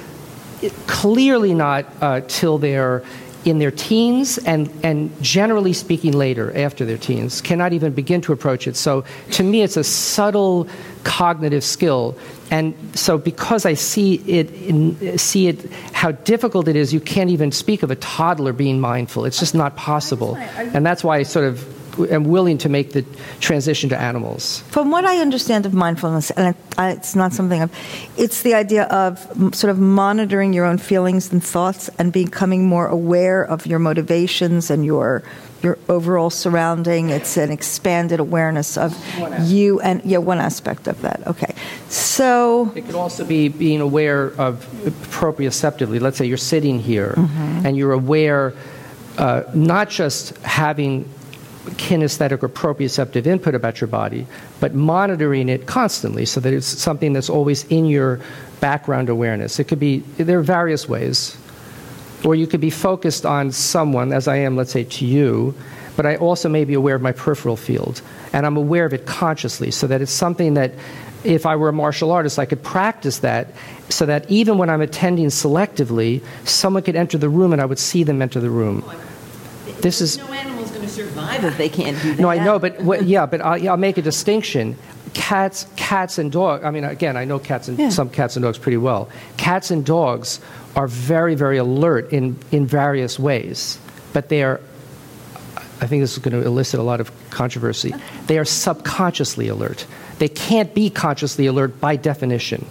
[0.87, 3.03] Clearly, not uh, till they're
[3.45, 8.33] in their teens, and and generally speaking, later after their teens, cannot even begin to
[8.33, 8.77] approach it.
[8.77, 10.69] So, to me, it's a subtle
[11.05, 12.17] cognitive skill.
[12.51, 17.31] And so, because I see it, in, see it, how difficult it is, you can't
[17.31, 19.25] even speak of a toddler being mindful.
[19.25, 20.37] It's just not possible.
[20.37, 21.67] And that's why I sort of
[22.11, 23.05] am willing to make the
[23.41, 24.61] transition to animals.
[24.71, 27.71] From what I understand of mindfulness, and it's not something of,
[28.17, 29.19] it's the idea of
[29.55, 34.71] sort of monitoring your own feelings and thoughts and becoming more aware of your motivations
[34.71, 35.23] and your
[35.63, 37.09] your overall surrounding.
[37.09, 38.95] It's an expanded awareness of
[39.41, 41.27] you and yeah, one aspect of that.
[41.27, 41.55] Okay,
[41.89, 44.67] so It could also be being aware of
[45.11, 46.01] proprioceptively.
[46.01, 47.15] Let's say you're sitting here
[47.65, 48.53] and you're aware
[49.19, 51.09] uh, not just having
[51.65, 54.27] kinesthetic or proprioceptive input about your body,
[54.61, 58.21] but monitoring it constantly so that it's something that's always in your
[58.61, 59.59] background awareness.
[59.59, 61.37] It could be, there are various ways.
[62.25, 65.55] Or you could be focused on someone, as I am, let's say, to you,
[65.95, 68.01] but I also may be aware of my peripheral field.
[68.33, 70.73] And I'm aware of it consciously, so that it's something that,
[71.23, 73.49] if I were a martial artist, I could practice that,
[73.91, 77.79] so that even when I'm attending selectively, someone could enter the room and I would
[77.79, 78.83] see them enter the room.
[79.81, 80.17] This is.
[80.19, 80.27] No
[80.87, 82.23] to survive if they can't do that.
[82.23, 84.77] No, I know, but what, yeah, but I'll, yeah, I'll make a distinction.
[85.13, 86.65] Cats, cats and dogs.
[86.65, 87.89] I mean, again, I know cats and Yeah.
[87.91, 89.09] some cats and dogs pretty well.
[89.37, 90.41] Cats and dogs
[90.75, 93.79] are very, very alert in in various ways,
[94.13, 94.61] but they are.
[95.81, 97.95] I think this is going to elicit a lot of controversy.
[98.27, 99.87] They are subconsciously alert.
[100.19, 102.65] They can't be consciously alert by definition.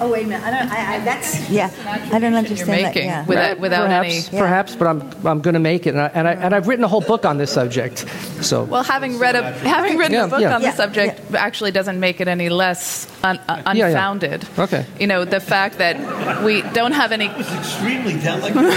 [0.00, 1.70] Oh wait a minute, I don't, I, I, that's yeah,
[2.12, 2.82] I don't You're understand that.
[2.94, 3.24] making Yeah.
[3.26, 4.38] without, without perhaps, any.
[4.38, 6.84] perhaps, but I'm I'm going to make it, and, I, and, I, and I've written
[6.84, 8.06] a whole book on this subject.
[8.42, 10.54] So Well, having read a having written Yeah, a book yeah.
[10.54, 13.88] on the Yeah, subject actually doesn't make it any less un, uh, yeah.
[13.88, 14.46] unfounded.
[14.58, 14.86] Okay.
[14.98, 18.54] You know, the fact that we don't have any Extremely delicate.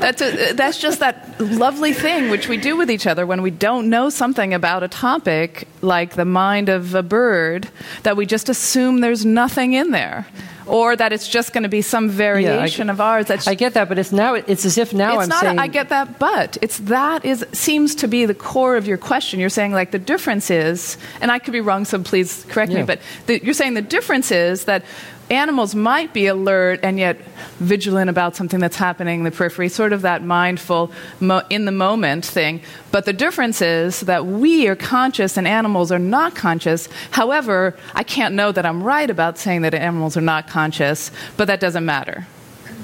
[0.00, 3.50] That's, a, that's just that lovely thing which we do with each other when we
[3.50, 7.68] don't know something about a topic like the mind of a bird
[8.02, 10.26] that we just assume there's nothing in there
[10.66, 13.88] or that it's just going to be some variation of ours that's I get that,
[13.88, 16.18] but it's now it's as if now it's I'm not saying a, I get that
[16.18, 19.40] but it's that is seems to be the core of your question.
[19.40, 22.82] You're saying like the difference is and I could be wrong so please correct me
[22.82, 24.84] but the, you're saying the difference is that
[25.30, 27.16] animals might be alert and yet
[27.58, 30.90] vigilant about something that's happening in the periphery sort of that mindful
[31.20, 32.60] mo- in the moment thing
[32.92, 38.04] but the difference is that we are conscious and animals are not conscious however I
[38.04, 41.84] can't know that I'm right about saying that animals are not conscious but that doesn't
[41.84, 42.26] matter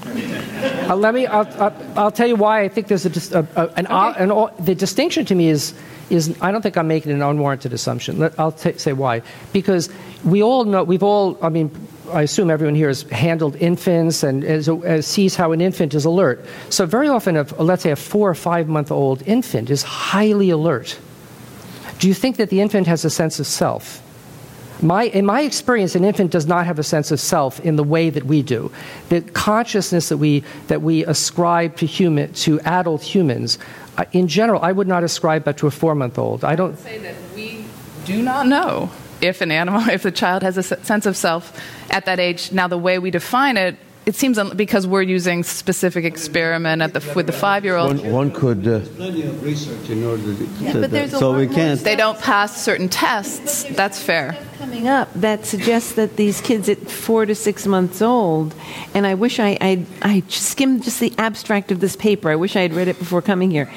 [0.05, 1.27] Uh, let me.
[1.27, 4.65] I'll, I'll, I'll tell you why I think there's a, a, a an, an, an
[4.65, 5.75] the distinction to me is
[6.11, 8.19] is I don't think I'm making an unwarranted assumption.
[8.19, 9.89] Let, I'll t- say why because
[10.25, 11.39] we all know we've all.
[11.41, 11.71] I mean.
[12.13, 16.45] I assume everyone here has handled infants and sees how an infant is alert.
[16.71, 20.51] So very often, a, let's say a four or five month old infant is highly
[20.51, 20.99] alert.
[21.99, 24.03] Do you think that the infant has a sense of self?
[24.83, 27.85] my, in my experience, an infant does not have a sense of self in the
[27.85, 28.71] way that we do.
[29.09, 33.59] The consciousness that we, that we ascribe to, human, to adult humans,
[33.97, 36.45] uh, in general, I would not ascribe that to a four month old.
[36.45, 36.77] I don't.
[36.79, 37.65] say that we
[38.05, 38.91] do not know
[39.23, 41.59] if an animal, if the child has a sense of self
[41.91, 42.53] at that age.
[42.53, 46.93] Now, the way we define it, it seems un- because we're using specific experiment at
[46.93, 47.99] the with the five year old.
[47.99, 48.67] One, one could.
[48.67, 50.45] Uh, Plenty of research in order to.
[50.61, 51.79] Yeah, but there's a so lot we can't.
[51.81, 53.63] They don't pass certain tests.
[53.63, 54.37] That's fair.
[54.63, 58.55] Coming up that suggests that these kids at four to six months old,
[58.95, 62.31] and I wish I, I, I skimmed just the abstract of this paper.
[62.31, 63.69] I wish I had read it before coming here.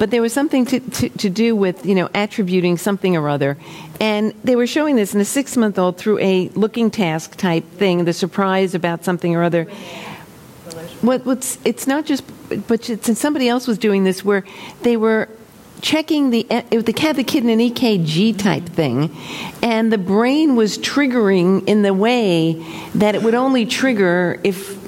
[0.00, 3.56] But there was something to, to, to do with, you know, attributing something or other.
[4.00, 7.64] And they were showing this in a six month old through a looking task type
[7.74, 9.66] thing, the surprise about something or other.
[11.02, 12.24] What, what's, it's not just,
[12.66, 14.42] but it's, somebody else was doing this where
[14.82, 15.28] they were
[15.82, 19.14] checking the if they had the kid in an EKG type thing,
[19.62, 22.54] and the brain was triggering in the way
[22.94, 24.80] that it would only trigger if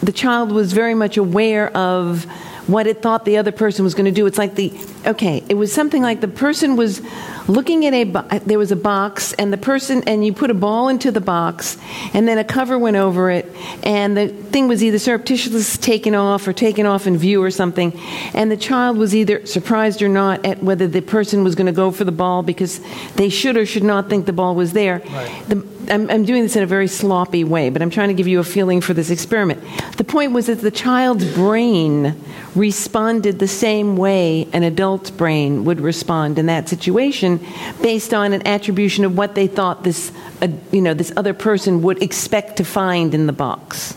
[0.00, 2.24] the child was very much aware of
[2.68, 4.26] what it thought the other person was going to do.
[4.26, 4.70] It's like the
[5.06, 7.02] okay, it was something like the person was
[7.48, 10.54] looking at a bo- there was a box and the person and you put a
[10.54, 11.76] ball into the box
[12.14, 13.50] and then a cover went over it
[13.82, 17.92] and the thing was either surreptitiously taken off or taken off in view or something
[18.34, 21.72] and the child was either surprised or not at whether the person was going to
[21.72, 22.80] go for the ball because
[23.16, 25.00] they should or should not think the ball was there.
[25.48, 28.28] The, I'm, I'm doing this in a very sloppy way, but I'm trying to give
[28.28, 29.62] you a feeling for this experiment.
[29.96, 32.14] The point was that the child's brain
[32.54, 34.62] responded the same way an
[34.92, 37.40] adult's brain would respond in that situation
[37.80, 40.12] based on an attribution of what they thought this,
[40.42, 43.96] uh, you know, this other person would expect to find in the box.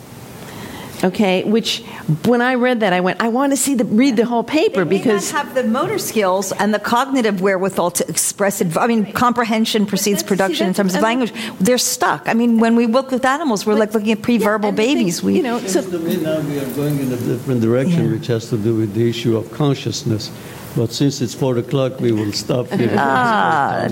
[1.03, 1.84] Okay, which
[2.26, 4.85] when I read that, I went, I want to see the read the whole paper
[4.85, 8.77] They may because not have the motor skills and the cognitive wherewithal to express it.
[8.77, 11.59] I mean, comprehension precedes production in terms of I mean- language.
[11.59, 12.30] They're stuck.
[12.30, 14.95] I mean, when we look with animals, we're like looking at pre-verbal and the thing-
[14.95, 15.22] babies.
[15.22, 18.05] We, you know, so Seems to me now we are going in a different direction,
[18.05, 18.11] Yeah.
[18.13, 20.31] which has to do with the issue of consciousness.
[20.76, 22.93] But since it's four o'clock, we will stop here.
[22.97, 23.88] Ah,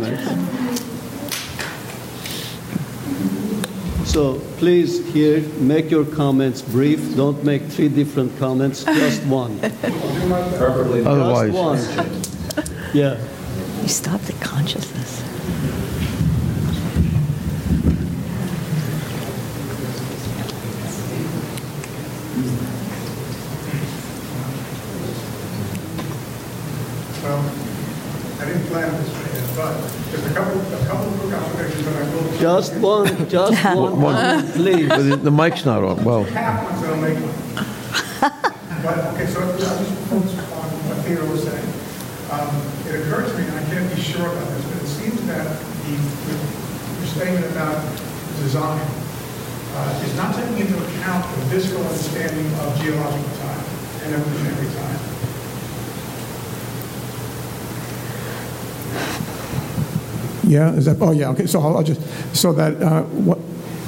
[4.05, 7.15] So please, here, make your comments brief.
[7.15, 9.57] Don't make three different comments, just one.
[9.59, 11.03] Preferably.
[11.05, 11.51] otherwise,
[11.87, 12.65] Just one.
[12.93, 13.17] Yeah.
[13.81, 15.21] you stop the consciousness.
[27.23, 27.39] Well,
[28.41, 29.73] I didn't plan this way, but
[30.11, 32.23] there's a couple, a couple of quick observations that I will.
[32.43, 34.51] Just one, just one, One.
[34.51, 34.89] please.
[34.89, 36.03] but the, the mic's not on.
[36.03, 37.31] Well, Half ones that'll make one.
[38.83, 39.79] But, okay, so I'll just
[40.11, 41.71] focus on what Theodore was saying.
[42.35, 42.51] Um,
[42.83, 45.47] It occurred to me, and I can't be sure about this, but it seems that
[45.87, 47.79] the, your statement about
[48.43, 48.83] design
[49.79, 53.63] uh, is not taking into account the visceral understanding of geological time
[54.03, 54.42] and evolutionary
[60.43, 62.01] Yeah, is that, oh, yeah, okay, so I'll I'll just,
[62.35, 63.39] so that, uh, what,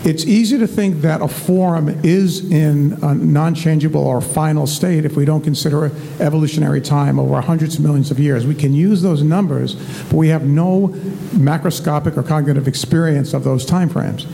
[0.06, 5.16] it's easy to think that a form is in a non-changeable or final state if
[5.18, 5.86] we don't consider
[6.20, 8.46] evolutionary time over hundreds of millions of years.
[8.46, 9.74] We can use those numbers,
[10.04, 10.90] but we have no
[11.34, 14.28] macroscopic or cognitive experience of those time frames.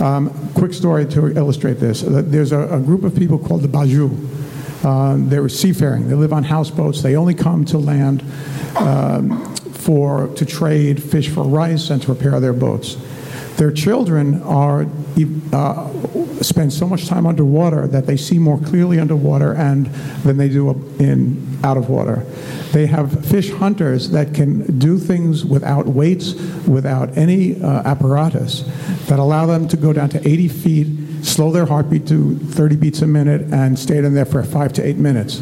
[0.00, 2.02] Um, quick story to illustrate this.
[2.02, 4.10] Uh, There's a, a group of people called the Bajau.
[4.84, 6.08] Uh, they're seafaring.
[6.08, 7.02] They live on houseboats.
[7.02, 8.24] They only come to land
[8.76, 9.54] um,
[9.84, 12.96] for to trade fish for rice and to repair their boats.
[13.56, 14.86] Their children are
[15.52, 15.88] uh,
[16.42, 19.86] spend so much time underwater that they see more clearly underwater and
[20.24, 22.24] than they do in out of water.
[22.72, 26.34] They have fish hunters that can do things without weights,
[26.66, 28.62] without any uh, apparatus,
[29.06, 33.02] that allow them to go down to 80 feet, slow their heartbeat to 30 beats
[33.02, 35.40] a minute, and stay in there for five to eight minutes.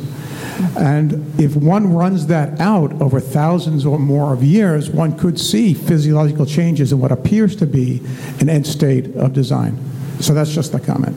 [0.78, 5.74] And if one runs that out over thousands or more of years, one could see
[5.74, 8.00] physiological changes in what appears to be
[8.40, 9.78] an end state of design.
[10.20, 11.16] So that's just a comment.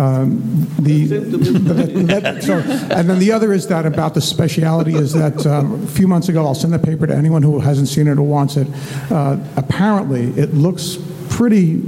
[0.00, 5.12] Um, the, that- that- so, and then the other is that about the speciality is
[5.12, 8.06] that um, a few months ago, I'll send the paper to anyone who hasn't seen
[8.06, 8.68] it or wants it.
[9.10, 10.96] Uh, apparently, it looks
[11.38, 11.80] pretty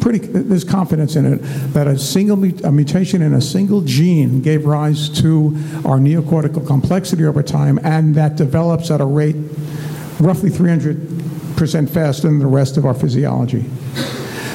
[0.00, 1.36] pretty there's confidence in it
[1.72, 7.24] that a single a mutation in a single gene gave rise to our neocortical complexity
[7.24, 9.36] over time and that develops at a rate
[10.18, 13.64] roughly 300% faster than the rest of our physiology.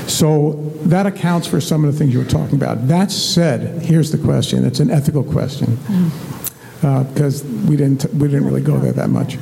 [0.07, 2.89] So that accounts for some of the things you were talking about.
[2.89, 4.65] That said here's the question.
[4.65, 5.67] It's an ethical question.
[5.67, 6.83] Mm.
[6.83, 9.37] Uh, because we didn't we didn't really go there that much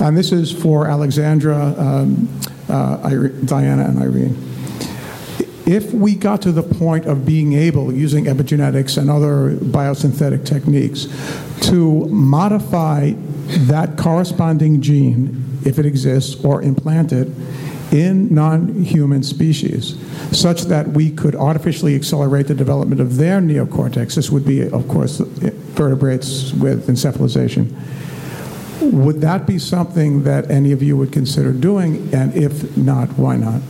[0.00, 2.28] And this is for Alexandra, um,
[2.68, 3.08] uh,
[3.44, 4.36] Diana, and Irene.
[5.66, 11.06] If we got to the point of being able, using epigenetics and other biosynthetic techniques,
[11.68, 13.12] to modify
[13.66, 17.28] that corresponding gene, if it exists, or implant it
[17.90, 19.96] in non human species,
[20.30, 24.86] such that we could artificially accelerate the development of their neocortex, this would be, of
[24.88, 27.74] course, vertebrates with encephalization.
[28.80, 32.08] Would that be something that any of you would consider doing?
[32.14, 33.60] And if not, why not?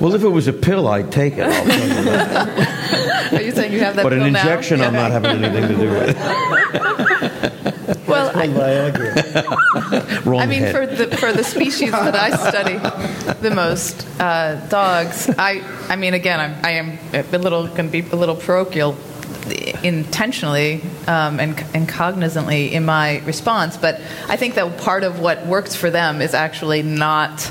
[0.00, 1.46] Well, if it was a pill, I'd take it.
[1.46, 3.32] I'll tell you that.
[3.32, 4.40] Are you saying you have that But an pill now?
[4.40, 6.16] injection, I'm not having anything to do with.
[8.06, 8.46] Well, I,
[10.24, 10.72] Wrong I mean, head.
[10.74, 12.78] for the for the species that I study
[13.40, 15.28] the most, uh, dogs.
[15.36, 18.96] I I mean, again, I'm, I am a little going to be a little parochial,
[19.82, 23.76] intentionally um, and and cognizantly in my response.
[23.76, 27.50] But I think that part of what works for them is actually not.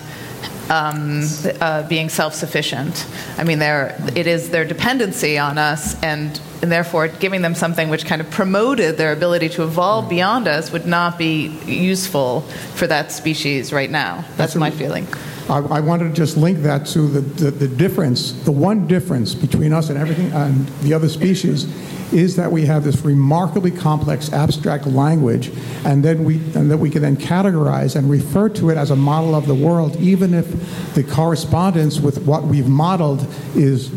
[0.68, 1.22] Um,
[1.62, 3.06] uh, being self-sufficient.
[3.38, 8.08] I mean, it is their dependency on us, and, and therefore giving them something which
[8.08, 12.42] kind of promoted their ability to evolve beyond us would not be useful
[12.74, 14.26] for that species right now.
[14.38, 15.06] That's my feeling.
[15.50, 19.36] I, I wanted to just link that to the, the, the difference, the one difference
[19.36, 21.66] between us and everything and the other species
[22.12, 25.52] is that we have this remarkably complex abstract language
[25.86, 28.96] and then we and that we can then categorize and refer to it as a
[28.96, 33.92] model of the world even if the correspondence with what we've modeled is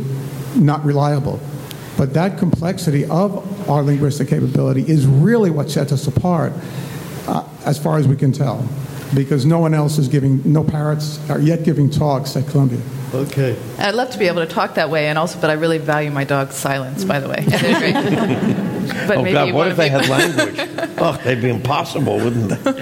[0.57, 1.39] not reliable.
[1.97, 6.53] But that complexity of our linguistic capability is really what sets us apart
[7.27, 8.67] uh, as far as we can tell
[9.15, 12.81] because no one else is giving, no parrots are yet giving talks at Columbia.
[13.15, 13.57] Okay.
[13.79, 16.11] I'd love to be able to talk that way, and also, but I really value
[16.11, 17.05] my dog's silence.
[17.05, 17.95] By the way, And they're great.
[19.09, 20.59] but oh maybe God, what if they had language?
[20.99, 22.73] oh, they'd be impossible, wouldn't they?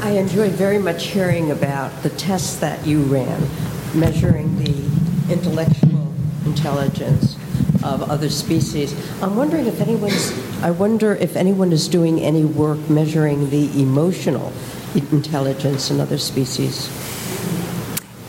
[0.00, 3.48] I enjoyed very much hearing about the tests that you ran,
[3.94, 6.14] measuring the intellectual
[6.44, 7.36] intelligence
[7.82, 8.94] of other species.
[9.22, 10.30] I'm wondering if anyone's,
[10.62, 14.52] I wonder if anyone is doing any work measuring the emotional
[14.94, 16.88] intelligence in other species.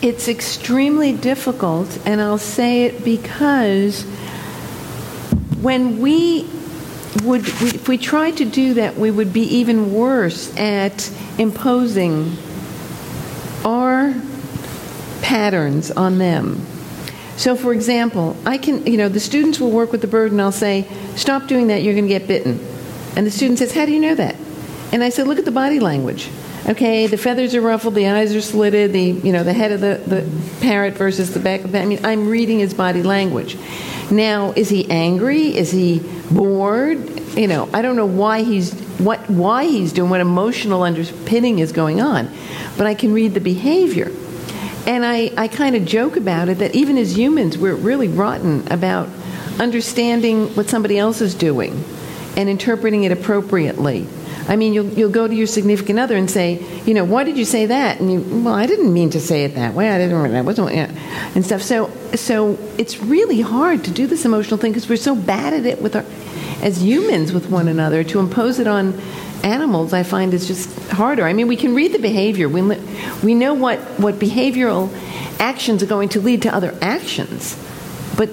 [0.02, 4.04] It's extremely difficult, and I'll say it because
[5.60, 6.48] when we
[7.24, 12.36] would, if we tried to do that, we would be even worse at imposing
[13.64, 14.14] our
[15.22, 16.64] patterns on them.
[17.38, 20.42] So, for example, I can, you know, the students will work with the bird, and
[20.42, 21.82] I'll say, "Stop doing that.
[21.84, 22.58] You're going to get bitten."
[23.16, 24.34] And the student says, "How do you know that?"
[24.92, 26.28] And I said, "Look at the body language.
[26.66, 29.80] Okay, the feathers are ruffled, the eyes are slitted, the you know the head of
[29.80, 30.28] the, the
[30.60, 31.80] parrot versus the back of the.
[31.80, 33.56] I mean, I'm reading his body language.
[34.10, 35.56] Now, is he angry?
[35.56, 36.98] Is he bored?
[37.38, 41.70] You know, I don't know why he's what why he's doing what emotional underpinning is
[41.70, 42.28] going on,
[42.76, 44.10] but I can read the behavior.
[44.86, 48.70] And I, I kind of joke about it that even as humans, we're really rotten
[48.72, 49.08] about
[49.58, 51.84] understanding what somebody else is doing
[52.36, 54.06] and interpreting it appropriately.
[54.48, 57.36] I mean, you'll, you'll go to your significant other and say, you know, why did
[57.36, 58.00] you say that?
[58.00, 59.90] And you, well, I didn't mean to say it that way.
[59.90, 60.90] I didn't, that wasn't, yeah,
[61.34, 61.60] and stuff.
[61.60, 65.66] So, so it's really hard to do this emotional thing because we're so bad at
[65.66, 66.04] it with our,
[66.62, 68.04] as humans with one another.
[68.04, 69.00] To impose it on
[69.42, 71.24] animals, I find is just harder.
[71.24, 72.48] I mean, we can read the behavior.
[72.48, 72.62] We,
[73.22, 74.92] we know what, what behavioral
[75.38, 77.56] actions are going to lead to other actions,
[78.16, 78.28] but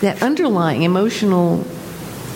[0.00, 1.66] that underlying emotional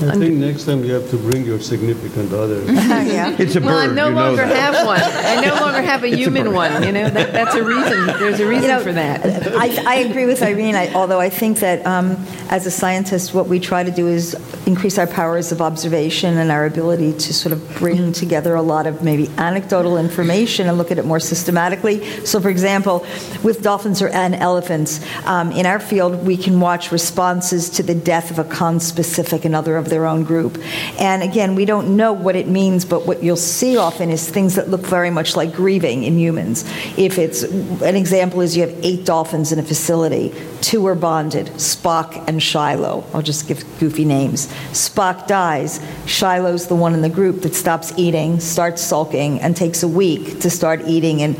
[0.03, 2.63] I think next time you have to bring your significant other.
[2.73, 3.37] yeah.
[3.39, 4.75] It's a well, I no you know longer that.
[4.75, 5.01] have one.
[5.01, 6.83] I no longer have a human one.
[6.83, 8.07] You know, that, that's a reason.
[8.07, 9.25] There's a reason You know, for that.
[9.55, 12.17] I, I agree with Irene, I, although I think that um,
[12.49, 14.35] as a scientist, what we try to do is
[14.67, 18.87] increase our powers of observation and our ability to sort of bring together a lot
[18.87, 22.05] of maybe anecdotal information and look at it more systematically.
[22.25, 23.05] So, for example,
[23.43, 27.95] with dolphins or, and elephants, um, in our field, we can watch responses to the
[27.95, 30.59] death of a conspecific, another of their own group.
[30.99, 34.55] And again, we don't know what it means, but what you'll see often is things
[34.55, 36.65] that look very much like grieving in humans.
[36.97, 41.47] If it's an example is you have eight dolphins in a facility, two are bonded,
[41.57, 43.05] Spock and Shiloh.
[43.12, 44.47] I'll just give goofy names.
[44.73, 45.81] Spock dies.
[46.07, 50.41] Shiloh's the one in the group that stops eating, starts sulking, and takes a week
[50.41, 51.37] to start eating and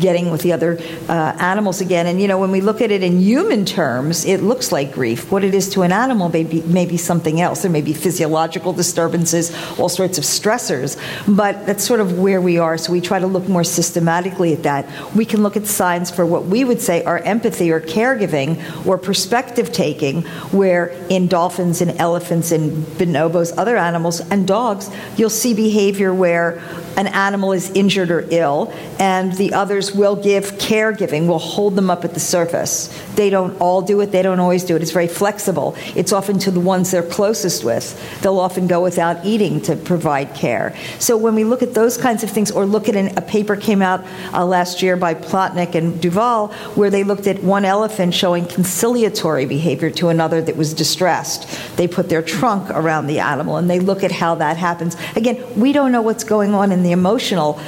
[0.00, 0.78] getting with the other
[1.08, 2.06] uh, animals again.
[2.06, 5.30] And you know, when we look at it in human terms, it looks like grief.
[5.30, 7.62] What it is to an animal may be, may be something else.
[7.62, 10.96] There may be physiological disturbances, all sorts of stressors,
[11.28, 12.78] but that's sort of where we are.
[12.78, 14.86] So we try to look more systematically at that.
[15.14, 18.55] We can look at signs for what we would say are empathy or caregiving,
[18.86, 20.22] or perspective taking,
[20.52, 26.62] where in dolphins and elephants and bonobos, other animals, and dogs, you'll see behavior where
[26.96, 31.90] an animal is injured or ill, and the others will give caregiving, will hold them
[31.90, 32.88] up at the surface.
[33.14, 34.82] They don't all do it, they don't always do it.
[34.82, 35.76] It's very flexible.
[35.94, 38.20] It's often to the ones they're closest with.
[38.22, 40.74] They'll often go without eating to provide care.
[40.98, 43.56] So when we look at those kinds of things, or look at an, a paper
[43.56, 47.64] came out uh, last year by Plotnik and de Waal, where they looked at one
[47.64, 51.48] elephant showing conciliatory behavior to another that was distressed.
[51.76, 54.96] They put their trunk around the animal, and they look at how that happens.
[55.14, 57.60] Again, we don't know what's going on in the emotional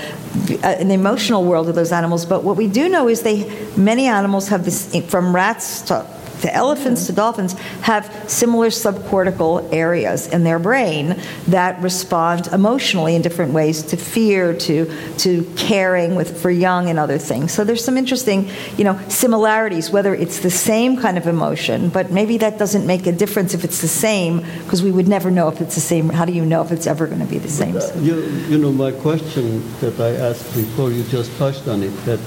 [0.62, 2.24] uh, in the emotional world of those animals.
[2.24, 3.38] But what we do know is they
[3.76, 6.06] many animals have this from rats to
[6.43, 7.52] to elephants to dolphins
[7.82, 11.16] have similar subcortical areas in their brain
[11.48, 16.98] that respond emotionally in different ways to fear to to caring with for young and
[16.98, 17.52] other things.
[17.52, 22.10] So there's some interesting you know similarities whether it's the same kind of emotion but
[22.10, 25.48] maybe that doesn't make a difference if it's the same because we would never know
[25.48, 26.09] if it's the same.
[26.09, 27.77] How do you know if it's ever going to be the same?
[27.77, 31.94] Uh, you, you know my question that i asked before you just touched on it
[32.05, 32.20] that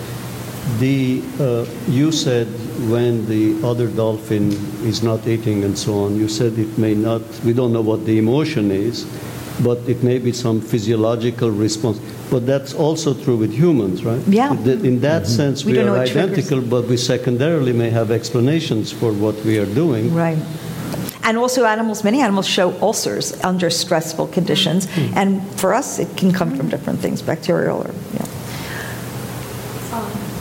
[0.80, 2.48] the uh, you said
[2.90, 4.52] when the other dolphin
[4.86, 7.22] is not eating and so on, you said it may not.
[7.44, 9.06] We don't know what the emotion is,
[9.64, 12.00] but it may be some physiological response.
[12.30, 14.22] But that's also true with humans, right?
[14.28, 14.52] Yeah.
[14.54, 15.32] In that mm-hmm.
[15.32, 16.70] sense, we, we are identical, triggers.
[16.70, 20.14] but we secondarily may have explanations for what we are doing.
[20.14, 20.38] Right.
[21.24, 24.88] And also, animals, many animals show ulcers under stressful conditions.
[24.88, 25.18] Mm-hmm.
[25.18, 28.26] And for us, it can come from different things, bacterial or, yeah.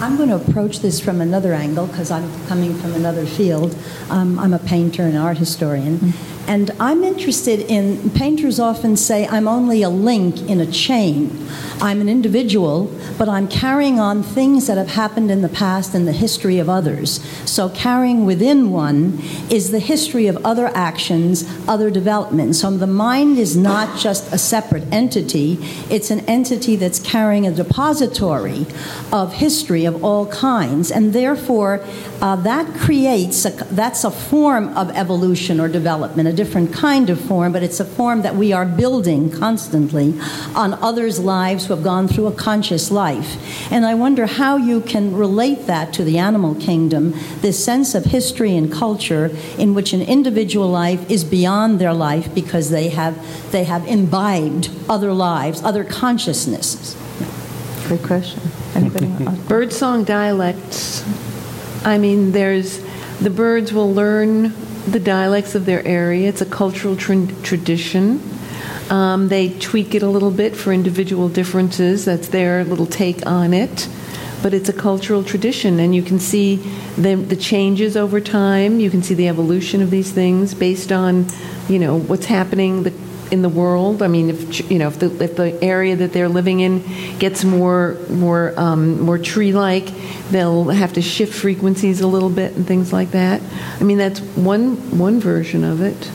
[0.01, 3.77] I'm going to approach this from another angle because I'm coming from another field.
[4.09, 5.99] Um, I'm a painter and art historian.
[5.99, 6.40] Mm-hmm.
[6.51, 11.47] And I'm interested in, painters often say, I'm only a link in a chain.
[11.81, 16.09] I'm an individual, but I'm carrying on things that have happened in the past and
[16.09, 17.25] the history of others.
[17.49, 22.61] So, carrying within one is the history of other actions, other developments.
[22.61, 25.57] So, the mind is not just a separate entity,
[25.89, 28.67] it's an entity that's carrying a depository
[29.13, 30.91] of history of all kinds.
[30.91, 31.85] And therefore,
[32.21, 37.53] uh, that creates, a, that's a form of evolution or development, different kind of form,
[37.53, 40.19] but it's a form that we are building constantly
[40.55, 43.31] on others' lives who have gone through a conscious life.
[43.71, 47.13] And I wonder how you can relate that to the animal kingdom,
[47.43, 52.35] this sense of history and culture in which an individual life is beyond their life
[52.35, 53.15] because they have,
[53.53, 56.97] they have imbibed other lives, other consciousnesses.
[57.87, 58.41] Great question.
[58.75, 59.09] Anybody?
[59.47, 61.05] Birdsong dialects.
[61.85, 62.81] I mean, there's
[63.21, 64.55] the birds will learn
[64.93, 66.29] the dialects of their area.
[66.29, 68.21] It's a cultural tra- tradition.
[68.91, 72.05] Um, they tweak it a little bit for individual differences.
[72.05, 73.89] That's their little take on it.
[74.43, 76.57] But it's a cultural tradition, and you can see
[76.97, 78.81] the, the changes over time.
[78.81, 81.27] You can see the evolution of these things based on,
[81.69, 82.93] you know, what's happening, the
[83.31, 84.03] in the world.
[84.03, 86.83] I mean, if you know, if the if the area that they're living in
[87.19, 89.89] gets more more um, more tree-like,
[90.31, 93.43] they'll have to shift frequencies a little bit and things like that.
[93.81, 96.11] I mean, that's one one version of it.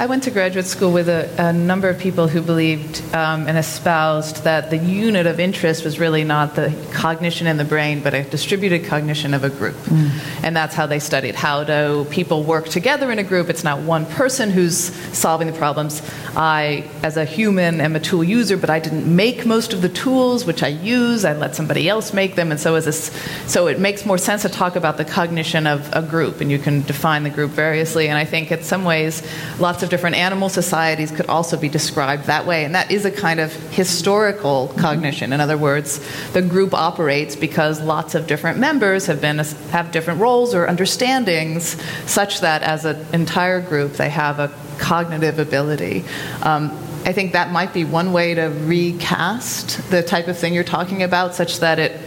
[0.00, 3.58] I went to graduate school with a, a number of people who believed um, and
[3.58, 8.14] espoused that the unit of interest was really not the cognition in the brain, but
[8.14, 9.74] a distributed cognition of a group.
[9.74, 10.44] Mm.
[10.44, 11.34] And that's how they studied.
[11.34, 13.50] How do people work together in a group?
[13.50, 16.00] It's not one person who's solving the problems.
[16.36, 19.88] I, as a human, am a tool user, but I didn't make most of the
[19.88, 21.24] tools which I use.
[21.24, 22.52] I let somebody else make them.
[22.52, 25.92] And so, as a, so it makes more sense to talk about the cognition of
[25.92, 28.06] a group, and you can define the group variously.
[28.06, 29.26] And I think, in some ways,
[29.58, 32.64] lots of of different animal societies could also be described that way.
[32.64, 35.32] And that is a kind of historical cognition.
[35.32, 36.00] In other words,
[36.32, 41.80] the group operates because lots of different members have, been, have different roles or understandings,
[42.06, 46.04] such that as an entire group they have a cognitive ability.
[46.42, 46.70] Um,
[47.04, 51.02] I think that might be one way to recast the type of thing you're talking
[51.02, 51.98] about, such that it,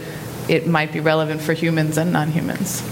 [0.48, 2.82] it might be relevant for humans and non humans.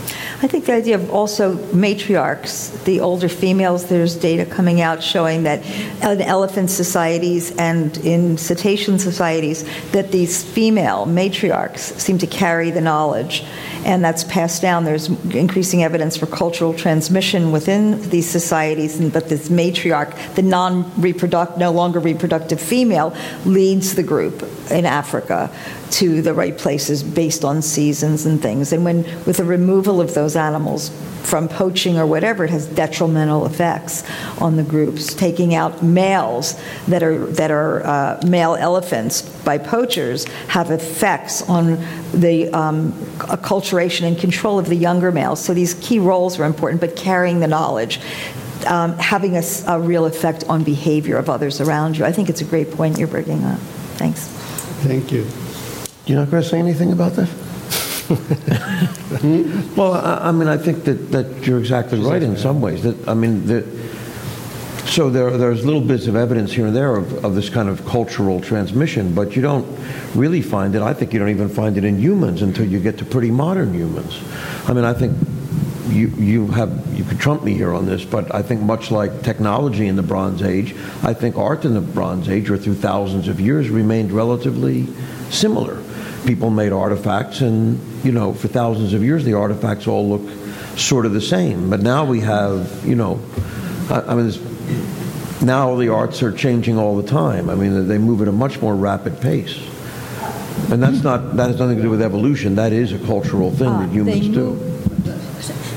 [0.42, 5.42] I think the idea of also matriarchs, the older females, there's data coming out showing
[5.42, 5.62] that
[6.02, 12.80] in elephant societies and in cetacean societies, that these female matriarchs seem to carry the
[12.80, 13.44] knowledge
[13.84, 14.84] and that's passed down.
[14.84, 21.70] There's increasing evidence for cultural transmission within these societies, but this matriarch, the non-reproductive, no
[21.70, 23.14] longer reproductive female,
[23.44, 25.50] leads the group in Africa
[25.92, 28.72] to the right places based on seasons and things.
[28.72, 30.90] And when with the removal of those those animals
[31.22, 34.04] from poaching or whatever, it has detrimental effects
[34.40, 35.12] on the groups.
[35.14, 41.78] Taking out males that are that are uh, male elephants by poachers have effects on
[42.12, 45.44] the um, acculturation and control of the younger males.
[45.44, 48.00] So these key roles are important, but carrying the knowledge.
[48.66, 52.04] Um, having a real effect on behavior of others around you.
[52.04, 53.58] I think it's a great point you're bringing up.
[53.96, 54.26] Thanks.
[54.84, 55.26] Thank you.
[56.04, 57.30] You're not going to say anything about that?
[59.76, 62.82] well, I, I mean, I think that, that you're exactly right in some ways.
[62.82, 63.64] That I mean, the,
[64.86, 67.86] so there, there's little bits of evidence here and there of, of this kind of
[67.86, 69.64] cultural transmission, but you don't
[70.16, 70.82] really find it.
[70.82, 73.72] I think you don't even find it in humans until you get to pretty modern
[73.72, 74.20] humans.
[74.66, 75.16] I mean, I think
[75.90, 79.22] you, you have you could trump me here on this, but I think much like
[79.22, 83.28] technology in the Bronze Age, I think art in the Bronze Age or through thousands
[83.28, 84.88] of years remained relatively
[85.30, 85.80] similar.
[86.26, 90.38] People made artifacts, and you know, for thousands of years, the artifacts all look
[90.78, 91.70] sort of the same.
[91.70, 93.20] But now we have, you know,
[93.88, 94.32] I, I mean,
[95.42, 97.48] now the arts are changing all the time.
[97.50, 99.58] I mean, they move at a much more rapid pace.
[100.70, 102.54] And that's not that has nothing to do with evolution.
[102.56, 104.69] That is a cultural thing Ah, that humans they do.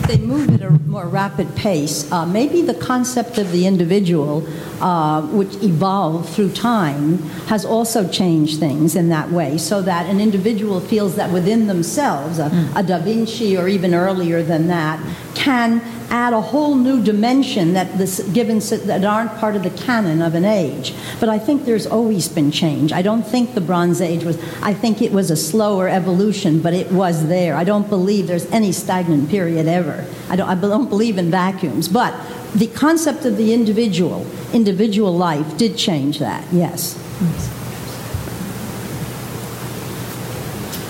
[0.08, 2.12] They move at a more rapid pace.
[2.12, 4.46] Uh, maybe the concept of the individual,
[4.82, 10.20] uh, which evolved through time, has also changed things in that way, so that an
[10.20, 15.00] individual feels that within themselves, a, a Da Vinci or even earlier than that,
[15.36, 15.82] can
[16.14, 20.35] add a whole new dimension that this given that aren't part of the canon of
[20.35, 20.94] an age.
[21.19, 22.94] But I think there's always been change.
[22.94, 24.38] I don't think the Bronze Age was.
[24.61, 27.56] I think it was a slower evolution, but it was there.
[27.56, 30.06] I don't believe there's any stagnant period ever.
[30.30, 30.48] I don't.
[30.48, 32.14] I don't believe in vacuums, but.
[32.53, 36.94] The concept of the individual, individual life, did change that, yes.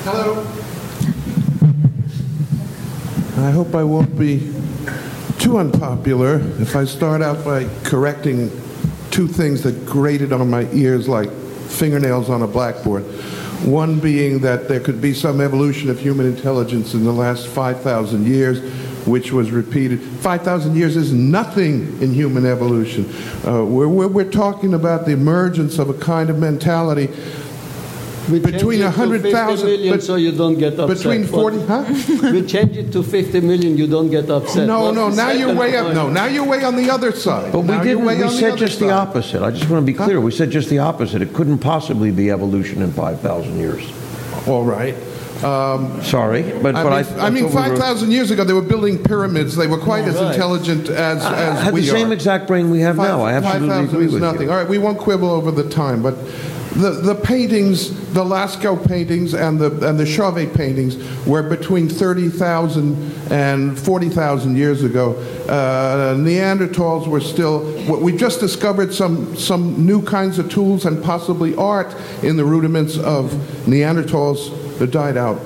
[0.04, 0.46] Hello.
[3.48, 4.54] I hope I won't be
[5.44, 8.50] too unpopular if I start out by correcting
[9.12, 11.30] two things that grated on my ears like
[11.68, 13.04] fingernails on a blackboard.
[13.66, 18.26] One being that there could be some evolution of human intelligence in the last 5,000
[18.26, 18.62] years,
[19.06, 20.02] which was repeated.
[20.02, 23.14] 5,000 years is nothing in human evolution.
[23.46, 27.08] Uh, we're, we're, we're talking about the emergence of a kind of mentality
[28.32, 30.98] We between change it to 50 100,000 million but- so you don't get upset.
[30.98, 31.86] between 40 huh?
[32.32, 34.66] we change it to 50 million, you don't get upset.
[34.68, 35.94] No, What's no, now you're second way up.
[35.94, 37.52] No, now you're way on the other side.
[37.52, 38.06] But we Now you're didn't.
[38.06, 39.42] We on the said other just the opposite.
[39.42, 40.22] I just want to be clear.
[40.22, 41.22] We said just the opposite.
[41.22, 43.84] It couldn't possibly be evolution in 5,000 years.
[44.48, 44.96] All right.
[45.44, 48.54] Um, Sorry, but, I but mean, I, I mean, thought we 5,000 years ago, they
[48.54, 49.58] were building pyramids.
[49.58, 50.32] They were quite as Right.
[50.34, 52.14] intelligent as, I- I had we the same are.
[52.14, 53.22] exact brain we have now.
[53.24, 54.44] I absolutely 5,000 agree is with nothing.
[54.44, 54.52] you.
[54.52, 56.16] All right, we won't quibble over the time, but
[56.76, 63.32] the, the paintings, the Lascaux paintings and the, and the Chauvet paintings were between 30,000
[63.32, 65.14] and 40,000 years ago.
[65.48, 67.62] Uh, Neanderthals were still,
[68.00, 72.98] we just discovered some, some new kinds of tools and possibly art in the rudiments
[72.98, 73.32] of
[73.66, 75.40] Neanderthals that died out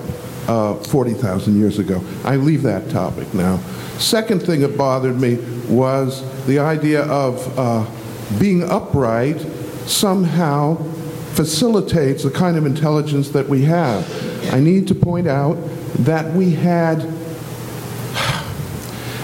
[0.48, 2.02] uh, 40,000 years ago.
[2.24, 3.58] I leave that topic now.
[3.98, 5.36] Second thing that bothered me
[5.68, 7.86] was the idea of uh,
[8.40, 9.42] being upright
[9.88, 10.78] somehow
[11.38, 14.04] facilitates the kind of intelligence that we have.
[14.52, 15.54] I need to point out
[16.00, 17.02] that we had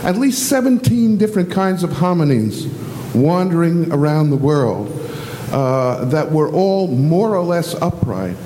[0.04, 2.72] at least 17 different kinds of hominins
[3.16, 4.92] wandering around the world
[5.52, 8.38] uh, that were all more or less upright.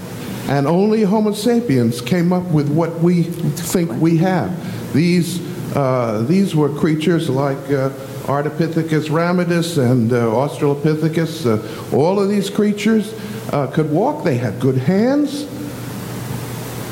[0.48, 4.94] And only Homo sapiens came up with what we think we have.
[4.94, 5.42] These,
[5.76, 7.90] uh, these were creatures like uh,
[8.28, 11.46] Ardipithecus ramidus and uh, Australopithecus.
[11.46, 13.14] Uh, all of these creatures
[13.52, 14.24] uh, could walk.
[14.24, 15.44] They had good hands.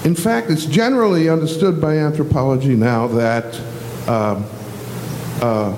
[0.06, 3.60] In fact, it's generally understood by anthropology now that
[4.07, 4.45] um,
[5.41, 5.76] uh,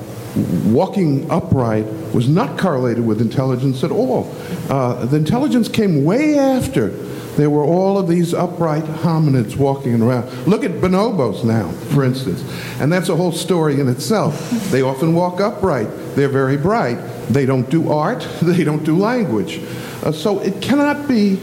[0.66, 4.34] walking upright was not correlated with intelligence at all.
[4.70, 6.90] Uh, the intelligence came way after
[7.38, 10.26] there were all of these upright hominids walking around.
[10.48, 12.44] Look at bonobos now, for instance.
[12.82, 14.50] And that's a whole story in itself.
[14.72, 15.88] They often walk upright.
[16.16, 16.98] They're very bright.
[17.30, 18.28] They don't do art.
[18.42, 19.62] They don't do language.
[20.04, 21.40] Uh, so it cannot be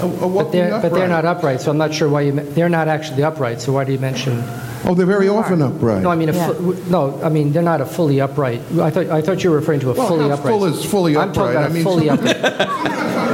[0.00, 0.82] a, a But they're, upright.
[0.82, 3.72] but they're not upright, so I'm not sure why you, they're not actually upright, so
[3.72, 4.42] why do you mention?
[4.84, 6.02] Oh, they're very often upright.
[6.02, 8.60] No, I mean, a fu- no, I mean, they're not a fully upright.
[8.80, 10.52] I thought, I thought you were referring to a Well, fully how upright.
[10.52, 11.70] full is fully I'm talking upright?
[11.70, 13.26] about I mean,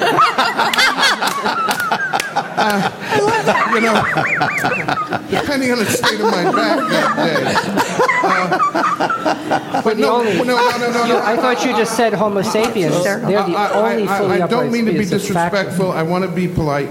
[2.70, 3.74] fully some- upright.
[3.74, 7.44] you know, depending on the state of my back that day.
[8.28, 11.22] Uh, but no, no, no, no, no, no.
[11.22, 13.02] I thought you just said Homo sapiens.
[13.04, 15.24] They're the I- I- only I- fully I upright don't mean to be species.
[15.26, 15.60] It's factual.
[15.62, 15.92] disrespectful.
[15.92, 16.90] I want to be polite,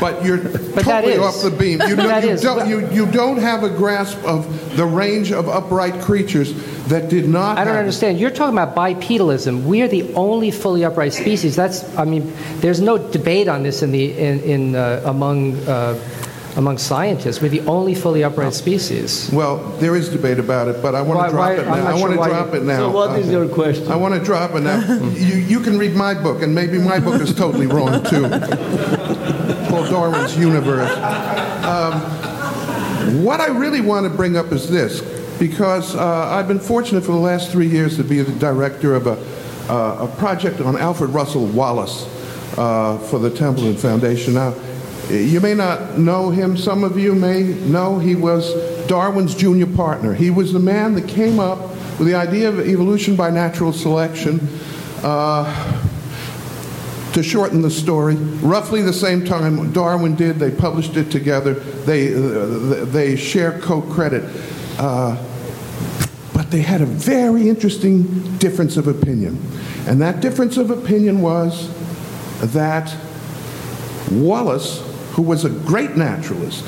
[0.00, 1.80] but you're that totally off the beam.
[1.86, 6.00] You don't, you, don't, you, you don't have a grasp of the range of upright
[6.02, 6.52] creatures
[6.88, 7.58] that did not.
[7.58, 8.18] I don't have- understand.
[8.18, 9.64] You're talking about bipedalism.
[9.64, 11.56] We're the only fully upright species.
[11.56, 15.98] That's, I mean, there's no debate on this in the in, in uh, among uh,
[16.56, 17.40] among scientists.
[17.40, 19.28] We're the only fully upright species.
[19.32, 21.74] Well, there is debate about it, but I want Why- to drop why- it now.
[21.74, 22.76] not I sure want to drop you- it now.
[22.78, 23.90] So what is Uh, your question?
[23.90, 24.80] I want to drop it now.
[25.14, 28.28] you, you can read my book, and maybe my book is totally wrong too.
[29.68, 30.90] Paul Darwin's Universe.
[31.64, 32.00] Um,
[33.22, 35.00] what I really want to bring up is this,
[35.38, 39.06] because uh, I've been fortunate for the last three years to be the director of
[39.06, 39.18] a,
[39.72, 42.06] uh, a project on Alfred Russel Wallace
[42.56, 44.34] uh, for the Templeton Foundation.
[44.34, 44.54] Now,
[45.10, 46.56] you may not know him.
[46.56, 48.54] Some of you may know he was
[48.86, 50.14] Darwin's junior partner.
[50.14, 51.60] He was the man that came up
[51.98, 54.48] with the idea of evolution by natural selection.
[55.02, 55.83] Uh,
[57.14, 61.54] to shorten the story, roughly the same time Darwin did, they published it together.
[61.54, 64.24] They, uh, they share co-credit.
[64.78, 65.22] Uh,
[66.32, 69.40] but they had a very interesting difference of opinion.
[69.86, 71.70] And that difference of opinion was
[72.52, 72.94] that
[74.10, 74.82] Wallace,
[75.12, 76.64] who was a great naturalist,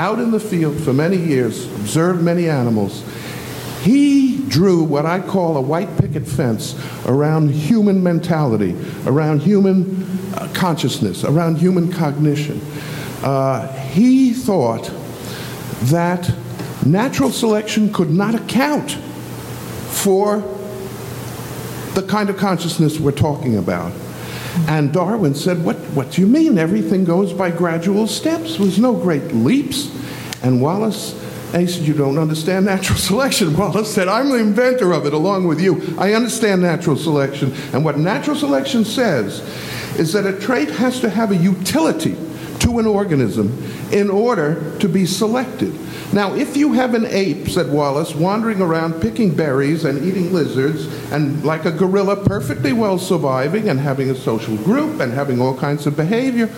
[0.00, 3.04] out in the field for many years, observed many animals,
[3.84, 6.74] he drew what I call a white picket fence
[7.04, 8.74] around human mentality,
[9.04, 10.04] around human
[10.34, 12.62] uh, consciousness, around human cognition.
[13.22, 14.90] Uh, he thought
[15.82, 16.32] that
[16.86, 20.38] natural selection could not account for
[21.92, 23.92] the kind of consciousness we're talking about.
[24.66, 26.56] And Darwin said, what, what do you mean?
[26.56, 28.56] Everything goes by gradual steps.
[28.56, 29.94] There's no great leaps.
[30.42, 31.20] And Wallace,
[31.54, 33.56] and he said, You don't understand natural selection.
[33.56, 35.94] Wallace said, I'm the inventor of it along with you.
[35.96, 37.52] I understand natural selection.
[37.72, 39.40] And what natural selection says
[39.96, 42.16] is that a trait has to have a utility
[42.58, 43.56] to an organism
[43.92, 45.72] in order to be selected.
[46.12, 50.86] Now, if you have an ape, said Wallace, wandering around picking berries and eating lizards,
[51.12, 55.56] and like a gorilla, perfectly well surviving and having a social group and having all
[55.56, 56.50] kinds of behavior,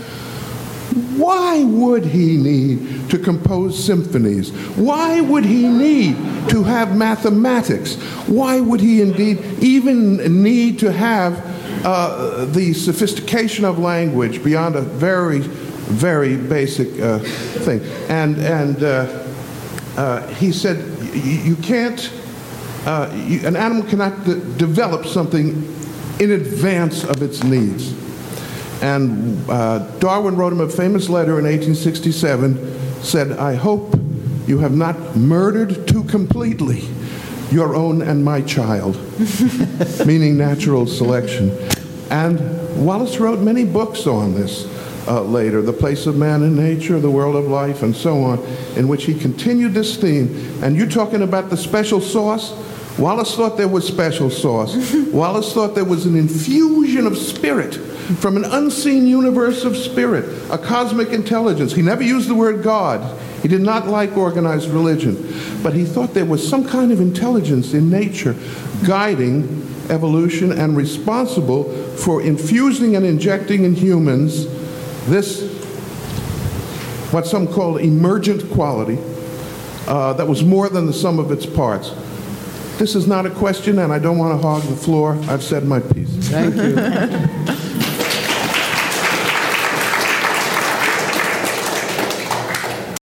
[1.17, 4.51] why would he need to compose symphonies?
[4.77, 6.17] Why would he need
[6.51, 7.97] to have mathematics?
[8.27, 11.45] Why would he indeed even need to have
[11.85, 17.81] uh, the sophistication of language beyond a very, very basic uh, thing?
[18.09, 19.25] And, and uh,
[19.97, 20.79] uh, he said,
[21.15, 22.11] "Y- you can't,
[22.87, 25.73] uh, you, an animal cannot de- develop something
[26.21, 27.93] in advance of its needs.
[28.83, 33.95] And uh, Darwin wrote him a famous letter in 1867, said, I hope
[34.47, 36.89] you have not murdered too completely
[37.51, 38.97] your own and my child,
[40.07, 41.57] meaning natural selection.
[42.11, 44.67] And Wallace wrote many books on this
[45.09, 48.39] uh, later, The Place of Man in Nature, The World of Life, and so on,
[48.77, 50.63] in which he continued this theme.
[50.63, 52.53] And you're talking about the special sauce?
[52.99, 54.95] Wallace thought there was special sauce.
[55.13, 60.57] Wallace thought there was an infusion of spirit from an unseen universe of spirit, a
[60.57, 61.75] cosmic intelligence.
[61.75, 63.19] He never used the word God.
[63.43, 65.17] He did not like organized religion.
[65.63, 68.35] But he thought there was some kind of intelligence in nature
[68.87, 71.65] guiding evolution and responsible
[71.97, 74.47] for infusing and injecting in humans
[75.07, 75.53] this,
[77.13, 78.99] what some call emergent quality,
[79.87, 81.91] uh, that was more than the sum of its parts.
[82.79, 85.13] This is not a question, and I don't want to hog the floor.
[85.29, 86.11] I've said my piece.
[86.29, 87.57] Thank you.